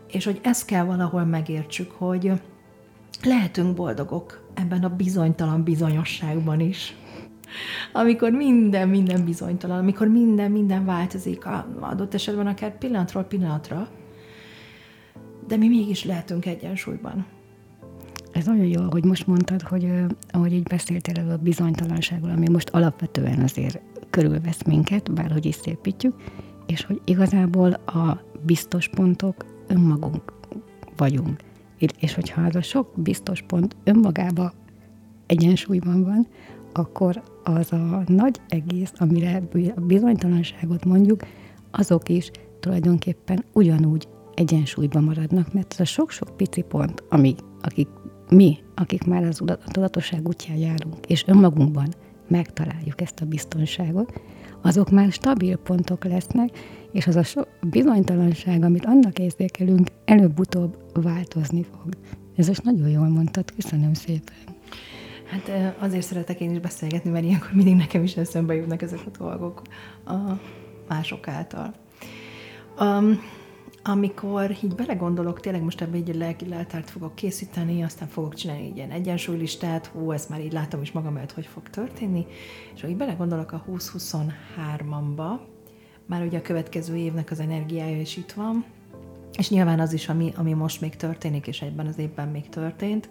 És 0.06 0.24
hogy 0.24 0.40
ezt 0.42 0.64
kell 0.64 0.84
valahol 0.84 1.24
megértsük, 1.24 1.90
hogy 1.90 2.32
lehetünk 3.22 3.74
boldogok 3.76 4.50
ebben 4.54 4.84
a 4.84 4.96
bizonytalan 4.96 5.62
bizonyosságban 5.62 6.60
is 6.60 6.96
amikor 7.92 8.30
minden, 8.30 8.88
minden 8.88 9.24
bizonytalan, 9.24 9.78
amikor 9.78 10.08
minden, 10.08 10.50
minden 10.50 10.84
változik, 10.84 11.42
adott 11.80 12.14
esetben 12.14 12.46
akár 12.46 12.78
pillanatról 12.78 13.22
pillanatra, 13.22 13.88
de 15.46 15.56
mi 15.56 15.68
mégis 15.68 16.04
lehetünk 16.04 16.46
egyensúlyban. 16.46 17.26
Ez 18.32 18.46
nagyon 18.46 18.66
jó, 18.66 18.82
hogy 18.90 19.04
most 19.04 19.26
mondtad, 19.26 19.62
hogy 19.62 19.90
ahogy 20.30 20.52
így 20.52 20.62
beszéltél 20.62 21.30
a 21.30 21.36
bizonytalanságról, 21.36 22.30
ami 22.30 22.48
most 22.48 22.68
alapvetően 22.68 23.40
azért 23.40 23.80
körülvesz 24.10 24.62
minket, 24.62 25.12
bárhogy 25.12 25.46
is 25.46 25.54
szépítjük, 25.54 26.14
és 26.66 26.84
hogy 26.84 27.00
igazából 27.04 27.72
a 27.72 28.20
biztos 28.42 28.88
pontok 28.88 29.44
önmagunk 29.66 30.32
vagyunk. 30.96 31.40
És 32.00 32.14
hogyha 32.14 32.42
az 32.42 32.54
a 32.54 32.62
sok 32.62 32.92
biztos 32.96 33.42
pont 33.42 33.76
önmagába 33.84 34.52
egyensúlyban 35.26 36.04
van, 36.04 36.26
akkor 36.72 37.22
az 37.44 37.72
a 37.72 38.02
nagy 38.06 38.40
egész, 38.48 38.92
amire 38.96 39.42
a 39.76 39.80
bizonytalanságot 39.80 40.84
mondjuk, 40.84 41.22
azok 41.70 42.08
is 42.08 42.30
tulajdonképpen 42.60 43.44
ugyanúgy 43.52 44.08
egyensúlyban 44.34 45.04
maradnak, 45.04 45.52
mert 45.52 45.72
ez 45.72 45.80
a 45.80 45.84
sok-sok 45.84 46.36
pici 46.36 46.62
pont, 46.62 47.02
ami, 47.08 47.34
akik 47.60 47.88
mi, 48.28 48.58
akik 48.74 49.04
már 49.04 49.24
az 49.24 49.40
a 49.46 49.56
tudatosság 49.56 50.28
útján 50.28 50.56
járunk, 50.56 51.06
és 51.06 51.24
önmagunkban 51.26 51.88
megtaláljuk 52.28 53.00
ezt 53.00 53.20
a 53.20 53.26
biztonságot, 53.26 54.20
azok 54.62 54.90
már 54.90 55.12
stabil 55.12 55.56
pontok 55.56 56.04
lesznek, 56.04 56.48
és 56.92 57.06
az 57.06 57.16
a 57.16 57.22
sok 57.22 57.48
bizonytalanság, 57.70 58.62
amit 58.62 58.84
annak 58.84 59.18
érzékelünk, 59.18 59.88
előbb-utóbb 60.04 60.76
változni 60.94 61.62
fog. 61.62 61.92
Ez 62.36 62.48
is 62.48 62.58
nagyon 62.58 62.88
jól 62.88 63.08
mondtad, 63.08 63.52
köszönöm 63.54 63.94
szépen. 63.94 64.60
Hát 65.32 65.76
azért 65.78 66.06
szeretek 66.06 66.40
én 66.40 66.50
is 66.50 66.58
beszélgetni, 66.58 67.10
mert 67.10 67.24
ilyenkor 67.24 67.50
mindig 67.52 67.76
nekem 67.76 68.02
is 68.02 68.16
eszembe 68.16 68.54
jutnak 68.54 68.82
ezek 68.82 69.00
a 69.06 69.18
dolgok 69.18 69.62
a 70.04 70.14
mások 70.88 71.28
által. 71.28 71.74
Um, 72.80 73.20
amikor 73.82 74.56
így 74.64 74.74
belegondolok, 74.74 75.40
tényleg 75.40 75.62
most 75.62 75.80
ebbe 75.80 75.96
egy 75.96 76.14
lelki 76.14 76.48
leltárt 76.48 76.90
fogok 76.90 77.14
készíteni, 77.14 77.82
aztán 77.82 78.08
fogok 78.08 78.34
csinálni 78.34 78.66
egy 78.66 78.76
ilyen 78.76 78.90
egyensúlylistát, 78.90 79.86
hú, 79.86 80.10
ezt 80.10 80.28
már 80.28 80.40
így 80.40 80.52
látom 80.52 80.82
is 80.82 80.92
magam 80.92 81.16
előtt, 81.16 81.32
hogy 81.32 81.46
fog 81.46 81.70
történni, 81.70 82.26
és 82.74 82.82
ahogy 82.82 82.96
belegondolok 82.96 83.52
a 83.52 83.64
2023-amba, 83.68 85.38
már 86.06 86.22
ugye 86.22 86.38
a 86.38 86.42
következő 86.42 86.96
évnek 86.96 87.30
az 87.30 87.40
energiája 87.40 88.00
is 88.00 88.16
itt 88.16 88.32
van, 88.32 88.64
és 89.38 89.50
nyilván 89.50 89.80
az 89.80 89.92
is, 89.92 90.08
ami, 90.08 90.32
ami 90.36 90.52
most 90.52 90.80
még 90.80 90.96
történik, 90.96 91.46
és 91.46 91.62
egyben 91.62 91.86
az 91.86 91.98
évben 91.98 92.28
még 92.28 92.48
történt, 92.48 93.08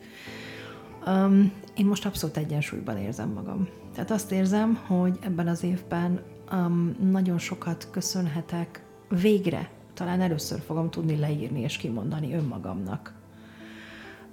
Um, 1.08 1.52
én 1.76 1.86
most 1.86 2.06
abszolút 2.06 2.38
egyensúlyban 2.38 2.97
érzem 2.97 3.30
magam. 3.30 3.68
Tehát 3.93 4.12
azt 4.12 4.32
érzem, 4.32 4.76
hogy 4.76 5.18
ebben 5.22 5.47
az 5.47 5.64
évben 5.64 6.22
um, 6.52 6.95
nagyon 7.12 7.38
sokat 7.38 7.88
köszönhetek 7.91 8.84
végre, 9.10 9.70
talán 9.93 10.22
először 10.22 10.60
fogom 10.60 10.89
tudni 10.89 11.18
leírni 11.18 11.60
és 11.60 11.78
kimondani 11.78 12.34
önmagamnak. 12.34 13.14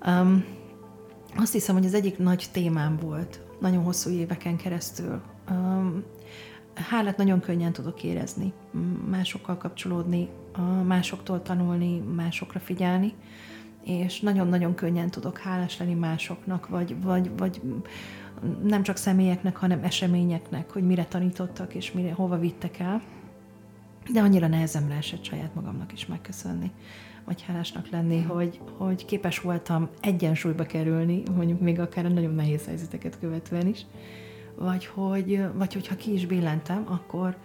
Um, 0.07 0.45
azt 1.37 1.53
hiszem, 1.53 1.75
hogy 1.75 1.85
az 1.85 1.95
egyik 1.95 2.19
nagy 2.19 2.49
témám 2.53 2.99
volt 3.03 3.41
nagyon 3.61 3.83
hosszú 3.83 4.11
éveken 4.11 4.57
keresztül. 4.57 5.21
Um, 5.51 6.05
hálát 6.75 7.17
nagyon 7.17 7.41
könnyen 7.41 7.73
tudok 7.73 8.03
érezni, 8.03 8.53
másokkal 9.11 9.57
kapcsolódni, 9.57 10.29
másoktól 10.87 11.43
tanulni, 11.43 11.99
másokra 11.99 12.61
figyelni 12.61 13.15
és 13.89 14.21
nagyon-nagyon 14.21 14.75
könnyen 14.75 15.11
tudok 15.11 15.39
hálás 15.39 15.79
lenni 15.79 15.95
másoknak, 15.95 16.69
vagy, 16.69 17.03
vagy, 17.03 17.31
vagy 17.37 17.61
nem 18.63 18.83
csak 18.83 18.97
személyeknek, 18.97 19.57
hanem 19.57 19.83
eseményeknek, 19.83 20.71
hogy 20.71 20.83
mire 20.83 21.05
tanítottak, 21.05 21.75
és 21.75 21.93
mire, 21.93 22.13
hova 22.13 22.39
vittek 22.39 22.79
el. 22.79 23.03
De 24.13 24.21
annyira 24.21 24.47
nehezemre 24.47 24.95
esett 24.95 25.25
saját 25.25 25.55
magamnak 25.55 25.93
is 25.93 26.07
megköszönni, 26.07 26.71
vagy 27.25 27.43
hálásnak 27.43 27.89
lenni, 27.91 28.23
hogy, 28.23 28.61
hogy 28.77 29.05
képes 29.05 29.41
voltam 29.41 29.89
egyensúlyba 30.01 30.65
kerülni, 30.65 31.23
mondjuk 31.37 31.61
még 31.61 31.81
akár 31.81 32.05
a 32.05 32.09
nagyon 32.09 32.35
nehéz 32.35 32.67
helyzeteket 32.67 33.19
követően 33.19 33.67
is, 33.67 33.87
vagy 34.57 34.87
hogy, 34.87 35.41
vagy 35.55 35.73
hogyha 35.73 35.97
ki 35.97 36.13
is 36.13 36.27
billentem, 36.27 36.85
akkor, 36.89 37.37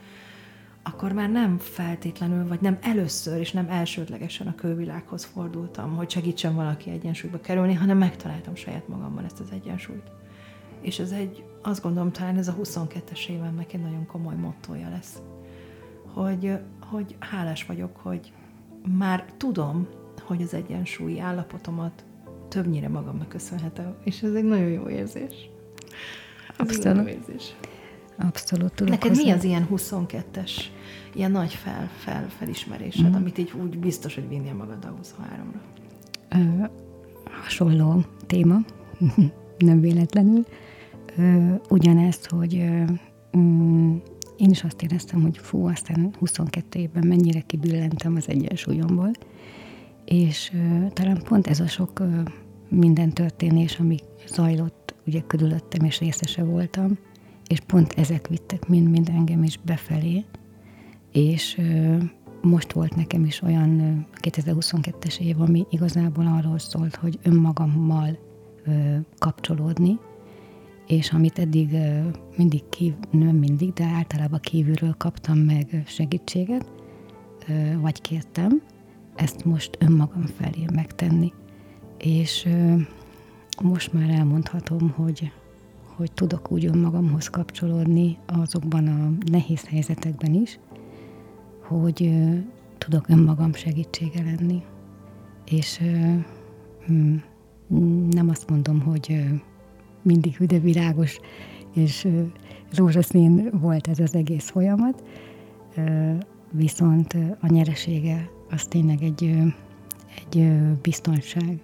akkor 0.83 1.11
már 1.11 1.29
nem 1.29 1.57
feltétlenül, 1.57 2.47
vagy 2.47 2.61
nem 2.61 2.77
először, 2.81 3.39
és 3.39 3.51
nem 3.51 3.69
elsődlegesen 3.69 4.47
a 4.47 4.55
külvilághoz 4.55 5.23
fordultam, 5.23 5.95
hogy 5.95 6.09
segítsen 6.09 6.55
valaki 6.55 6.89
egyensúlyba 6.89 7.39
kerülni, 7.39 7.73
hanem 7.73 7.97
megtaláltam 7.97 8.55
saját 8.55 8.87
magamban 8.87 9.25
ezt 9.25 9.39
az 9.39 9.51
egyensúlyt. 9.51 10.11
És 10.81 10.99
ez 10.99 11.11
egy, 11.11 11.43
azt 11.61 11.81
gondolom, 11.81 12.11
talán 12.11 12.37
ez 12.37 12.47
a 12.47 12.55
22-es 12.63 13.29
évemnek 13.29 13.73
egy 13.73 13.81
nagyon 13.81 14.05
komoly 14.05 14.35
mottoja 14.35 14.89
lesz. 14.89 15.21
Hogy, 16.13 16.57
hogy 16.79 17.15
hálás 17.19 17.65
vagyok, 17.65 17.97
hogy 17.97 18.33
már 18.97 19.25
tudom, 19.37 19.87
hogy 20.21 20.41
az 20.41 20.53
egyensúlyi 20.53 21.19
állapotomat 21.19 22.05
többnyire 22.47 22.89
magamnak 22.89 23.29
köszönhetem, 23.29 23.95
és 24.03 24.21
ez 24.21 24.33
egy 24.33 24.43
nagyon 24.43 24.69
jó 24.69 24.89
érzés. 24.89 25.49
Abszolút. 26.57 27.07
Jó 27.07 27.07
érzés. 27.07 27.55
Abszolút 28.17 28.73
tudok 28.73 28.93
Neked 28.93 29.09
hozzá. 29.09 29.23
mi 29.23 29.31
az 29.31 29.43
ilyen 29.43 29.67
22-es, 29.71 30.51
ilyen 31.13 31.31
nagy 31.31 31.53
fel, 31.53 31.89
fel, 31.97 32.29
felismerésed, 32.37 33.09
mm. 33.09 33.13
amit 33.13 33.37
így 33.37 33.53
úgy 33.61 33.77
biztos, 33.77 34.15
hogy 34.15 34.27
vinnél 34.27 34.53
magad 34.53 34.85
a 34.85 34.93
23-ra? 35.03 35.59
Ö, 36.29 36.63
hasonló 37.43 38.03
téma, 38.27 38.57
nem 39.57 39.79
véletlenül. 39.81 40.45
Ö, 41.17 41.53
ugyanezt, 41.69 42.29
hogy 42.29 42.55
ö, 42.55 42.83
mm, 43.37 43.95
én 44.37 44.49
is 44.49 44.63
azt 44.63 44.81
éreztem, 44.81 45.21
hogy 45.21 45.37
fú, 45.37 45.67
aztán 45.67 46.13
22 46.19 46.79
évben 46.79 47.07
mennyire 47.07 47.39
kibillentem 47.39 48.15
az 48.15 48.29
egyensúlyomból, 48.29 49.11
és 50.05 50.51
ö, 50.53 50.87
talán 50.87 51.21
pont 51.23 51.47
ez 51.47 51.59
a 51.59 51.67
sok 51.67 51.99
ö, 51.99 52.21
minden 52.69 53.09
történés, 53.09 53.79
ami 53.79 53.97
zajlott 54.27 54.95
ugye 55.07 55.21
körülöttem, 55.27 55.85
és 55.85 55.99
részese 55.99 56.43
voltam, 56.43 56.97
és 57.53 57.59
pont 57.59 57.93
ezek 57.93 58.27
vittek 58.27 58.67
mind-mind 58.67 59.09
engem 59.09 59.43
is 59.43 59.59
befelé, 59.65 60.25
és 61.11 61.61
most 62.41 62.71
volt 62.71 62.95
nekem 62.95 63.25
is 63.25 63.41
olyan 63.41 64.05
2022-es 64.21 65.19
év, 65.19 65.41
ami 65.41 65.65
igazából 65.69 66.27
arról 66.27 66.59
szólt, 66.59 66.95
hogy 66.95 67.19
önmagammal 67.23 68.17
kapcsolódni, 69.17 69.99
és 70.87 71.11
amit 71.11 71.39
eddig 71.39 71.77
mindig 72.37 72.69
kív, 72.69 72.93
nem 73.11 73.35
mindig, 73.35 73.73
de 73.73 73.83
általában 73.83 74.39
kívülről 74.39 74.95
kaptam 74.97 75.37
meg 75.37 75.83
segítséget, 75.85 76.71
vagy 77.81 78.01
kértem, 78.01 78.61
ezt 79.15 79.45
most 79.45 79.77
önmagam 79.79 80.25
felé 80.25 80.65
megtenni. 80.73 81.33
És 81.97 82.47
most 83.61 83.93
már 83.93 84.09
elmondhatom, 84.09 84.89
hogy 84.89 85.31
hogy 85.95 86.11
tudok 86.11 86.51
úgy 86.51 86.65
önmagamhoz 86.65 87.27
kapcsolódni 87.27 88.17
azokban 88.25 88.87
a 88.87 89.31
nehéz 89.31 89.67
helyzetekben 89.67 90.33
is, 90.33 90.59
hogy 91.61 92.11
tudok 92.77 93.09
önmagam 93.09 93.53
segítsége 93.53 94.23
lenni. 94.23 94.61
És 95.45 95.81
hm, 96.85 97.15
nem 98.09 98.29
azt 98.29 98.49
mondom, 98.49 98.81
hogy 98.81 99.25
mindig 100.01 100.35
hüde 100.35 100.59
virágos 100.59 101.19
és 101.73 102.07
rózsaszín 102.75 103.49
volt 103.51 103.87
ez 103.87 103.99
az 103.99 104.15
egész 104.15 104.49
folyamat, 104.49 105.03
viszont 106.51 107.17
a 107.39 107.47
nyeresége 107.47 108.29
az 108.49 108.65
tényleg 108.65 109.03
egy, 109.03 109.35
egy 110.25 110.51
biztonság, 110.81 111.59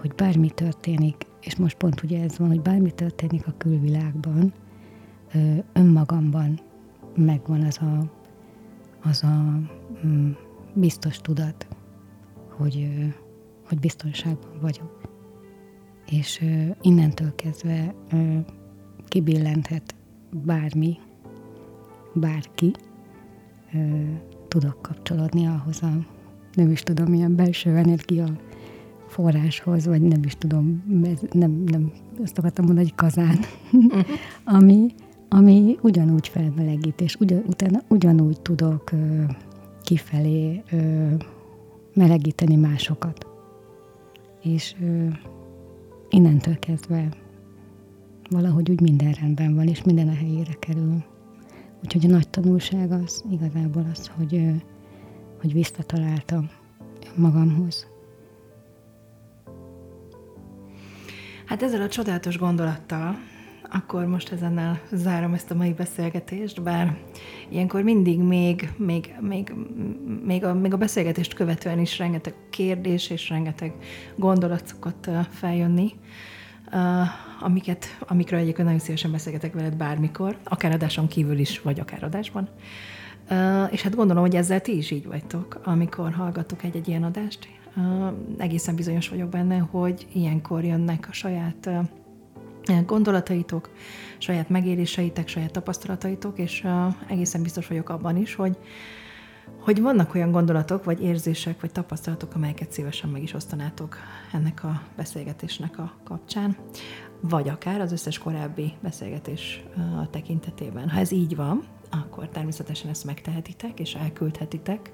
hogy 0.00 0.14
bármi 0.14 0.50
történik, 0.50 1.26
és 1.40 1.56
most 1.56 1.76
pont 1.76 2.02
ugye 2.02 2.22
ez 2.22 2.38
van, 2.38 2.48
hogy 2.48 2.60
bármi 2.60 2.90
történik 2.90 3.46
a 3.46 3.54
külvilágban, 3.58 4.52
önmagamban 5.72 6.60
megvan 7.16 7.62
az 7.62 7.78
a, 7.78 8.10
az 9.02 9.22
a 9.22 9.60
mm, 10.06 10.30
biztos 10.74 11.18
tudat, 11.18 11.66
hogy, 12.56 12.88
hogy 13.68 13.78
biztonságban 13.78 14.58
vagyok. 14.60 15.00
És 16.06 16.44
innentől 16.80 17.34
kezdve 17.34 17.94
kibillenthet 19.08 19.94
bármi, 20.30 20.98
bárki, 22.14 22.72
tudok 24.48 24.82
kapcsolódni 24.82 25.46
ahhoz 25.46 25.82
a, 25.82 26.06
nem 26.54 26.70
is 26.70 26.82
tudom, 26.82 27.10
milyen 27.10 27.36
belső 27.36 27.76
energia 27.76 28.26
forráshoz, 29.20 29.86
vagy 29.86 30.02
nem 30.02 30.20
is 30.24 30.34
tudom, 30.38 30.82
nem, 31.32 31.62
nem 31.66 31.92
azt 32.22 32.38
akartam 32.38 32.64
mondani, 32.64 32.86
hogy 32.86 32.96
kazán, 32.96 33.38
ami, 34.56 34.94
ami 35.28 35.78
ugyanúgy 35.82 36.28
felmelegít, 36.28 37.00
és 37.00 37.16
ugyan, 37.20 37.42
utána 37.46 37.78
ugyanúgy 37.88 38.40
tudok 38.40 38.92
ö, 38.92 39.22
kifelé 39.82 40.62
ö, 40.72 41.08
melegíteni 41.94 42.56
másokat. 42.56 43.26
És 44.42 44.74
ö, 44.82 45.06
innentől 46.08 46.58
kezdve 46.58 47.08
valahogy 48.30 48.70
úgy 48.70 48.80
minden 48.80 49.12
rendben 49.12 49.54
van, 49.54 49.66
és 49.66 49.82
minden 49.82 50.08
a 50.08 50.14
helyére 50.14 50.52
kerül. 50.58 51.04
Úgyhogy 51.84 52.04
a 52.06 52.08
nagy 52.08 52.28
tanulság 52.28 52.92
az 52.92 53.24
igazából 53.30 53.86
az, 53.92 54.10
hogy, 54.16 54.50
hogy 55.40 55.52
visszataláltam 55.52 56.50
magamhoz. 57.16 57.86
Hát 61.50 61.62
ezzel 61.62 61.82
a 61.82 61.88
csodálatos 61.88 62.38
gondolattal 62.38 63.18
akkor 63.70 64.06
most 64.06 64.32
ezennel 64.32 64.80
zárom 64.92 65.34
ezt 65.34 65.50
a 65.50 65.54
mai 65.54 65.72
beszélgetést, 65.72 66.62
bár 66.62 66.96
ilyenkor 67.48 67.82
mindig 67.82 68.18
még, 68.18 68.72
még, 68.76 69.14
még, 69.20 69.52
még, 70.24 70.44
a, 70.44 70.54
még 70.54 70.72
a 70.72 70.76
beszélgetést 70.76 71.34
követően 71.34 71.78
is 71.78 71.98
rengeteg 71.98 72.34
kérdés 72.50 73.10
és 73.10 73.28
rengeteg 73.28 73.72
gondolat 74.16 74.66
szokott 74.66 75.10
feljönni, 75.30 75.92
amiket, 77.40 77.98
amikről 78.00 78.40
egyébként 78.40 78.66
nagyon 78.66 78.80
szívesen 78.82 79.10
beszélgetek 79.10 79.54
veled 79.54 79.76
bármikor, 79.76 80.36
akár 80.44 80.72
adáson 80.72 81.08
kívül 81.08 81.38
is, 81.38 81.60
vagy 81.60 81.80
akár 81.80 82.04
adásban. 82.04 82.48
És 83.70 83.82
hát 83.82 83.94
gondolom, 83.94 84.22
hogy 84.22 84.36
ezzel 84.36 84.60
ti 84.60 84.76
is 84.76 84.90
így 84.90 85.06
vagytok, 85.06 85.60
amikor 85.64 86.12
hallgatok 86.12 86.62
egy-egy 86.62 86.88
ilyen 86.88 87.04
adást. 87.04 87.48
Egészen 88.38 88.74
bizonyos 88.74 89.08
vagyok 89.08 89.28
benne, 89.28 89.58
hogy 89.58 90.06
ilyenkor 90.12 90.64
jönnek 90.64 91.06
a 91.10 91.12
saját 91.12 91.70
gondolataitok, 92.86 93.70
saját 94.18 94.48
megéléseitek, 94.48 95.28
saját 95.28 95.50
tapasztalataitok, 95.50 96.38
és 96.38 96.66
egészen 97.06 97.42
biztos 97.42 97.66
vagyok 97.66 97.88
abban 97.88 98.16
is, 98.16 98.34
hogy, 98.34 98.58
hogy 99.60 99.80
vannak 99.80 100.14
olyan 100.14 100.30
gondolatok, 100.30 100.84
vagy 100.84 101.02
érzések, 101.02 101.60
vagy 101.60 101.72
tapasztalatok, 101.72 102.34
amelyeket 102.34 102.72
szívesen 102.72 103.10
meg 103.10 103.22
is 103.22 103.34
osztanátok 103.34 103.96
ennek 104.32 104.64
a 104.64 104.82
beszélgetésnek 104.96 105.78
a 105.78 105.92
kapcsán, 106.04 106.56
vagy 107.20 107.48
akár 107.48 107.80
az 107.80 107.92
összes 107.92 108.18
korábbi 108.18 108.72
beszélgetés 108.82 109.64
tekintetében. 110.10 110.88
Ha 110.88 110.98
ez 110.98 111.10
így 111.10 111.36
van, 111.36 111.64
akkor 111.90 112.28
természetesen 112.28 112.90
ezt 112.90 113.04
megtehetitek, 113.04 113.80
és 113.80 113.94
elküldhetitek 113.94 114.92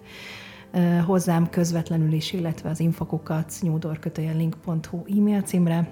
hozzám 1.05 1.51
közvetlenül 1.51 2.13
is, 2.13 2.33
illetve 2.33 2.71
az 2.71 2.81
infokukat 2.81 3.53
nyúdorkötőjelink.hu 3.61 5.05
e-mail 5.19 5.41
címre 5.41 5.89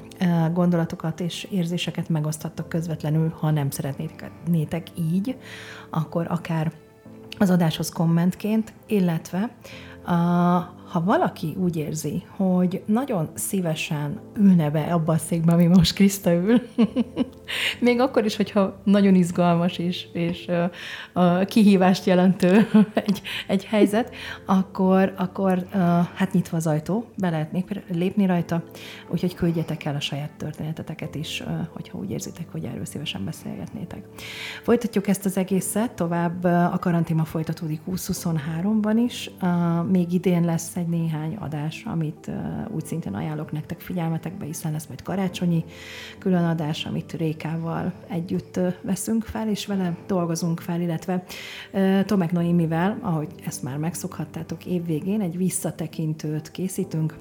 gondolatokat 0.52 1.20
és 1.20 1.48
érzéseket 1.50 2.08
megoszthattok 2.08 2.68
közvetlenül, 2.68 3.34
ha 3.40 3.50
nem 3.50 3.70
szeretnétek 3.70 4.86
így, 5.12 5.36
akkor 5.90 6.26
akár 6.30 6.72
az 7.38 7.50
adáshoz 7.50 7.88
kommentként, 7.88 8.72
illetve 8.86 9.50
a, 10.06 10.12
ha 10.94 11.04
valaki 11.04 11.56
úgy 11.58 11.76
érzi, 11.76 12.22
hogy 12.36 12.82
nagyon 12.86 13.28
szívesen 13.34 14.20
ülne 14.36 14.70
be 14.70 14.80
abba 14.80 15.12
a 15.12 15.18
székbe, 15.18 15.52
ami 15.52 15.66
most 15.66 15.94
Kriszta 15.94 16.32
ül, 16.32 16.60
még 17.80 18.00
akkor 18.00 18.24
is, 18.24 18.36
hogyha 18.36 18.80
nagyon 18.84 19.14
izgalmas 19.14 19.78
és, 19.78 20.06
és 20.12 20.46
uh, 21.14 21.44
kihívást 21.44 22.04
jelentő 22.06 22.68
egy, 23.06 23.22
egy 23.46 23.64
helyzet, 23.64 24.14
akkor, 24.46 25.14
akkor 25.16 25.52
uh, 25.52 25.80
hát 26.14 26.32
nyitva 26.32 26.56
az 26.56 26.66
ajtó, 26.66 27.04
be 27.16 27.30
lehet 27.30 27.50
lépni 27.88 28.26
rajta, 28.26 28.62
úgyhogy 29.08 29.34
küldjetek 29.34 29.84
el 29.84 29.94
a 29.94 30.00
saját 30.00 30.30
történeteteket 30.36 31.14
is, 31.14 31.40
uh, 31.40 31.66
hogyha 31.72 31.98
úgy 31.98 32.10
érzitek, 32.10 32.46
hogy 32.52 32.64
erről 32.64 32.84
szívesen 32.84 33.24
beszélgetnétek. 33.24 34.04
Folytatjuk 34.62 35.08
ezt 35.08 35.24
az 35.24 35.36
egészet, 35.36 35.92
tovább 35.92 36.44
a 36.44 36.78
karantéma 36.80 37.24
folytatódik 37.24 37.80
2023-ban 37.90 39.02
is, 39.06 39.30
uh, 39.42 39.86
még 39.90 40.12
idén 40.12 40.44
lesz 40.44 40.76
egy 40.76 40.83
néhány 40.88 41.36
adás, 41.40 41.84
amit 41.84 42.30
úgy 42.74 42.86
szintén 42.86 43.14
ajánlok 43.14 43.52
nektek 43.52 43.80
figyelmetekbe, 43.80 44.44
hiszen 44.44 44.72
lesz 44.72 44.86
majd 44.86 45.02
karácsonyi 45.02 45.64
külön 46.18 46.44
adás, 46.44 46.84
amit 46.84 47.12
Rékával 47.12 47.92
együtt 48.08 48.60
veszünk 48.82 49.24
fel, 49.24 49.48
és 49.48 49.66
vele 49.66 49.96
dolgozunk 50.06 50.60
fel, 50.60 50.80
illetve 50.80 51.24
Tomek 52.04 52.32
Noémivel, 52.32 52.98
ahogy 53.00 53.28
ezt 53.46 53.62
már 53.62 53.76
megszokhattátok 53.76 54.66
évvégén, 54.66 55.20
egy 55.20 55.36
visszatekintőt 55.36 56.50
készítünk, 56.50 57.16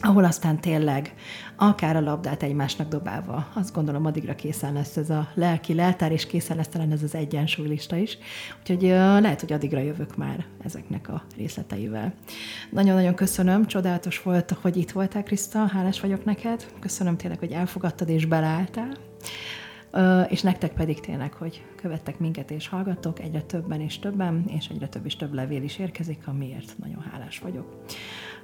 ahol 0.00 0.24
aztán 0.24 0.60
tényleg 0.60 1.14
akár 1.56 1.96
a 1.96 2.00
labdát 2.00 2.42
egymásnak 2.42 2.88
dobálva, 2.88 3.48
azt 3.54 3.74
gondolom 3.74 4.06
addigra 4.06 4.34
készen 4.34 4.72
lesz 4.72 4.96
ez 4.96 5.10
a 5.10 5.28
lelki 5.34 5.74
leltár, 5.74 6.12
és 6.12 6.26
készen 6.26 6.56
lesz 6.56 6.68
talán 6.68 6.92
ez 6.92 7.02
az 7.02 7.14
egyensúlylista 7.14 7.96
is. 7.96 8.18
Úgyhogy 8.60 8.82
lehet, 9.20 9.40
hogy 9.40 9.52
addigra 9.52 9.80
jövök 9.80 10.16
már 10.16 10.44
ezeknek 10.64 11.08
a 11.08 11.22
részleteivel. 11.36 12.14
Nagyon-nagyon 12.70 13.14
köszönöm, 13.14 13.66
csodálatos 13.66 14.22
volt, 14.22 14.56
hogy 14.60 14.76
itt 14.76 14.90
voltál, 14.90 15.22
Kriszta, 15.22 15.66
hálás 15.66 16.00
vagyok 16.00 16.24
neked. 16.24 16.66
Köszönöm 16.80 17.16
tényleg, 17.16 17.38
hogy 17.38 17.52
elfogadtad 17.52 18.08
és 18.08 18.26
beleálltál. 18.26 18.96
És 20.28 20.42
nektek 20.42 20.72
pedig 20.72 21.00
tényleg, 21.00 21.32
hogy 21.32 21.64
követtek 21.76 22.18
minket 22.18 22.50
és 22.50 22.68
hallgattok, 22.68 23.20
egyre 23.20 23.40
többen 23.40 23.80
és 23.80 23.98
többen, 23.98 24.44
és 24.46 24.66
egyre 24.66 24.88
több 24.88 25.04
és 25.04 25.16
több 25.16 25.32
levél 25.32 25.62
is 25.62 25.78
érkezik, 25.78 26.22
amiért 26.26 26.74
nagyon 26.78 27.04
hálás 27.12 27.38
vagyok. 27.38 27.84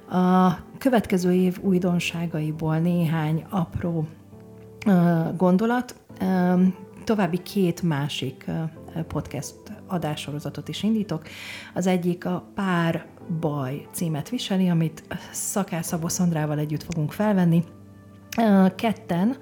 A 0.09 0.57
következő 0.77 1.33
év 1.33 1.57
újdonságaiból 1.61 2.77
néhány 2.77 3.45
apró 3.49 4.07
gondolat. 5.37 5.95
További 7.03 7.37
két 7.37 7.81
másik 7.81 8.45
podcast 9.07 9.55
adássorozatot 9.87 10.67
is 10.67 10.83
indítok. 10.83 11.23
Az 11.73 11.87
egyik 11.87 12.25
a 12.25 12.47
Pár 12.55 13.05
baj 13.39 13.87
címet 13.91 14.29
viseli, 14.29 14.69
amit 14.69 15.03
Szakász 15.31 15.87
Szabó 15.87 16.07
Szandrával 16.07 16.59
együtt 16.59 16.83
fogunk 16.83 17.11
felvenni. 17.11 17.63
Ketten 18.75 19.35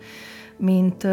mint 0.57 1.07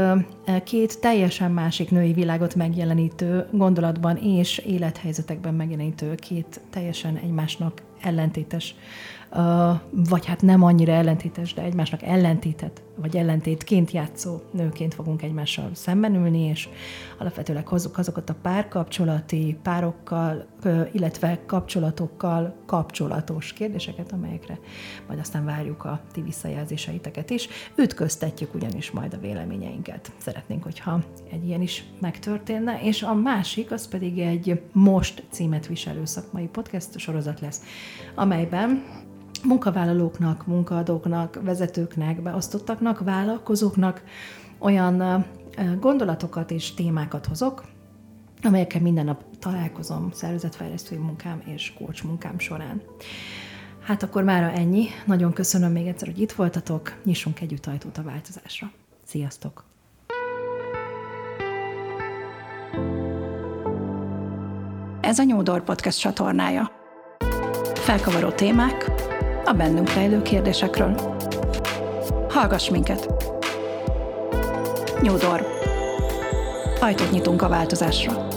két 0.64 1.00
teljesen 1.00 1.50
másik 1.50 1.90
női 1.90 2.12
világot 2.12 2.54
megjelenítő 2.54 3.46
gondolatban 3.52 4.16
és 4.16 4.58
élethelyzetekben 4.58 5.54
megjelenítő 5.54 6.14
két 6.14 6.60
teljesen 6.70 7.16
egymásnak 7.16 7.82
ellentétes 8.00 8.74
vagy 9.90 10.26
hát 10.26 10.42
nem 10.42 10.62
annyira 10.62 10.92
ellentétes, 10.92 11.54
de 11.54 11.62
egymásnak 11.62 12.02
ellentétet, 12.02 12.82
vagy 12.96 13.16
ellentétként 13.16 13.90
játszó 13.90 14.40
nőként 14.52 14.94
fogunk 14.94 15.22
egymással 15.22 15.70
szemben 15.72 16.14
ülni, 16.14 16.40
és 16.40 16.68
alapvetőleg 17.18 17.66
hozzuk 17.66 17.98
azokat 17.98 18.30
a 18.30 18.34
párkapcsolati, 18.42 19.58
párokkal, 19.62 20.46
illetve 20.92 21.38
kapcsolatokkal 21.46 22.54
kapcsolatos 22.66 23.52
kérdéseket, 23.52 24.12
amelyekre 24.12 24.58
majd 25.06 25.18
aztán 25.18 25.44
várjuk 25.44 25.84
a 25.84 26.00
ti 26.12 26.22
visszajelzéseiteket 26.22 27.30
is. 27.30 27.48
Ütköztetjük 27.76 28.54
ugyanis 28.54 28.90
majd 28.90 29.14
a 29.14 29.20
véleményeinket. 29.20 30.12
Szeretnénk, 30.16 30.62
hogyha 30.62 31.00
egy 31.30 31.46
ilyen 31.46 31.62
is 31.62 31.84
megtörténne, 32.00 32.80
és 32.82 33.02
a 33.02 33.14
másik, 33.14 33.70
az 33.70 33.88
pedig 33.88 34.18
egy 34.18 34.62
most 34.72 35.22
címet 35.30 35.66
viselő 35.66 36.04
szakmai 36.04 36.46
podcast 36.46 36.98
sorozat 36.98 37.40
lesz, 37.40 37.62
amelyben 38.14 38.82
munkavállalóknak, 39.44 40.46
munkaadóknak, 40.46 41.40
vezetőknek, 41.42 42.22
beosztottaknak, 42.22 42.98
vállalkozóknak 43.04 44.02
olyan 44.58 45.26
gondolatokat 45.80 46.50
és 46.50 46.74
témákat 46.74 47.26
hozok, 47.26 47.64
amelyekkel 48.42 48.80
minden 48.80 49.04
nap 49.04 49.24
találkozom 49.38 50.10
szervezetfejlesztői 50.12 50.98
munkám 50.98 51.42
és 51.44 51.72
coach 51.78 52.04
munkám 52.04 52.38
során. 52.38 52.82
Hát 53.82 54.02
akkor 54.02 54.22
mára 54.22 54.50
ennyi. 54.50 54.86
Nagyon 55.06 55.32
köszönöm 55.32 55.72
még 55.72 55.86
egyszer, 55.86 56.08
hogy 56.08 56.20
itt 56.20 56.32
voltatok. 56.32 56.96
Nyissunk 57.04 57.40
együtt 57.40 57.66
ajtót 57.66 57.98
a 57.98 58.02
változásra. 58.02 58.70
Sziasztok! 59.04 59.64
Ez 65.00 65.18
a 65.18 65.22
Nyúdor 65.22 65.64
Podcast 65.64 66.00
csatornája. 66.00 66.70
Felkavaró 67.74 68.30
témák, 68.30 68.89
a 69.44 69.52
bennünk 69.52 69.92
rejlő 69.92 70.22
kérdésekről. 70.22 70.94
Hallgass 72.28 72.68
minket! 72.68 73.08
Nyúdor. 75.02 75.46
Ajtót 76.80 77.10
nyitunk 77.10 77.42
a 77.42 77.48
változásra. 77.48 78.29